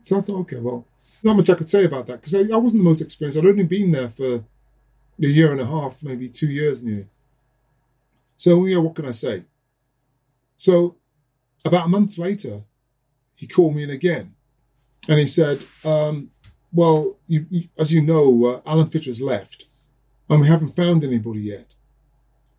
So 0.00 0.18
I 0.18 0.20
thought, 0.22 0.40
okay, 0.40 0.58
well, 0.58 0.86
not 1.22 1.36
much 1.36 1.50
I 1.50 1.54
could 1.54 1.68
say 1.68 1.84
about 1.84 2.06
that 2.06 2.20
because 2.20 2.34
I, 2.34 2.52
I, 2.52 2.56
wasn't 2.56 2.82
the 2.82 2.88
most 2.88 3.00
experienced. 3.00 3.38
I'd 3.38 3.46
only 3.46 3.64
been 3.64 3.92
there 3.92 4.08
for 4.08 4.36
a 4.36 4.42
year 5.26 5.52
and 5.52 5.60
a 5.60 5.66
half, 5.66 6.02
maybe 6.02 6.28
two 6.28 6.50
years 6.50 6.82
nearly. 6.82 7.06
So, 8.36 8.64
yeah, 8.66 8.78
what 8.78 8.94
can 8.94 9.06
I 9.06 9.12
say? 9.12 9.44
So, 10.56 10.96
about 11.64 11.86
a 11.86 11.88
month 11.88 12.18
later, 12.18 12.62
he 13.34 13.46
called 13.46 13.74
me 13.76 13.84
in 13.84 13.90
again 13.90 14.34
and 15.08 15.18
he 15.18 15.26
said, 15.26 15.64
um, 15.84 16.30
Well, 16.72 17.16
you, 17.26 17.46
you, 17.50 17.68
as 17.78 17.92
you 17.92 18.02
know, 18.02 18.46
uh, 18.46 18.60
Alan 18.66 18.88
Fitter 18.88 19.10
has 19.10 19.20
left 19.20 19.66
and 20.28 20.40
we 20.40 20.48
haven't 20.48 20.76
found 20.76 21.04
anybody 21.04 21.40
yet. 21.40 21.74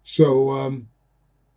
So, 0.01 0.51
um, 0.51 0.88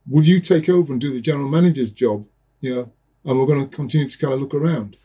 will 0.09 0.24
you 0.24 0.40
take 0.40 0.68
over 0.68 0.92
and 0.92 1.00
do 1.00 1.12
the 1.12 1.20
general 1.20 1.48
manager's 1.48 1.92
job? 1.92 2.26
You 2.61 2.74
know, 2.74 2.92
and 3.24 3.38
we're 3.38 3.46
going 3.46 3.68
to 3.68 3.76
continue 3.76 4.09
to 4.09 4.18
kind 4.18 4.32
of 4.32 4.40
look 4.40 4.54
around. 4.54 4.96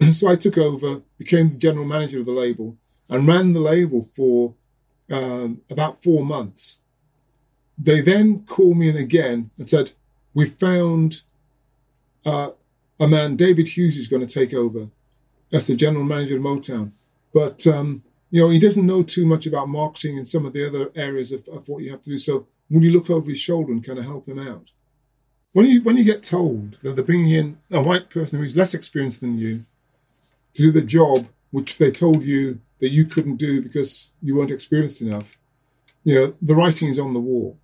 so 0.12 0.28
I 0.28 0.36
took 0.36 0.56
over, 0.56 1.02
became 1.18 1.50
the 1.50 1.56
general 1.56 1.84
manager 1.84 2.20
of 2.20 2.26
the 2.26 2.32
label, 2.32 2.76
and 3.08 3.26
ran 3.26 3.52
the 3.52 3.60
label 3.60 4.08
for 4.14 4.54
um, 5.10 5.60
about 5.68 6.02
four 6.02 6.24
months. 6.24 6.78
They 7.76 8.00
then 8.00 8.44
called 8.44 8.76
me 8.76 8.88
in 8.88 8.96
again 8.96 9.50
and 9.58 9.68
said, 9.68 9.92
"We 10.34 10.46
found 10.46 11.22
uh, 12.24 12.50
a 13.00 13.08
man, 13.08 13.36
David 13.36 13.68
Hughes, 13.68 13.96
is 13.96 14.08
going 14.08 14.26
to 14.26 14.32
take 14.32 14.54
over 14.54 14.88
as 15.52 15.66
the 15.66 15.74
general 15.74 16.04
manager 16.04 16.36
of 16.36 16.42
Motown, 16.42 16.92
but 17.34 17.66
um, 17.66 18.02
you 18.30 18.40
know 18.40 18.50
he 18.50 18.58
doesn't 18.58 18.86
know 18.86 19.02
too 19.02 19.26
much 19.26 19.46
about 19.46 19.68
marketing 19.68 20.16
and 20.16 20.26
some 20.26 20.46
of 20.46 20.52
the 20.52 20.66
other 20.66 20.90
areas 20.94 21.32
of, 21.32 21.46
of 21.48 21.68
what 21.68 21.82
you 21.82 21.90
have 21.90 22.02
to 22.02 22.10
do. 22.10 22.18
So 22.18 22.46
will 22.72 22.84
you 22.84 22.92
look 22.92 23.10
over 23.10 23.28
his 23.28 23.38
shoulder 23.38 23.72
and 23.72 23.86
kind 23.86 23.98
of 23.98 24.04
help 24.04 24.28
him 24.28 24.38
out?" 24.38 24.70
When 25.52 25.66
you 25.66 25.82
when 25.82 25.96
you 25.96 26.04
get 26.04 26.22
told 26.22 26.78
that 26.82 26.96
they're 26.96 27.04
bringing 27.04 27.30
in 27.30 27.58
a 27.70 27.82
white 27.82 28.10
person 28.10 28.40
who's 28.40 28.56
less 28.56 28.74
experienced 28.74 29.20
than 29.20 29.38
you 29.38 29.64
to 30.54 30.62
do 30.62 30.72
the 30.72 30.82
job 30.82 31.28
which 31.50 31.78
they 31.78 31.90
told 31.90 32.24
you 32.24 32.60
that 32.80 32.90
you 32.90 33.04
couldn't 33.04 33.36
do 33.36 33.62
because 33.62 34.12
you 34.20 34.34
weren't 34.34 34.50
experienced 34.50 35.02
enough, 35.02 35.36
you 36.02 36.14
know, 36.14 36.34
the 36.42 36.54
writing 36.54 36.88
is 36.88 36.98
on 36.98 37.14
the 37.14 37.20
wall. 37.20 37.58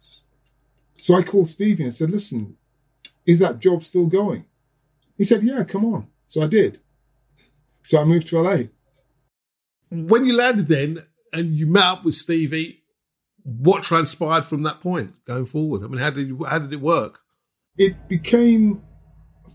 So 1.01 1.15
I 1.15 1.23
called 1.23 1.49
Stevie 1.49 1.85
and 1.85 1.95
said, 1.95 2.11
listen, 2.11 2.57
is 3.27 3.41
that 3.41 3.59
job 3.59 3.83
still 3.83 4.07
going? 4.07 4.45
He 5.17 5.25
said, 5.25 5.43
yeah, 5.43 5.65
come 5.65 5.85
on. 5.85 6.07
So 6.27 6.43
I 6.43 6.47
did. 6.47 6.81
So 7.83 8.01
I 8.01 8.05
moved 8.05 8.29
to 8.29 8.41
LA. 8.41 8.65
When 9.91 10.27
you 10.27 10.37
landed 10.37 10.69
then 10.69 11.05
and 11.33 11.57
you 11.57 11.67
met 11.67 11.85
up 11.85 12.05
with 12.05 12.15
Stevie, 12.15 12.85
what 13.57 13.83
transpired 13.83 14.45
from 14.45 14.63
that 14.65 14.81
point 14.81 15.15
going 15.25 15.47
forward? 15.47 15.83
I 15.85 15.89
mean, 15.89 15.99
how 15.99 16.11
did 16.11 16.31
how 16.47 16.59
did 16.59 16.73
it 16.73 16.81
work? 16.81 17.21
It 17.77 18.09
became 18.09 18.83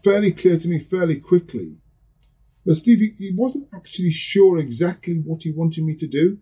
fairly 0.04 0.32
clear 0.32 0.58
to 0.58 0.68
me 0.68 0.80
fairly 0.80 1.20
quickly 1.20 1.78
but 2.66 2.76
Stevie, 2.76 3.16
he 3.18 3.32
wasn't 3.36 3.68
actually 3.74 4.12
sure 4.12 4.58
exactly 4.58 5.16
what 5.16 5.44
he 5.44 5.52
wanted 5.52 5.84
me 5.84 5.96
to 5.96 6.08
do, 6.08 6.40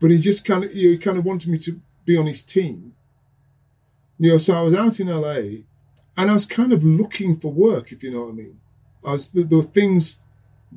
but 0.00 0.10
he 0.10 0.20
just 0.20 0.44
kind 0.44 0.64
of, 0.64 0.70
he 0.70 0.96
kind 0.98 1.18
of 1.18 1.24
wanted 1.24 1.50
me 1.50 1.58
to 1.58 1.80
be 2.04 2.16
on 2.16 2.26
his 2.26 2.44
team. 2.44 2.92
You 4.18 4.32
know, 4.32 4.38
so 4.38 4.56
I 4.56 4.62
was 4.62 4.74
out 4.74 5.00
in 5.00 5.08
LA, 5.08 5.64
and 6.16 6.30
I 6.30 6.32
was 6.32 6.46
kind 6.46 6.72
of 6.72 6.84
looking 6.84 7.36
for 7.36 7.52
work, 7.52 7.90
if 7.90 8.02
you 8.02 8.12
know 8.12 8.22
what 8.22 8.30
I 8.30 8.34
mean. 8.34 8.60
I 9.04 9.12
was 9.12 9.32
there 9.32 9.58
were 9.58 9.64
things 9.64 10.20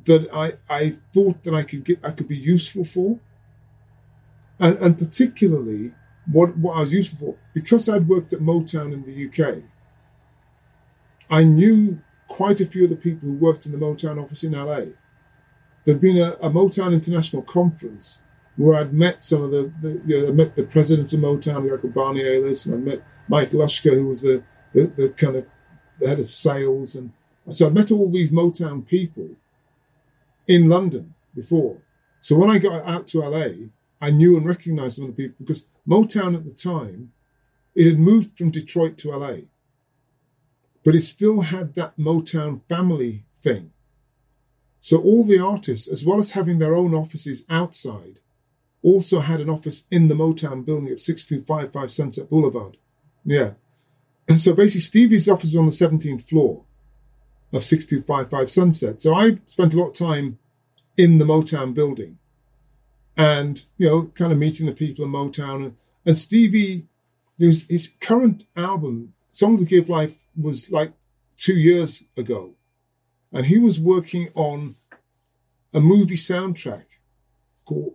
that 0.04 0.28
I 0.34 0.54
I 0.68 0.90
thought 0.90 1.44
that 1.44 1.54
I 1.54 1.62
could 1.62 1.84
get 1.84 2.04
I 2.04 2.10
could 2.10 2.26
be 2.26 2.36
useful 2.36 2.84
for, 2.84 3.20
and 4.58 4.76
and 4.78 4.98
particularly 4.98 5.92
what 6.30 6.56
what 6.56 6.76
I 6.76 6.80
was 6.80 6.92
useful 6.92 7.18
for 7.18 7.36
because 7.54 7.88
I'd 7.88 8.08
worked 8.08 8.32
at 8.32 8.40
Motown 8.40 8.92
in 8.92 9.04
the 9.04 9.26
UK. 9.26 9.62
I 11.30 11.44
knew 11.44 12.00
quite 12.28 12.60
a 12.60 12.66
few 12.66 12.84
of 12.84 12.90
the 12.90 12.96
people 12.96 13.28
who 13.28 13.34
worked 13.34 13.66
in 13.66 13.72
the 13.72 13.78
Motown 13.78 14.22
office 14.22 14.44
in 14.44 14.52
LA. 14.52 14.92
There'd 15.84 16.00
been 16.00 16.18
a, 16.18 16.32
a 16.42 16.50
Motown 16.50 16.92
International 16.92 17.42
conference 17.42 18.20
where 18.56 18.78
I'd 18.78 18.92
met 18.92 19.22
some 19.22 19.42
of 19.42 19.50
the, 19.50 19.72
the 19.80 20.02
you 20.06 20.20
know, 20.20 20.28
I 20.28 20.30
met 20.32 20.56
the 20.56 20.64
president 20.64 21.12
of 21.12 21.20
Motown, 21.20 21.70
like 21.70 21.94
Barney 21.94 22.22
Ales, 22.22 22.66
and 22.66 22.74
I 22.74 22.78
met 22.78 23.02
Mike 23.28 23.50
Lushka, 23.50 23.90
who 23.90 24.08
was 24.08 24.22
the, 24.22 24.42
the, 24.72 24.86
the 24.86 25.08
kind 25.10 25.36
of 25.36 25.46
the 26.00 26.08
head 26.08 26.18
of 26.18 26.26
sales. 26.26 26.94
And 26.94 27.12
so 27.50 27.66
I 27.66 27.70
met 27.70 27.90
all 27.90 28.10
these 28.10 28.30
Motown 28.30 28.86
people 28.86 29.30
in 30.48 30.68
London 30.68 31.14
before. 31.34 31.78
So 32.20 32.36
when 32.36 32.50
I 32.50 32.58
got 32.58 32.86
out 32.86 33.06
to 33.08 33.20
LA, 33.20 33.68
I 34.00 34.10
knew 34.10 34.36
and 34.36 34.46
recognized 34.46 34.96
some 34.96 35.06
of 35.06 35.16
the 35.16 35.22
people 35.22 35.36
because 35.38 35.66
Motown 35.88 36.34
at 36.34 36.44
the 36.44 36.52
time, 36.52 37.12
it 37.74 37.86
had 37.86 37.98
moved 37.98 38.36
from 38.36 38.50
Detroit 38.50 38.96
to 38.98 39.10
LA 39.10 39.36
but 40.86 40.94
it 40.94 41.02
still 41.02 41.40
had 41.40 41.74
that 41.74 41.98
Motown 41.98 42.62
family 42.68 43.24
thing. 43.34 43.72
So 44.78 44.98
all 45.02 45.24
the 45.24 45.40
artists, 45.40 45.88
as 45.88 46.04
well 46.04 46.20
as 46.20 46.30
having 46.30 46.60
their 46.60 46.76
own 46.76 46.94
offices 46.94 47.44
outside, 47.50 48.20
also 48.84 49.18
had 49.18 49.40
an 49.40 49.50
office 49.50 49.88
in 49.90 50.06
the 50.06 50.14
Motown 50.14 50.64
building 50.64 50.88
at 50.90 51.00
6255 51.00 51.90
Sunset 51.90 52.28
Boulevard. 52.28 52.76
Yeah. 53.24 53.54
And 54.28 54.38
so 54.40 54.54
basically, 54.54 54.82
Stevie's 54.82 55.28
office 55.28 55.52
was 55.52 55.56
on 55.56 55.66
the 55.66 55.72
17th 55.72 56.22
floor 56.22 56.62
of 57.52 57.64
6255 57.64 58.48
Sunset. 58.48 59.00
So 59.00 59.12
I 59.12 59.38
spent 59.48 59.74
a 59.74 59.76
lot 59.76 59.88
of 59.88 59.94
time 59.94 60.38
in 60.96 61.18
the 61.18 61.24
Motown 61.24 61.74
building 61.74 62.18
and, 63.16 63.64
you 63.78 63.88
know, 63.88 64.06
kind 64.14 64.32
of 64.32 64.38
meeting 64.38 64.66
the 64.66 64.72
people 64.72 65.04
in 65.04 65.10
Motown. 65.10 65.64
And, 65.64 65.76
and 66.04 66.16
Stevie, 66.16 66.86
his, 67.38 67.66
his 67.68 67.94
current 68.00 68.44
album, 68.56 69.14
Songs 69.28 69.58
in 69.58 69.64
the 69.64 69.70
Key 69.70 69.78
of 69.78 69.88
Life, 69.88 70.22
was 70.36 70.70
like 70.70 70.92
two 71.36 71.54
years 71.54 72.04
ago, 72.16 72.54
and 73.32 73.46
he 73.46 73.58
was 73.58 73.80
working 73.80 74.30
on 74.34 74.76
a 75.72 75.80
movie 75.80 76.16
soundtrack 76.16 76.84
called 77.64 77.94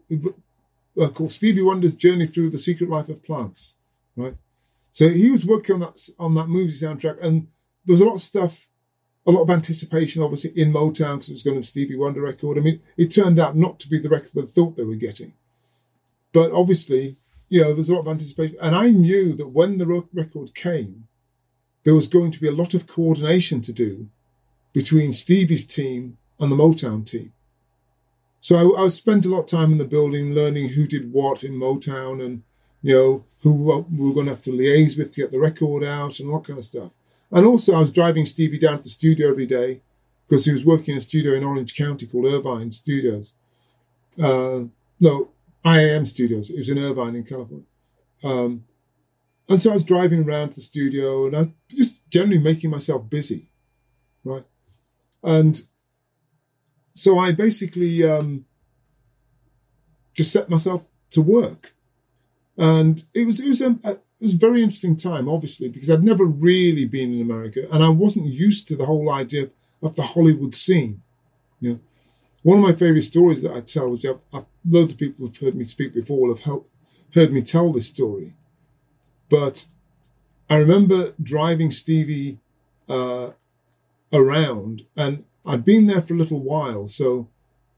uh, 1.00 1.10
called 1.10 1.32
Stevie 1.32 1.62
Wonder's 1.62 1.96
Journey 1.96 2.28
Through 2.28 2.52
the 2.52 2.60
Secret 2.60 2.90
Life 2.90 3.10
of 3.10 3.24
Plants, 3.24 3.76
right? 4.16 4.36
So 4.92 5.10
he 5.10 5.32
was 5.32 5.46
working 5.46 5.76
on 5.76 5.82
that 5.82 6.10
on 6.20 6.36
that 6.36 6.48
movie 6.48 6.74
soundtrack, 6.74 7.24
and 7.24 7.48
there 7.86 7.94
was 7.94 8.02
a 8.02 8.06
lot 8.06 8.16
of 8.16 8.22
stuff, 8.22 8.68
a 9.26 9.32
lot 9.32 9.44
of 9.44 9.50
anticipation, 9.50 10.24
obviously 10.24 10.52
in 10.60 10.74
Motown 10.74 11.16
because 11.16 11.30
it 11.30 11.34
was 11.34 11.44
going 11.44 11.56
to 11.56 11.62
be 11.62 11.68
Stevie 11.68 11.96
Wonder 11.96 12.22
record. 12.22 12.58
I 12.58 12.62
mean, 12.62 12.82
it 12.98 13.08
turned 13.08 13.40
out 13.40 13.56
not 13.56 13.80
to 13.80 13.90
be 13.90 14.00
the 14.00 14.10
record 14.10 14.32
they 14.34 14.42
thought 14.42 14.78
they 14.78 14.84
were 14.84 14.96
getting, 14.96 15.34
but 16.34 16.52
obviously, 16.52 17.18
you 17.50 17.62
know, 17.62 17.74
there's 17.74 17.90
a 17.90 17.94
lot 17.94 18.02
of 18.02 18.08
anticipation, 18.08 18.58
and 18.62 18.76
I 18.76 18.90
knew 18.90 19.34
that 19.34 19.50
when 19.50 19.78
the 19.78 20.06
record 20.14 20.56
came, 20.56 21.08
there 21.84 21.96
was 21.96 22.08
going 22.08 22.32
to 22.32 22.40
be 22.40 22.48
a 22.48 22.54
lot 22.54 22.74
of 22.74 22.88
coordination 22.88 23.62
to 23.62 23.74
do 23.74 24.08
between 24.74 25.14
Stevie's 25.14 25.66
team 25.66 26.18
and 26.40 26.52
the 26.52 26.56
Motown 26.56 27.06
team. 27.06 27.34
So 28.40 28.76
I, 28.76 28.86
I 28.86 28.88
spent 28.88 29.26
a 29.26 29.30
lot 29.30 29.42
of 29.42 29.46
time 29.48 29.72
in 29.72 29.78
the 29.78 29.86
building 29.86 30.34
learning 30.34 30.70
who 30.70 30.88
did 30.88 31.12
what 31.12 31.44
in 31.44 31.54
Motown 31.54 32.24
and, 32.24 32.44
you 32.82 32.96
know, 32.96 33.26
who 33.42 33.52
we 33.52 34.08
were 34.08 34.14
going 34.14 34.28
to 34.28 34.34
have 34.34 34.42
to 34.44 34.52
liaise 34.52 34.98
with 34.98 35.12
to 35.14 35.22
get 35.22 35.32
the 35.32 35.40
record 35.40 35.84
out 35.84 36.20
and 36.20 36.30
all 36.30 36.40
that 36.40 36.48
kind 36.48 36.60
of 36.60 36.66
stuff. 36.66 36.92
And 37.32 37.46
also 37.46 37.76
I 37.76 37.80
was 37.80 37.92
driving 37.92 38.26
Stevie 38.26 38.60
down 38.60 38.78
to 38.78 38.84
the 38.84 38.90
studio 38.90 39.30
every 39.30 39.46
day 39.46 39.82
because 40.28 40.46
he 40.46 40.52
was 40.52 40.66
working 40.66 40.94
in 40.94 40.98
a 40.98 41.02
studio 41.02 41.34
in 41.34 41.44
Orange 41.44 41.76
County 41.76 42.06
called 42.06 42.26
Irvine 42.26 42.72
Studios. 42.72 43.36
Uh, 44.22 44.66
no, 45.00 45.32
IAM 45.66 46.06
Studios. 46.06 46.50
It 46.50 46.58
was 46.58 46.70
in 46.70 46.78
Irvine 46.78 47.16
in 47.16 47.24
California. 47.24 47.66
Um, 48.24 48.66
and 49.50 49.62
so 49.62 49.72
I 49.72 49.74
was 49.74 49.84
driving 49.84 50.24
around 50.24 50.50
to 50.50 50.56
the 50.56 50.62
studio 50.62 51.26
and 51.26 51.36
I 51.36 51.40
was 51.40 51.50
just 51.70 52.10
generally 52.10 52.40
making 52.40 52.70
myself 52.70 53.10
busy, 53.10 53.52
right? 54.24 54.46
And 55.24 55.62
so 56.94 57.20
I 57.20 57.32
basically 57.32 58.04
um, 58.08 58.46
just 60.14 60.32
set 60.32 60.50
myself 60.50 60.86
to 61.12 61.22
work. 61.22 61.74
And 62.58 63.04
it 63.14 63.26
was 63.26 63.40
it 63.40 63.50
was 63.50 63.62
a, 63.62 64.00
it 64.22 64.26
was 64.26 64.36
a 64.36 64.38
very 64.38 64.62
interesting 64.62 64.96
time, 64.96 65.28
obviously, 65.28 65.68
because 65.68 65.90
I'd 65.90 66.04
never 66.04 66.26
really 66.26 66.86
been 66.86 67.12
in 67.12 67.22
America 67.22 67.68
and 67.72 67.84
I 67.84 67.90
wasn't 67.90 68.28
used 68.28 68.68
to 68.68 68.76
the 68.76 68.86
whole 68.86 69.12
idea 69.12 69.44
of, 69.44 69.52
of 69.82 69.96
the 69.96 70.04
Hollywood 70.04 70.54
scene. 70.54 71.02
You 71.60 71.72
know, 71.72 71.80
one 72.44 72.60
of 72.60 72.64
my 72.64 72.74
favorite 72.74 73.02
stories 73.02 73.42
that 73.42 73.52
I 73.52 73.62
tell, 73.62 73.90
which 73.90 74.06
I've, 74.06 74.20
I've, 74.32 74.46
loads 74.64 74.92
of 74.92 75.00
people 75.00 75.26
have 75.26 75.40
heard 75.40 75.56
me 75.56 75.64
speak 75.64 75.96
before, 75.96 76.22
will 76.22 76.36
have 76.36 76.44
helped, 76.44 76.70
heard 77.16 77.34
me 77.34 77.42
tell 77.42 77.72
this 77.72 77.88
story, 77.88 78.36
but 79.28 79.66
I 80.50 80.58
remember 80.58 81.14
driving 81.22 81.72
Stevie 81.72 82.40
uh, 82.88 83.32
around, 84.14 84.86
and 84.96 85.24
I'd 85.46 85.66
been 85.66 85.88
there 85.88 86.02
for 86.02 86.14
a 86.14 86.18
little 86.18 86.42
while, 86.42 86.88
so 86.88 87.28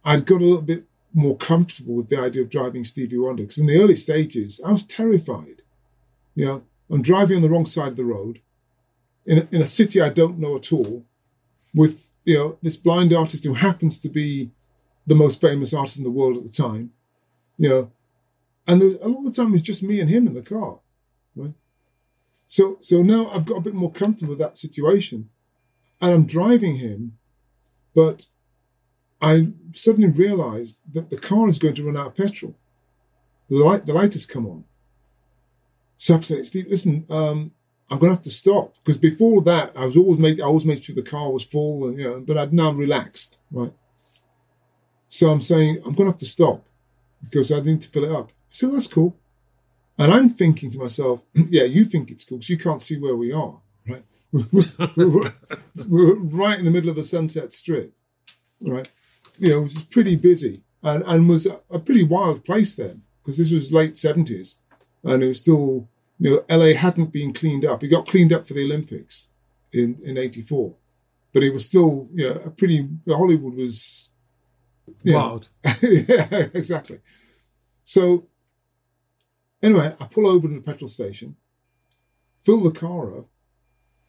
I'd 0.04 0.26
got 0.26 0.42
a 0.42 0.46
little 0.46 0.62
bit 0.62 0.86
more 1.14 1.38
comfortable 1.38 1.96
with 1.96 2.10
the 2.10 2.20
idea 2.20 2.42
of 2.42 2.50
driving 2.50 2.84
Stevie 2.84 3.18
Wonder. 3.18 3.44
Because 3.44 3.60
in 3.60 3.68
the 3.68 3.80
early 3.80 3.96
stages, 3.96 4.60
I 4.66 4.72
was 4.72 4.86
terrified. 4.86 5.63
You 6.36 6.46
know, 6.46 6.64
I'm 6.90 7.02
driving 7.02 7.38
on 7.38 7.42
the 7.42 7.50
wrong 7.50 7.66
side 7.66 7.90
of 7.90 7.96
the 7.96 8.06
road 8.06 8.40
in 9.26 9.40
a, 9.40 9.48
in 9.52 9.62
a 9.62 9.66
city 9.66 10.02
I 10.02 10.10
don't 10.10 10.40
know 10.40 10.56
at 10.56 10.72
all, 10.74 11.06
with 11.74 12.12
you 12.26 12.38
know 12.38 12.58
this 12.62 12.78
blind 12.78 13.14
artist 13.14 13.44
who 13.44 13.54
happens 13.54 14.00
to 14.00 14.10
be 14.10 14.52
the 15.06 15.16
most 15.16 15.42
famous 15.42 15.74
artist 15.74 15.98
in 15.98 16.04
the 16.04 16.12
world 16.12 16.38
at 16.38 16.44
the 16.44 16.50
time. 16.50 16.92
you 17.58 17.70
know, 17.70 17.92
and 18.68 18.82
a 18.82 19.08
lot 19.08 19.20
of 19.20 19.26
the 19.26 19.32
time 19.32 19.54
it's 19.54 19.64
just 19.64 19.84
me 19.84 20.00
and 20.00 20.10
him 20.10 20.28
in 20.28 20.34
the 20.34 20.42
car, 20.42 20.80
right? 21.36 21.54
So, 22.48 22.78
so 22.80 23.02
now 23.02 23.30
I've 23.30 23.46
got 23.46 23.58
a 23.58 23.62
bit 23.62 23.74
more 23.74 23.92
comfortable 23.92 24.30
with 24.30 24.40
that 24.40 24.58
situation, 24.58 25.30
and 26.00 26.12
I'm 26.12 26.26
driving 26.26 26.78
him, 26.78 27.18
but 27.94 28.28
I 29.22 29.50
suddenly 29.72 30.10
realised 30.10 30.80
that 30.94 31.10
the 31.10 31.18
car 31.18 31.48
is 31.48 31.60
going 31.60 31.76
to 31.76 31.86
run 31.86 31.98
out 31.98 32.08
of 32.08 32.16
petrol. 32.16 32.56
The 33.50 33.58
light, 33.58 33.86
the 33.86 33.94
light 33.94 34.14
has 34.14 34.26
come 34.26 34.46
on. 34.46 34.66
I've 36.12 36.26
said, 36.26 36.46
Steve, 36.46 36.68
listen, 36.70 37.06
um, 37.10 37.52
I'm 37.90 38.00
to 38.00 38.10
have 38.10 38.22
to 38.24 38.30
stop 38.30 38.74
because 38.84 38.98
before 38.98 39.42
that, 39.44 39.74
I 39.78 39.86
was 39.86 39.96
always 39.96 40.20
made, 40.20 40.42
I 40.42 40.46
always 40.46 40.66
made 40.66 40.84
sure 40.84 40.96
the 40.96 41.04
car 41.04 41.32
was 41.32 41.44
full, 41.44 41.88
and 41.88 41.98
you 41.98 42.04
know, 42.04 42.20
but 42.22 42.38
I'd 42.38 42.54
now 42.54 42.72
relaxed, 42.72 43.40
right? 43.52 43.74
So 45.08 45.30
I'm 45.30 45.42
saying 45.42 45.82
I'm 45.86 45.94
to 45.94 46.06
have 46.06 46.18
to 46.18 46.26
stop 46.26 46.66
because 47.22 47.52
I 47.52 47.60
need 47.60 47.82
to 47.82 47.90
fill 47.90 48.06
it 48.06 48.12
up. 48.12 48.32
So 48.50 48.72
that's 48.72 48.88
cool. 48.88 49.16
And 49.98 50.12
I'm 50.12 50.30
thinking 50.30 50.72
to 50.72 50.80
myself, 50.80 51.24
yeah, 51.34 51.64
you 51.64 51.86
think 51.86 52.10
it's 52.10 52.24
cool 52.24 52.40
because 52.40 52.50
you 52.50 52.58
can't 52.58 52.82
see 52.82 52.98
where 52.98 53.16
we 53.16 53.32
are, 53.32 53.62
right? 53.88 54.04
we're, 54.32 55.34
we're, 55.88 56.16
right 56.16 56.58
in 56.58 56.66
the 56.66 56.72
middle 56.72 56.90
of 56.90 56.96
the 56.96 57.04
Sunset 57.04 57.54
Strip, 57.54 57.94
right? 58.62 58.88
You 59.38 59.50
know, 59.50 59.60
it 59.60 59.64
was 59.64 59.84
pretty 59.84 60.16
busy 60.16 60.64
and, 60.82 61.04
and 61.06 61.30
was 61.30 61.48
a 61.70 61.80
pretty 61.80 62.04
wild 62.04 62.44
place 62.44 62.74
then 62.74 63.04
because 63.22 63.38
this 63.38 63.52
was 63.52 63.72
late 63.72 63.94
70s 63.94 64.56
and 65.04 65.22
it 65.22 65.28
was 65.28 65.42
still, 65.42 65.88
you 66.24 66.30
know, 66.48 66.58
LA 66.58 66.74
hadn't 66.74 67.12
been 67.12 67.34
cleaned 67.34 67.66
up. 67.66 67.84
It 67.84 67.90
got 67.90 68.08
cleaned 68.08 68.32
up 68.32 68.48
for 68.48 68.54
the 68.54 68.64
Olympics 68.64 69.28
in, 69.74 70.00
in 70.06 70.18
84, 70.18 70.74
but 71.34 71.44
it 71.44 71.52
was 71.52 71.66
still, 71.66 72.08
you 72.14 72.30
know, 72.30 72.36
a 72.46 72.50
pretty, 72.50 72.88
Hollywood 73.06 73.56
was 73.56 74.10
wild. 75.04 75.50
yeah, 75.82 76.48
exactly. 76.54 77.00
So 77.84 78.28
anyway, 79.62 79.98
I 80.00 80.06
pull 80.06 80.26
over 80.26 80.48
to 80.48 80.54
the 80.54 80.62
petrol 80.62 80.88
station, 80.88 81.36
fill 82.40 82.62
the 82.62 82.72
car 82.72 83.18
up, 83.18 83.28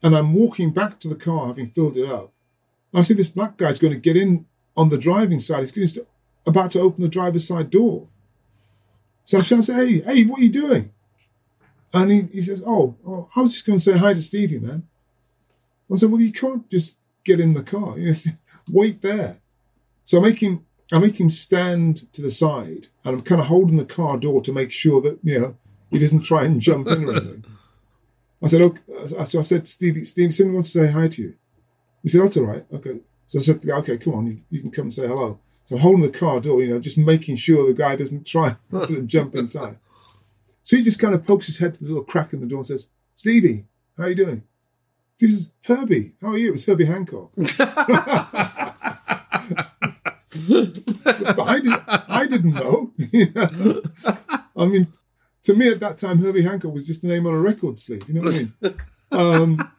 and 0.00 0.14
I'm 0.14 0.34
walking 0.34 0.70
back 0.72 1.00
to 1.00 1.08
the 1.08 1.16
car 1.16 1.48
having 1.48 1.70
filled 1.70 1.96
it 1.96 2.08
up. 2.08 2.32
I 2.94 3.02
see 3.02 3.14
this 3.14 3.26
black 3.26 3.56
guy's 3.56 3.80
going 3.80 3.92
to 3.92 3.98
get 3.98 4.16
in 4.16 4.46
on 4.76 4.88
the 4.88 4.98
driving 4.98 5.40
side. 5.40 5.68
He's 5.68 5.98
about 6.46 6.70
to 6.70 6.80
open 6.80 7.02
the 7.02 7.08
driver's 7.08 7.48
side 7.48 7.70
door. 7.70 8.06
So 9.24 9.38
I 9.38 9.42
say, 9.42 9.74
hey, 9.74 10.00
hey, 10.00 10.24
what 10.26 10.38
are 10.38 10.44
you 10.44 10.50
doing? 10.50 10.92
And 11.94 12.10
he, 12.10 12.22
he 12.22 12.42
says, 12.42 12.62
oh, 12.66 12.96
oh, 13.06 13.28
I 13.36 13.40
was 13.40 13.52
just 13.52 13.66
going 13.66 13.78
to 13.78 13.84
say 13.84 13.96
hi 13.96 14.14
to 14.14 14.20
Stevie, 14.20 14.58
man. 14.58 14.86
I 15.90 15.96
said, 15.96 16.10
well, 16.10 16.20
you 16.20 16.32
can't 16.32 16.68
just 16.68 16.98
get 17.24 17.38
in 17.38 17.54
the 17.54 17.62
car. 17.62 17.96
You 17.98 18.10
know, 18.10 18.32
wait 18.70 19.00
there. 19.00 19.38
So 20.02 20.18
I 20.18 20.22
make 20.22 20.40
him 20.40 20.66
I 20.92 20.98
make 20.98 21.18
him 21.18 21.30
stand 21.30 22.12
to 22.12 22.20
the 22.20 22.30
side 22.30 22.88
and 23.04 23.16
I'm 23.16 23.22
kind 23.22 23.40
of 23.40 23.46
holding 23.46 23.78
the 23.78 23.86
car 23.86 24.18
door 24.18 24.42
to 24.42 24.52
make 24.52 24.70
sure 24.70 25.00
that, 25.00 25.18
you 25.22 25.40
know, 25.40 25.56
he 25.90 25.98
doesn't 25.98 26.24
try 26.24 26.44
and 26.44 26.60
jump 26.60 26.88
in 26.88 27.04
or 27.04 27.12
anything. 27.12 27.44
I 28.42 28.48
said, 28.48 28.60
okay. 28.60 28.82
So 29.24 29.38
I 29.38 29.42
said, 29.42 29.66
Stevie, 29.66 30.04
Stevie, 30.04 30.32
someone 30.32 30.54
wants 30.54 30.72
to 30.72 30.80
say 30.80 30.92
hi 30.92 31.08
to 31.08 31.22
you. 31.22 31.34
He 32.02 32.10
said, 32.10 32.22
that's 32.22 32.36
all 32.36 32.44
right. 32.44 32.64
Okay. 32.72 33.00
So 33.26 33.38
I 33.38 33.42
said, 33.42 33.64
okay, 33.66 33.96
come 33.96 34.14
on, 34.14 34.26
you, 34.26 34.40
you 34.50 34.60
can 34.60 34.70
come 34.70 34.84
and 34.86 34.92
say 34.92 35.06
hello. 35.06 35.40
So 35.64 35.76
I'm 35.76 35.80
holding 35.80 36.02
the 36.02 36.18
car 36.18 36.40
door, 36.40 36.62
you 36.62 36.68
know, 36.68 36.78
just 36.78 36.98
making 36.98 37.36
sure 37.36 37.66
the 37.66 37.72
guy 37.72 37.96
doesn't 37.96 38.26
try 38.26 38.56
and 38.70 39.08
jump 39.08 39.34
inside. 39.34 39.78
So 40.64 40.76
he 40.76 40.82
just 40.82 40.98
kind 40.98 41.14
of 41.14 41.26
pokes 41.26 41.46
his 41.46 41.58
head 41.58 41.74
to 41.74 41.84
the 41.84 41.90
little 41.90 42.04
crack 42.04 42.32
in 42.32 42.40
the 42.40 42.46
door 42.46 42.60
and 42.60 42.66
says, 42.66 42.88
Stevie, 43.14 43.66
how 43.98 44.04
are 44.04 44.08
you 44.08 44.14
doing? 44.16 44.42
He 45.20 45.28
says, 45.28 45.50
Herbie, 45.62 46.14
how 46.22 46.28
are 46.28 46.38
you? 46.38 46.48
It 46.48 46.52
was 46.52 46.64
Herbie 46.66 46.86
Hancock. 46.86 47.30
but 47.36 47.48
I, 51.38 51.60
did, 51.60 51.72
I 51.86 52.26
didn't 52.28 52.54
know. 52.54 52.92
I 54.56 54.64
mean, 54.64 54.88
to 55.42 55.54
me 55.54 55.70
at 55.70 55.80
that 55.80 55.98
time, 55.98 56.18
Herbie 56.18 56.42
Hancock 56.42 56.72
was 56.72 56.84
just 56.84 57.04
a 57.04 57.08
name 57.08 57.26
on 57.26 57.34
a 57.34 57.38
record 57.38 57.76
sleeve. 57.76 58.08
You 58.08 58.14
know 58.14 58.22
what 58.22 58.34
I 58.34 58.38
mean? 58.38 58.74
Um, 59.12 59.70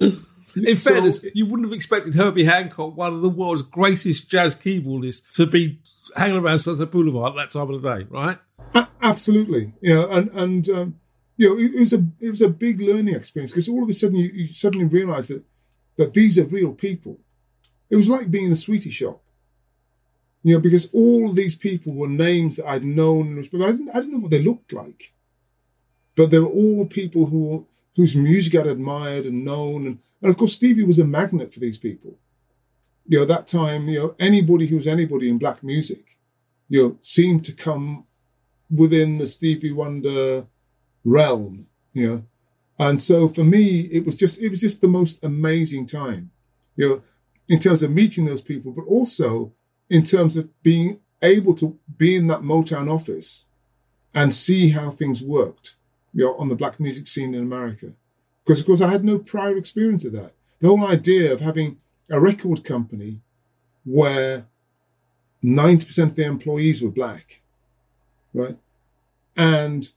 in 0.54 0.76
so, 0.76 0.92
fairness, 0.92 1.24
you 1.34 1.46
wouldn't 1.46 1.66
have 1.66 1.74
expected 1.74 2.14
Herbie 2.14 2.44
Hancock, 2.44 2.94
one 2.94 3.14
of 3.14 3.22
the 3.22 3.30
world's 3.30 3.62
greatest 3.62 4.28
jazz 4.28 4.54
keyboardists, 4.54 5.34
to 5.36 5.46
be 5.46 5.80
hanging 6.14 6.36
around 6.36 6.58
Sunset 6.58 6.90
Boulevard 6.90 7.32
at 7.32 7.36
that 7.36 7.58
time 7.58 7.70
of 7.70 7.80
the 7.80 7.96
day, 7.96 8.06
right? 8.10 8.38
Absolutely, 9.04 9.72
you 9.80 9.94
know, 9.94 10.10
and 10.10 10.30
and 10.30 10.68
um, 10.70 11.00
you 11.36 11.48
know, 11.48 11.58
it, 11.58 11.74
it, 11.74 11.80
was 11.80 11.92
a 11.92 12.06
it 12.20 12.30
was 12.30 12.40
a 12.40 12.48
big 12.48 12.80
learning 12.80 13.14
experience 13.14 13.52
because 13.52 13.68
all 13.68 13.82
of 13.82 13.88
a 13.88 13.92
sudden 13.92 14.16
you, 14.16 14.30
you 14.32 14.46
suddenly 14.48 14.86
realise 14.86 15.28
that 15.28 15.44
that 15.96 16.14
these 16.14 16.38
are 16.38 16.44
real 16.44 16.72
people. 16.72 17.18
It 17.90 17.96
was 17.96 18.08
like 18.08 18.30
being 18.30 18.46
in 18.46 18.52
a 18.52 18.56
sweetie 18.56 18.90
shop 18.90 19.20
you 20.44 20.54
know, 20.54 20.60
because 20.60 20.90
all 20.92 21.32
these 21.32 21.56
people 21.56 21.94
were 21.94 22.06
names 22.06 22.56
that 22.56 22.68
I'd 22.68 22.84
known, 22.84 23.42
but 23.50 23.62
I 23.62 23.72
didn't, 23.72 23.90
I 23.90 23.94
didn't 23.94 24.12
know 24.12 24.18
what 24.18 24.30
they 24.30 24.42
looked 24.42 24.74
like. 24.74 25.14
But 26.16 26.30
they 26.30 26.38
were 26.38 26.46
all 26.46 26.86
people 26.86 27.26
who 27.26 27.66
whose 27.96 28.14
music 28.14 28.54
I'd 28.54 28.66
admired 28.66 29.24
and 29.24 29.44
known, 29.44 29.86
and, 29.86 29.98
and 30.20 30.30
of 30.30 30.36
course 30.36 30.52
Stevie 30.52 30.84
was 30.84 30.98
a 30.98 31.04
magnet 31.04 31.52
for 31.52 31.60
these 31.60 31.78
people. 31.78 32.18
You 33.06 33.20
know, 33.20 33.24
that 33.24 33.46
time, 33.46 33.88
you 33.88 33.98
know, 33.98 34.14
anybody 34.18 34.66
who 34.66 34.76
was 34.76 34.86
anybody 34.86 35.30
in 35.30 35.38
black 35.38 35.62
music, 35.62 36.18
you 36.68 36.82
know, 36.82 36.96
seemed 37.00 37.44
to 37.46 37.52
come 37.52 38.04
within 38.70 39.18
the 39.18 39.26
Stevie 39.26 39.72
Wonder 39.72 40.46
realm, 41.04 41.66
you 41.92 42.08
know. 42.08 42.24
And 42.78 43.00
so 43.00 43.28
for 43.28 43.44
me, 43.44 43.82
it 43.82 44.04
was 44.04 44.16
just 44.16 44.40
it 44.40 44.48
was 44.48 44.60
just 44.60 44.80
the 44.80 44.88
most 44.88 45.22
amazing 45.22 45.86
time, 45.86 46.30
you 46.76 46.88
know, 46.88 47.02
in 47.48 47.58
terms 47.58 47.82
of 47.82 47.90
meeting 47.90 48.24
those 48.24 48.42
people, 48.42 48.72
but 48.72 48.84
also 48.86 49.52
in 49.88 50.02
terms 50.02 50.36
of 50.36 50.50
being 50.62 51.00
able 51.22 51.54
to 51.54 51.78
be 51.96 52.16
in 52.16 52.26
that 52.26 52.40
Motown 52.40 52.92
office 52.92 53.46
and 54.12 54.32
see 54.32 54.70
how 54.70 54.90
things 54.90 55.22
worked 55.22 55.76
you 56.14 56.24
know, 56.24 56.36
on 56.36 56.48
the 56.48 56.54
black 56.54 56.78
music 56.78 57.08
scene 57.08 57.34
in 57.34 57.42
America. 57.42 57.92
Because, 58.44 58.60
of 58.60 58.66
course, 58.66 58.80
I 58.80 58.88
had 58.88 59.04
no 59.04 59.18
prior 59.18 59.56
experience 59.56 60.04
of 60.04 60.12
that. 60.12 60.32
The 60.60 60.68
whole 60.68 60.86
idea 60.86 61.32
of 61.32 61.40
having 61.40 61.78
a 62.10 62.20
record 62.20 62.62
company 62.62 63.20
where 63.84 64.46
90% 65.42 66.04
of 66.04 66.14
the 66.14 66.24
employees 66.24 66.82
were 66.82 66.90
black, 66.90 67.42
right? 68.34 68.58
And 69.36 69.88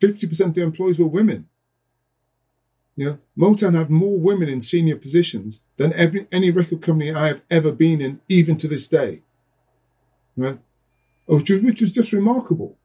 50% 0.00 0.40
of 0.40 0.54
the 0.54 0.62
employees 0.62 0.98
were 0.98 1.06
women. 1.06 1.48
You 2.96 3.04
know, 3.04 3.18
Motown 3.36 3.74
had 3.74 3.90
more 3.90 4.16
women 4.16 4.48
in 4.48 4.62
senior 4.62 4.96
positions 4.96 5.62
than 5.76 5.92
every 5.92 6.26
any 6.32 6.50
record 6.50 6.80
company 6.80 7.12
I 7.12 7.26
have 7.26 7.42
ever 7.50 7.70
been 7.70 8.00
in, 8.00 8.20
even 8.26 8.56
to 8.56 8.68
this 8.68 8.88
day. 8.88 9.22
Right, 10.34 10.58
which 11.26 11.50
was, 11.50 11.60
which 11.60 11.80
was 11.82 11.92
just 11.92 12.12
remarkable. 12.12 12.78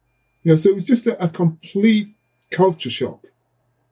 You 0.44 0.52
know, 0.52 0.56
so 0.58 0.70
it 0.70 0.76
was 0.76 0.84
just 0.84 1.08
a, 1.08 1.24
a 1.24 1.30
complete 1.30 2.16
culture 2.50 2.90
shock 2.90 3.28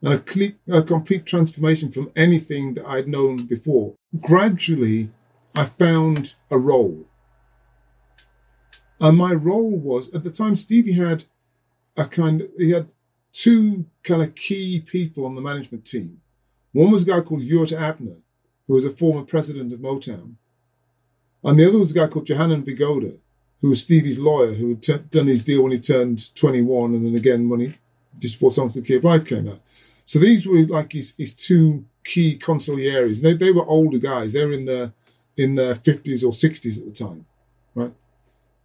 and 0.02 0.14
a, 0.14 0.18
complete, 0.18 0.58
a 0.70 0.82
complete 0.82 1.26
transformation 1.26 1.92
from 1.92 2.12
anything 2.16 2.74
that 2.74 2.86
I'd 2.86 3.08
known 3.08 3.46
before. 3.46 3.96
Gradually, 4.20 5.12
I 5.56 5.66
found 5.66 6.36
a 6.50 6.58
role. 6.58 7.06
And 9.00 9.18
my 9.18 9.34
role 9.34 9.72
was 9.72 10.14
at 10.14 10.24
the 10.24 10.32
time 10.32 10.56
Stevie 10.56 10.94
had 10.94 11.24
a 11.96 12.06
kind 12.06 12.42
of, 12.42 12.50
he 12.58 12.72
had 12.72 12.92
two 13.32 13.86
kind 14.04 14.22
of 14.22 14.36
key 14.36 14.82
people 14.82 15.26
on 15.26 15.36
the 15.36 15.42
management 15.42 15.86
team. 15.86 16.22
One 16.74 16.92
was 16.92 17.04
a 17.08 17.12
guy 17.12 17.22
called 17.22 17.42
Ewart 17.42 17.72
Abner, 17.72 18.18
who 18.68 18.74
was 18.74 18.86
a 18.86 18.90
former 18.90 19.24
president 19.24 19.74
of 19.74 19.80
Motown. 19.80 20.36
And 21.44 21.58
the 21.58 21.68
other 21.68 21.80
was 21.80 21.92
a 21.92 22.00
guy 22.00 22.08
called 22.08 22.28
Johanan 22.28 22.64
Vigoda, 22.64 23.18
who 23.62 23.70
was 23.70 23.82
Stevie's 23.82 24.20
lawyer, 24.20 24.54
who 24.54 24.70
had 24.70 24.84
t- 24.84 24.98
done 25.10 25.28
his 25.28 25.44
deal 25.44 25.64
when 25.64 25.72
he 25.72 25.80
turned 25.80 26.34
21 26.36 26.94
and 26.94 27.06
then 27.06 27.16
again 27.16 27.50
when 27.50 27.62
he, 27.62 27.74
just 28.18 28.36
before 28.36 28.52
Songs 28.52 28.76
of 28.76 28.84
the 28.84 28.88
Key 28.88 28.96
of 28.96 29.04
Life 29.04 29.26
came 29.26 29.48
out. 29.48 29.62
So 30.06 30.20
these 30.20 30.46
were 30.46 30.60
like 30.64 30.92
his, 30.92 31.16
his 31.18 31.34
two 31.34 31.86
key 32.04 32.38
consiglieres. 32.38 33.22
They, 33.22 33.34
they 33.34 33.52
were 33.52 33.66
older 33.66 33.98
guys. 33.98 34.34
They 34.34 34.44
were 34.44 34.54
in 34.54 34.66
their, 34.66 34.94
in 35.38 35.56
their 35.56 35.76
50s 35.76 36.24
or 36.24 36.32
60s 36.32 36.78
at 36.80 36.86
the 36.86 36.92
time, 36.92 37.26
right? 37.76 37.94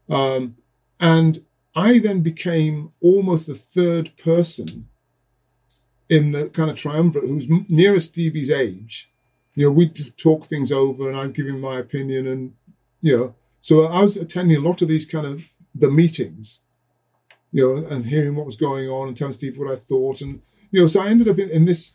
Um, 0.09 0.57
and 1.01 1.45
I 1.75 1.99
then 1.99 2.21
became 2.21 2.93
almost 3.01 3.47
the 3.47 3.55
third 3.55 4.17
person 4.17 4.89
in 6.09 6.33
the 6.33 6.49
kind 6.51 6.71
of 6.71 6.77
triumvirate 6.77 7.29
who's 7.29 7.49
nearest 7.69 8.11
Stevie's 8.11 8.51
age. 8.51 9.11
You 9.55 9.67
know, 9.67 9.73
we'd 9.73 9.99
talk 10.17 10.47
things 10.47 10.71
over 10.71 11.09
and 11.09 11.17
I'd 11.17 11.35
give 11.35 11.47
him 11.47 11.61
my 11.61 11.79
opinion 11.79 12.27
and, 12.27 12.55
you 13.01 13.17
know, 13.17 13.35
so 13.61 13.85
I 13.85 14.03
was 14.03 14.17
attending 14.17 14.57
a 14.59 14.61
lot 14.61 14.83
of 14.83 14.89
these 14.89 15.07
kind 15.07 15.27
of 15.27 15.51
the 15.75 15.91
meetings, 15.91 16.61
you 17.51 17.67
know, 17.67 17.87
and 17.87 18.05
hearing 18.05 18.37
what 18.37 18.47
was 18.47 18.57
going 18.57 18.89
on 18.89 19.09
and 19.09 19.17
telling 19.17 19.33
Steve 19.33 19.59
what 19.59 19.71
I 19.71 19.77
thought. 19.77 20.21
And, 20.21 20.43
you 20.71 20.83
know, 20.83 20.87
so 20.87 21.01
I 21.01 21.09
ended 21.09 21.29
up 21.29 21.39
in, 21.39 21.51
in 21.51 21.65
this, 21.65 21.93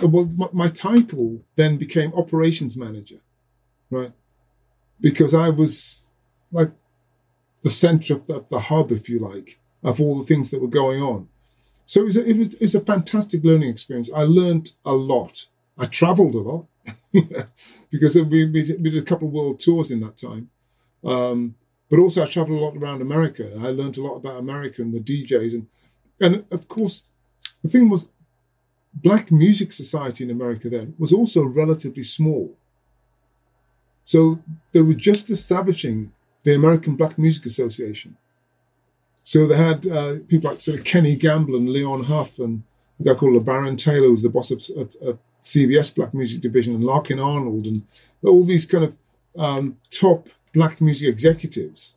well, 0.00 0.26
my, 0.36 0.48
my 0.52 0.68
title 0.68 1.42
then 1.56 1.76
became 1.76 2.14
operations 2.14 2.76
manager, 2.76 3.18
right? 3.90 4.12
Because 5.00 5.34
I 5.34 5.50
was 5.50 6.02
like 6.50 6.70
the 7.64 7.70
center 7.70 8.14
of 8.14 8.26
the, 8.26 8.44
the, 8.50 8.60
hub, 8.60 8.92
if 8.92 9.08
you 9.08 9.18
like, 9.18 9.58
of 9.82 10.00
all 10.00 10.16
the 10.18 10.24
things 10.24 10.50
that 10.50 10.60
were 10.60 10.68
going 10.68 11.02
on. 11.02 11.28
So 11.86 12.02
it 12.02 12.04
was, 12.04 12.16
a, 12.16 12.28
it 12.28 12.36
was, 12.36 12.54
it 12.54 12.62
was 12.62 12.74
a 12.76 12.80
fantastic 12.80 13.42
learning 13.42 13.70
experience. 13.70 14.10
I 14.14 14.22
learned 14.22 14.72
a 14.84 14.92
lot. 14.92 15.46
I 15.76 15.86
traveled 15.86 16.34
a 16.36 16.38
lot 16.38 16.66
because 17.90 18.14
we, 18.14 18.44
we, 18.44 18.62
did 18.62 18.96
a 18.96 19.02
couple 19.02 19.28
of 19.28 19.34
world 19.34 19.58
tours 19.58 19.90
in 19.90 20.00
that 20.00 20.16
time. 20.16 20.50
Um, 21.02 21.56
But 21.90 21.98
also, 21.98 22.22
I 22.22 22.26
traveled 22.26 22.60
a 22.60 22.64
lot 22.64 22.76
around 22.76 23.02
America. 23.02 23.50
I 23.58 23.70
learned 23.70 23.98
a 23.98 24.02
lot 24.02 24.16
about 24.16 24.38
America 24.38 24.82
and 24.82 24.92
the 24.92 25.00
DJs, 25.00 25.54
and 25.54 25.66
and 26.20 26.44
of 26.50 26.68
course, 26.68 27.06
the 27.62 27.68
thing 27.68 27.88
was, 27.88 28.08
black 28.92 29.32
music 29.32 29.72
society 29.72 30.24
in 30.24 30.30
America 30.30 30.70
then 30.70 30.94
was 30.98 31.12
also 31.12 31.44
relatively 31.44 32.04
small. 32.04 32.56
So 34.04 34.38
they 34.72 34.82
were 34.82 34.94
just 34.94 35.30
establishing 35.30 36.12
the 36.44 36.54
American 36.54 36.94
Black 36.94 37.18
Music 37.18 37.46
Association. 37.46 38.16
So 39.24 39.46
they 39.46 39.56
had 39.56 39.86
uh, 39.86 40.16
people 40.28 40.50
like 40.50 40.60
sort 40.60 40.78
of 40.78 40.84
Kenny 40.84 41.16
Gamble 41.16 41.56
and 41.56 41.68
Leon 41.68 42.04
Huff 42.04 42.38
and 42.38 42.62
a 43.00 43.04
guy 43.04 43.14
called 43.14 43.34
LeBaron 43.34 43.76
Taylor, 43.76 44.06
who 44.06 44.12
was 44.12 44.22
the 44.22 44.28
boss 44.28 44.50
of, 44.50 44.62
of, 44.76 44.94
of, 45.02 45.18
CBS 45.40 45.94
Black 45.94 46.14
Music 46.14 46.40
Division, 46.40 46.74
and 46.74 46.84
Larkin 46.84 47.20
Arnold, 47.20 47.66
and 47.66 47.82
all 48.24 48.44
these 48.44 48.64
kind 48.64 48.82
of 48.82 48.96
um, 49.36 49.76
top 49.90 50.26
black 50.54 50.80
music 50.80 51.06
executives. 51.06 51.96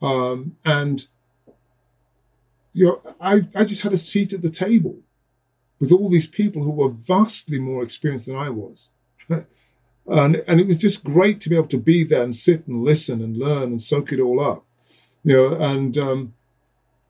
Um, 0.00 0.56
and 0.64 1.06
you 2.72 2.86
know, 2.86 3.02
I, 3.20 3.46
I 3.54 3.64
just 3.64 3.82
had 3.82 3.92
a 3.92 3.98
seat 3.98 4.32
at 4.32 4.40
the 4.40 4.48
table 4.48 5.00
with 5.78 5.92
all 5.92 6.08
these 6.08 6.26
people 6.26 6.62
who 6.62 6.70
were 6.70 6.88
vastly 6.88 7.58
more 7.58 7.82
experienced 7.82 8.24
than 8.24 8.36
I 8.36 8.48
was. 8.48 8.88
and, 10.10 10.42
and 10.46 10.60
it 10.60 10.66
was 10.66 10.78
just 10.78 11.04
great 11.04 11.40
to 11.40 11.48
be 11.48 11.56
able 11.56 11.68
to 11.68 11.78
be 11.78 12.04
there 12.04 12.22
and 12.22 12.34
sit 12.34 12.66
and 12.66 12.82
listen 12.82 13.22
and 13.22 13.36
learn 13.36 13.64
and 13.64 13.80
soak 13.80 14.12
it 14.12 14.20
all 14.20 14.40
up. 14.40 14.64
You 15.24 15.36
know, 15.36 15.54
and 15.54 15.98
um, 15.98 16.34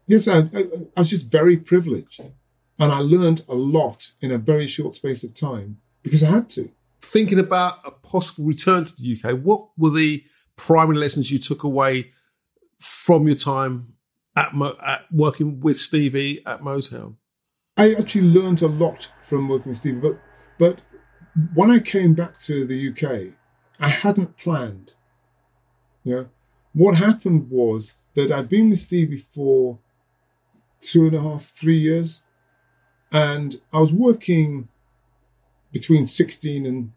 yes, 0.06 0.26
I, 0.26 0.38
I, 0.38 0.64
I 0.96 1.00
was 1.00 1.08
just 1.08 1.30
very 1.30 1.56
privileged. 1.56 2.20
And 2.80 2.92
I 2.92 3.00
learned 3.00 3.44
a 3.48 3.54
lot 3.54 4.12
in 4.22 4.30
a 4.30 4.38
very 4.38 4.66
short 4.68 4.94
space 4.94 5.24
of 5.24 5.34
time 5.34 5.78
because 6.02 6.22
I 6.22 6.30
had 6.30 6.48
to. 6.50 6.70
Thinking 7.00 7.38
about 7.38 7.78
a 7.84 7.90
possible 7.90 8.44
return 8.44 8.84
to 8.84 8.94
the 8.96 9.18
UK, 9.18 9.38
what 9.38 9.68
were 9.76 9.90
the 9.90 10.24
primary 10.56 10.98
lessons 10.98 11.30
you 11.30 11.38
took 11.38 11.64
away 11.64 12.10
from 12.80 13.26
your 13.26 13.36
time 13.36 13.88
at, 14.36 14.54
Mo- 14.54 14.76
at 14.84 15.10
working 15.10 15.60
with 15.60 15.78
Stevie 15.78 16.44
at 16.46 16.60
Motown? 16.60 17.16
I 17.76 17.94
actually 17.94 18.28
learned 18.28 18.62
a 18.62 18.68
lot 18.68 19.10
from 19.22 19.48
working 19.48 19.70
with 19.70 19.78
Stevie, 19.78 20.00
but 20.00 20.20
but 20.58 20.80
when 21.54 21.70
I 21.70 21.78
came 21.78 22.14
back 22.14 22.38
to 22.40 22.64
the 22.64 22.88
UK, 22.88 23.34
I 23.80 23.88
hadn't 23.88 24.36
planned. 24.36 24.92
Yeah, 26.04 26.24
what 26.72 26.96
happened 26.96 27.50
was 27.50 27.96
that 28.14 28.32
I'd 28.32 28.48
been 28.48 28.70
with 28.70 28.78
Stevie 28.78 29.16
for 29.16 29.78
two 30.80 31.06
and 31.06 31.14
a 31.14 31.20
half, 31.20 31.44
three 31.44 31.78
years, 31.78 32.22
and 33.12 33.60
I 33.72 33.78
was 33.78 33.92
working 33.92 34.68
between 35.72 36.06
16 36.06 36.66
and 36.66 36.92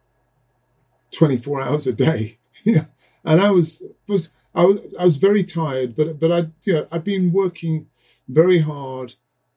24 1.12 1.62
hours 1.62 1.88
a 1.88 1.94
day. 1.94 2.38
Yeah. 2.64 2.86
and 3.26 3.42
I 3.42 3.50
was, 3.50 3.82
was 4.08 4.32
I 4.54 4.66
was 4.66 4.80
I 5.00 5.04
was 5.04 5.16
very 5.18 5.44
tired, 5.44 5.96
but 5.96 6.20
but 6.20 6.32
I 6.32 6.38
you 6.64 6.74
know 6.74 6.88
I'd 6.92 7.04
been 7.04 7.32
working 7.32 7.88
very 8.28 8.60
hard, 8.60 9.16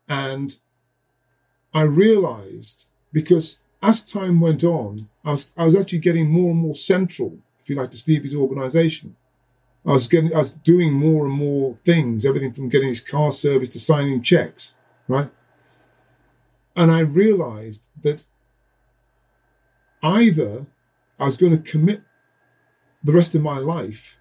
and 0.09 0.57
I 1.74 1.82
realized 1.82 2.87
because 3.12 3.61
as 3.85 4.11
time 4.11 4.41
went 4.41 4.64
on, 4.64 5.09
I 5.24 5.32
was 5.32 5.53
I 5.57 5.64
was 5.66 5.76
actually 5.76 5.99
getting 5.99 6.30
more 6.30 6.51
and 6.51 6.61
more 6.61 6.74
central, 6.74 7.39
if 7.61 7.68
you 7.68 7.76
like, 7.76 7.91
to 7.91 7.99
Stevie's 7.99 8.35
organization. 8.35 9.14
I 9.87 9.93
was 9.93 10.07
getting 10.07 10.35
I 10.35 10.39
was 10.39 10.55
doing 10.55 10.93
more 10.95 11.26
and 11.26 11.35
more 11.35 11.74
things, 11.85 12.24
everything 12.24 12.53
from 12.53 12.70
getting 12.70 12.89
his 12.89 13.03
car 13.03 13.30
service 13.30 13.68
to 13.70 13.80
signing 13.80 14.22
checks, 14.22 14.74
right? 15.07 15.30
And 16.74 16.91
I 16.91 17.01
realized 17.01 17.89
that 18.01 18.24
either 20.03 20.66
I 21.20 21.26
was 21.26 21.37
going 21.37 21.53
to 21.57 21.70
commit 21.70 22.03
the 23.03 23.12
rest 23.12 23.35
of 23.35 23.43
my 23.43 23.59
life 23.59 24.18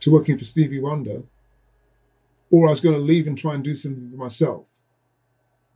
to 0.00 0.12
working 0.12 0.38
for 0.38 0.44
Stevie 0.44 0.80
Wonder, 0.80 1.24
or 2.50 2.68
I 2.68 2.70
was 2.70 2.80
going 2.80 2.94
to 2.94 3.00
leave 3.00 3.26
and 3.26 3.36
try 3.36 3.54
and 3.54 3.64
do 3.64 3.74
something 3.74 4.10
for 4.10 4.16
myself. 4.16 4.66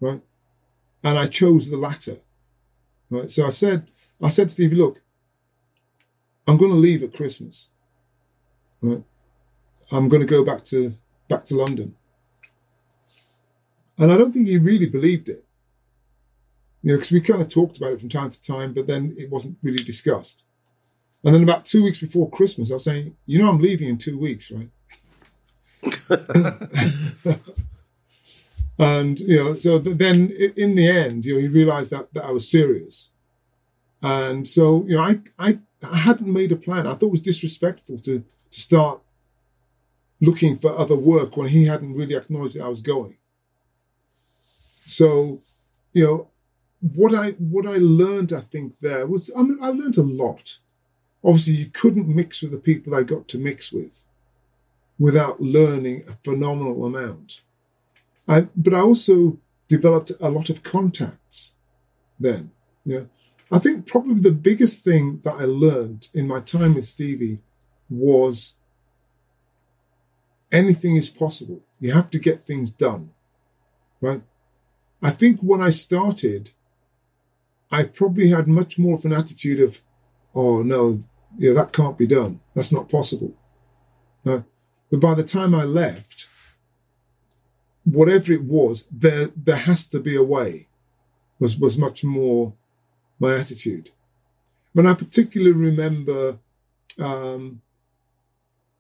Right. 0.01 0.23
And 1.03 1.19
I 1.19 1.27
chose 1.27 1.71
the 1.71 1.77
latter. 1.77 2.19
Right. 3.11 3.31
So 3.31 3.47
I 3.47 3.51
said, 3.51 3.91
I 4.23 4.29
said 4.29 4.49
to 4.49 4.55
Stevie, 4.55 4.77
look, 4.77 5.01
I'm 6.47 6.57
going 6.57 6.71
to 6.71 6.77
leave 6.77 7.03
at 7.03 7.15
Christmas. 7.15 7.69
Right. 8.81 9.05
I'm 9.91 10.09
going 10.09 10.21
to 10.21 10.27
go 10.27 10.45
back 10.45 10.65
to 10.67 10.95
back 11.29 11.45
to 11.45 11.57
London. 11.57 11.95
And 13.99 14.13
I 14.13 14.17
don't 14.17 14.33
think 14.33 14.47
he 14.47 14.59
really 14.59 14.87
believed 14.87 15.29
it. 15.29 15.45
You 16.83 16.93
know, 16.93 16.99
because 16.99 17.11
we 17.11 17.21
kind 17.21 17.43
of 17.43 17.49
talked 17.49 17.77
about 17.77 17.93
it 17.93 18.01
from 18.01 18.09
time 18.09 18.31
to 18.31 18.43
time, 18.43 18.73
but 18.73 18.87
then 18.87 19.15
it 19.19 19.31
wasn't 19.31 19.59
really 19.63 19.83
discussed. 19.83 20.45
And 21.25 21.35
then 21.35 21.43
about 21.43 21.65
two 21.65 21.83
weeks 21.83 21.99
before 21.99 22.31
Christmas, 22.31 22.71
I 22.71 22.75
was 22.75 22.85
saying, 22.85 23.17
you 23.27 23.41
know, 23.41 23.49
I'm 23.49 23.61
leaving 23.61 23.89
in 23.89 23.99
two 23.99 24.19
weeks, 24.19 24.53
right? 24.53 24.71
and, 28.79 29.19
you 29.19 29.37
know, 29.37 29.57
so 29.57 29.79
then 29.79 30.31
in 30.57 30.77
the 30.77 30.89
end, 30.89 31.25
you 31.25 31.35
know, 31.35 31.41
he 31.41 31.49
realized 31.49 31.91
that, 31.91 32.15
that 32.15 32.25
I 32.25 32.31
was 32.31 32.49
serious. 32.49 33.11
And 34.03 34.47
so, 34.47 34.85
you 34.87 34.97
know, 34.97 35.03
I, 35.03 35.21
I, 35.39 35.59
I 35.91 35.97
hadn't 35.97 36.33
made 36.33 36.53
a 36.53 36.57
plan. 36.57 36.87
I 36.87 36.95
thought 36.95 37.07
it 37.07 37.13
was 37.13 37.23
disrespectful 37.23 37.99
to, 37.99 38.21
to 38.21 38.61
start 38.61 39.01
looking 40.21 40.57
for 40.57 40.77
other 40.77 40.97
work 40.97 41.37
when 41.37 41.49
he 41.49 41.65
hadn't 41.65 41.95
really 41.95 42.15
acknowledged 42.15 42.57
that 42.57 42.65
I 42.65 42.69
was 42.69 42.81
going. 42.81 43.17
So, 44.85 45.43
you 45.93 46.05
know, 46.05 46.29
what 46.81 47.13
I 47.13 47.31
what 47.33 47.67
I 47.67 47.77
learned, 47.79 48.33
I 48.33 48.41
think 48.41 48.79
there 48.79 49.07
was 49.07 49.33
I 49.37 49.43
mean 49.43 49.59
I 49.61 49.69
learned 49.69 49.99
a 49.99 50.03
lot. 50.03 50.59
Obviously, 51.25 51.55
you 51.55 51.67
couldn't 51.67 52.09
mix 52.09 52.41
with 52.41 52.53
the 52.53 52.59
people 52.59 52.95
I 52.95 53.03
got 53.03 53.27
to 53.29 53.39
mix 53.39 53.73
with 53.73 54.03
without 54.99 55.41
learning 55.41 56.05
a 56.09 56.13
phenomenal 56.13 56.85
amount. 56.85 57.43
I, 58.29 58.49
but 58.55 58.75
I 58.75 58.81
also 58.81 59.39
developed 59.69 60.13
a 60.21 60.31
lot 60.31 60.51
of 60.51 60.63
contacts 60.63 61.55
then. 62.21 62.51
Yeah. 62.85 63.05
I 63.51 63.59
think 63.59 63.87
probably 63.87 64.21
the 64.21 64.33
biggest 64.33 64.85
thing 64.85 65.21
that 65.25 65.35
I 65.35 65.45
learned 65.45 66.09
in 66.13 66.29
my 66.29 66.41
time 66.41 66.75
with 66.75 66.85
Stevie 66.85 67.41
was 67.89 68.57
anything 70.53 70.97
is 70.97 71.09
possible. 71.09 71.63
You 71.81 71.93
have 71.93 72.11
to 72.11 72.19
get 72.19 72.47
things 72.47 72.71
done. 72.71 73.11
Right? 74.01 74.23
I 75.03 75.11
think 75.11 75.41
when 75.41 75.63
I 75.63 75.71
started, 75.71 76.51
I 77.71 77.85
probably 77.85 78.29
had 78.29 78.49
much 78.49 78.79
more 78.79 78.95
of 78.95 79.05
an 79.05 79.13
attitude 79.13 79.61
of, 79.61 79.83
oh 80.35 80.63
no, 80.63 81.05
yeah, 81.39 81.53
that 81.55 81.73
can't 81.73 81.99
be 81.99 82.07
done. 82.07 82.41
That's 82.55 82.73
not 82.73 82.89
possible. 82.89 83.35
Uh, 84.27 84.43
but 84.91 85.01
by 85.01 85.15
the 85.15 85.25
time 85.25 85.55
I 85.55 85.65
left, 85.65 86.29
whatever 87.93 88.33
it 88.33 88.45
was, 88.45 88.87
there 88.91 89.29
there 89.37 89.57
has 89.57 89.87
to 89.89 90.01
be 90.01 90.15
a 90.17 90.23
way. 90.23 90.69
Was 91.39 91.59
was 91.59 91.79
much 91.79 92.05
more 92.05 92.55
my 93.19 93.35
attitude. 93.35 93.91
When 94.73 94.87
I 94.87 94.95
particularly 94.95 95.53
remember 95.53 96.39
um, 96.99 97.63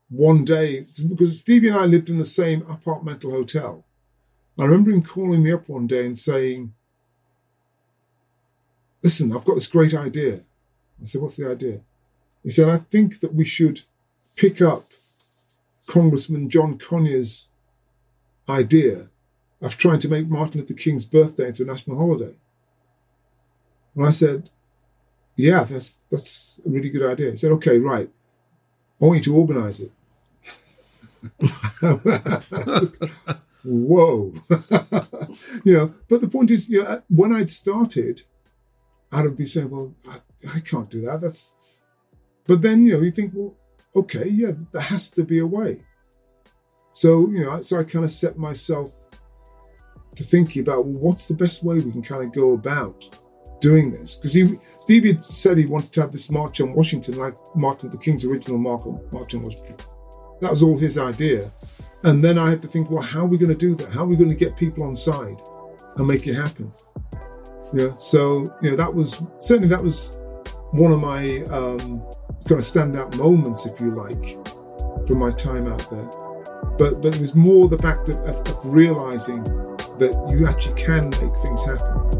one 0.08 0.44
day 0.44 0.86
because 1.08 1.40
Stevie 1.40 1.68
and 1.68 1.76
I 1.76 1.84
lived 1.84 2.08
in 2.08 2.18
the 2.18 2.24
same 2.24 2.62
apartmental 2.62 3.30
hotel. 3.30 3.84
I 4.58 4.64
remember 4.64 4.90
him 4.90 5.02
calling 5.02 5.42
me 5.42 5.52
up 5.52 5.68
one 5.68 5.86
day 5.86 6.04
and 6.04 6.18
saying, 6.18 6.74
listen, 9.02 9.32
I've 9.32 9.44
got 9.44 9.54
this 9.54 9.68
great 9.68 9.94
idea. 9.94 10.40
I 11.00 11.04
said, 11.04 11.22
what's 11.22 11.36
the 11.36 11.48
idea? 11.48 11.80
He 12.42 12.50
said, 12.50 12.68
I 12.68 12.78
think 12.78 13.20
that 13.20 13.34
we 13.34 13.44
should 13.44 13.82
pick 14.34 14.60
up 14.60 14.92
Congressman 15.86 16.50
John 16.50 16.76
Conyers' 16.76 17.48
idea 18.48 19.10
of 19.60 19.76
trying 19.76 19.98
to 20.00 20.08
make 20.08 20.28
Martin 20.28 20.60
Luther 20.60 20.74
King's 20.74 21.04
birthday 21.04 21.48
into 21.48 21.62
a 21.62 21.66
national 21.66 21.98
holiday. 21.98 22.36
And 23.94 24.06
I 24.06 24.10
said, 24.12 24.50
yeah, 25.36 25.64
that's, 25.64 26.04
that's 26.10 26.60
a 26.64 26.68
really 26.68 26.90
good 26.90 27.08
idea. 27.08 27.30
He 27.30 27.36
said, 27.36 27.52
okay, 27.52 27.78
right. 27.78 28.10
I 29.00 29.04
want 29.04 29.18
you 29.18 29.32
to 29.32 29.36
organize 29.36 29.80
it. 29.80 29.92
Whoa. 33.64 34.32
you 35.64 35.76
know, 35.76 35.94
but 36.08 36.20
the 36.20 36.28
point 36.28 36.50
is, 36.50 36.68
you 36.68 36.82
know, 36.82 36.88
uh, 36.88 37.00
when 37.08 37.32
I'd 37.32 37.50
started, 37.50 38.22
I'd 39.12 39.36
be 39.36 39.46
saying, 39.46 39.70
well, 39.70 39.94
I, 40.08 40.18
I 40.56 40.60
can't 40.60 40.90
do 40.90 41.00
that. 41.02 41.20
That's, 41.20 41.52
but 42.46 42.62
then, 42.62 42.86
you 42.86 42.92
know, 42.92 43.02
you 43.02 43.10
think, 43.10 43.32
well, 43.34 43.56
okay, 43.94 44.28
yeah, 44.28 44.52
there 44.72 44.82
has 44.82 45.10
to 45.12 45.24
be 45.24 45.38
a 45.38 45.46
way. 45.46 45.82
So, 46.92 47.28
you 47.30 47.44
know, 47.44 47.60
so 47.60 47.78
I 47.78 47.84
kind 47.84 48.04
of 48.04 48.10
set 48.10 48.38
myself 48.38 48.92
to 50.16 50.24
thinking 50.24 50.62
about, 50.62 50.84
well, 50.84 51.00
what's 51.00 51.26
the 51.26 51.34
best 51.34 51.62
way 51.62 51.76
we 51.76 51.92
can 51.92 52.02
kind 52.02 52.24
of 52.24 52.32
go 52.32 52.52
about 52.52 53.04
doing 53.60 53.90
this? 53.90 54.16
Because 54.16 54.34
he, 54.34 54.58
Stevie 54.80 55.12
had 55.12 55.24
said 55.24 55.58
he 55.58 55.66
wanted 55.66 55.92
to 55.92 56.00
have 56.00 56.12
this 56.12 56.30
March 56.30 56.60
on 56.60 56.72
Washington, 56.72 57.18
like 57.18 57.34
Martin 57.54 57.88
Luther 57.88 58.02
King's 58.02 58.24
original 58.24 58.58
March 58.58 59.34
on 59.34 59.42
Washington. 59.42 59.76
That 60.40 60.50
was 60.50 60.62
all 60.62 60.76
his 60.76 60.98
idea. 60.98 61.52
And 62.04 62.24
then 62.24 62.38
I 62.38 62.50
had 62.50 62.62
to 62.62 62.68
think, 62.68 62.90
well, 62.90 63.02
how 63.02 63.20
are 63.20 63.26
we 63.26 63.38
going 63.38 63.50
to 63.50 63.56
do 63.56 63.74
that? 63.76 63.90
How 63.90 64.02
are 64.02 64.06
we 64.06 64.16
going 64.16 64.30
to 64.30 64.36
get 64.36 64.56
people 64.56 64.84
on 64.84 64.94
side 64.94 65.40
and 65.96 66.06
make 66.06 66.26
it 66.26 66.34
happen? 66.34 66.72
Yeah. 67.72 67.96
So, 67.96 68.54
you 68.62 68.70
know, 68.70 68.76
that 68.76 68.92
was 68.92 69.24
certainly 69.40 69.68
that 69.68 69.82
was 69.82 70.16
one 70.70 70.92
of 70.92 71.00
my 71.00 71.38
um, 71.50 72.02
kind 72.46 72.52
of 72.52 72.64
standout 72.64 73.16
moments, 73.16 73.66
if 73.66 73.80
you 73.80 73.90
like, 73.90 74.38
from 75.06 75.18
my 75.18 75.30
time 75.32 75.66
out 75.66 75.90
there. 75.90 76.27
But 76.78 77.02
but 77.02 77.16
it 77.16 77.20
was 77.20 77.34
more 77.34 77.68
the 77.68 77.78
fact 77.78 78.08
of, 78.08 78.16
of, 78.18 78.36
of 78.48 78.66
realizing 78.66 79.42
that 79.98 80.14
you 80.30 80.46
actually 80.46 80.80
can 80.80 81.10
make 81.10 81.36
things 81.42 81.64
happen. 81.64 82.18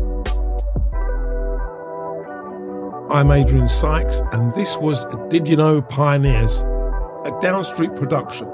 I'm 3.11 3.30
Adrian 3.30 3.68
Sykes, 3.68 4.20
and 4.32 4.52
this 4.54 4.76
was 4.76 5.06
Did 5.30 5.48
You 5.48 5.56
Know 5.56 5.80
Pioneers, 5.80 6.59
a 7.24 7.38
Downstreet 7.40 7.94
production. 7.94 8.46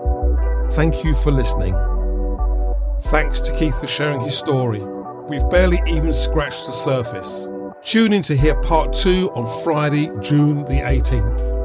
Thank 0.72 1.02
you 1.02 1.14
for 1.14 1.32
listening. 1.32 1.74
Thanks 3.10 3.40
to 3.40 3.56
Keith 3.56 3.78
for 3.80 3.86
sharing 3.86 4.20
his 4.20 4.36
story. 4.36 4.80
We've 5.28 5.48
barely 5.50 5.80
even 5.86 6.12
scratched 6.12 6.66
the 6.66 6.72
surface. 6.72 7.48
Tune 7.82 8.12
in 8.12 8.22
to 8.22 8.36
hear 8.36 8.54
part 8.60 8.92
two 8.92 9.30
on 9.30 9.64
Friday, 9.64 10.10
June 10.20 10.64
the 10.64 10.82
18th. 10.82 11.64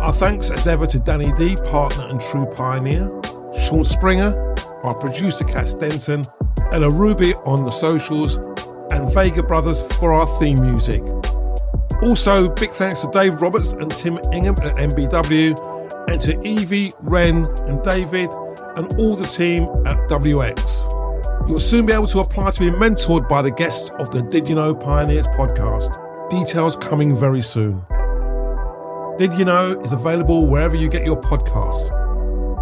Our 0.00 0.12
thanks 0.12 0.50
as 0.50 0.66
ever 0.66 0.86
to 0.86 0.98
Danny 0.98 1.32
D, 1.32 1.56
partner 1.56 2.06
and 2.06 2.20
true 2.20 2.46
pioneer, 2.46 3.10
Sean 3.64 3.84
Springer, 3.84 4.54
our 4.82 4.94
producer 4.94 5.44
Cass 5.44 5.74
Denton, 5.74 6.26
Ella 6.72 6.90
Ruby 6.90 7.34
on 7.44 7.64
the 7.64 7.70
socials, 7.70 8.36
and 8.90 9.12
Vega 9.12 9.42
Brothers 9.42 9.82
for 9.98 10.12
our 10.12 10.26
theme 10.38 10.60
music. 10.60 11.02
Also, 12.02 12.48
big 12.50 12.70
thanks 12.70 13.00
to 13.00 13.10
Dave 13.10 13.40
Roberts 13.40 13.72
and 13.72 13.90
Tim 13.90 14.18
Ingham 14.32 14.56
at 14.62 14.76
MBW, 14.76 16.08
and 16.08 16.20
to 16.20 16.40
Evie, 16.46 16.92
Ren, 17.00 17.46
and 17.66 17.82
David, 17.82 18.30
and 18.76 18.94
all 18.98 19.16
the 19.16 19.26
team 19.26 19.64
at 19.86 19.96
WX. 20.08 21.48
You'll 21.48 21.60
soon 21.60 21.86
be 21.86 21.92
able 21.92 22.08
to 22.08 22.20
apply 22.20 22.50
to 22.50 22.60
be 22.60 22.70
mentored 22.70 23.28
by 23.28 23.40
the 23.40 23.50
guests 23.50 23.90
of 23.98 24.10
the 24.10 24.22
Did 24.22 24.48
You 24.48 24.56
Know 24.56 24.74
Pioneers 24.74 25.26
podcast. 25.28 25.90
Details 26.28 26.76
coming 26.76 27.16
very 27.16 27.42
soon. 27.42 27.82
Did 29.16 29.32
You 29.34 29.44
Know 29.44 29.80
is 29.80 29.92
available 29.92 30.46
wherever 30.46 30.76
you 30.76 30.88
get 30.88 31.04
your 31.04 31.20
podcasts. 31.20 32.05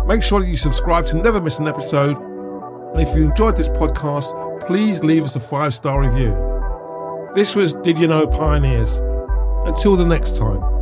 Make 0.06 0.22
sure 0.22 0.40
that 0.40 0.48
you 0.48 0.56
subscribe 0.56 1.06
to 1.06 1.16
never 1.16 1.40
miss 1.40 1.58
an 1.58 1.66
episode. 1.66 2.16
And 2.92 3.00
if 3.00 3.16
you 3.16 3.30
enjoyed 3.30 3.56
this 3.56 3.68
podcast, 3.70 4.66
please 4.66 5.02
leave 5.02 5.24
us 5.24 5.34
a 5.34 5.40
five 5.40 5.74
star 5.74 6.00
review. 6.00 6.36
This 7.34 7.54
was 7.54 7.74
Did 7.74 7.98
You 7.98 8.06
Know 8.06 8.26
Pioneers. 8.26 8.96
Until 9.66 9.96
the 9.96 10.04
next 10.04 10.36
time. 10.36 10.73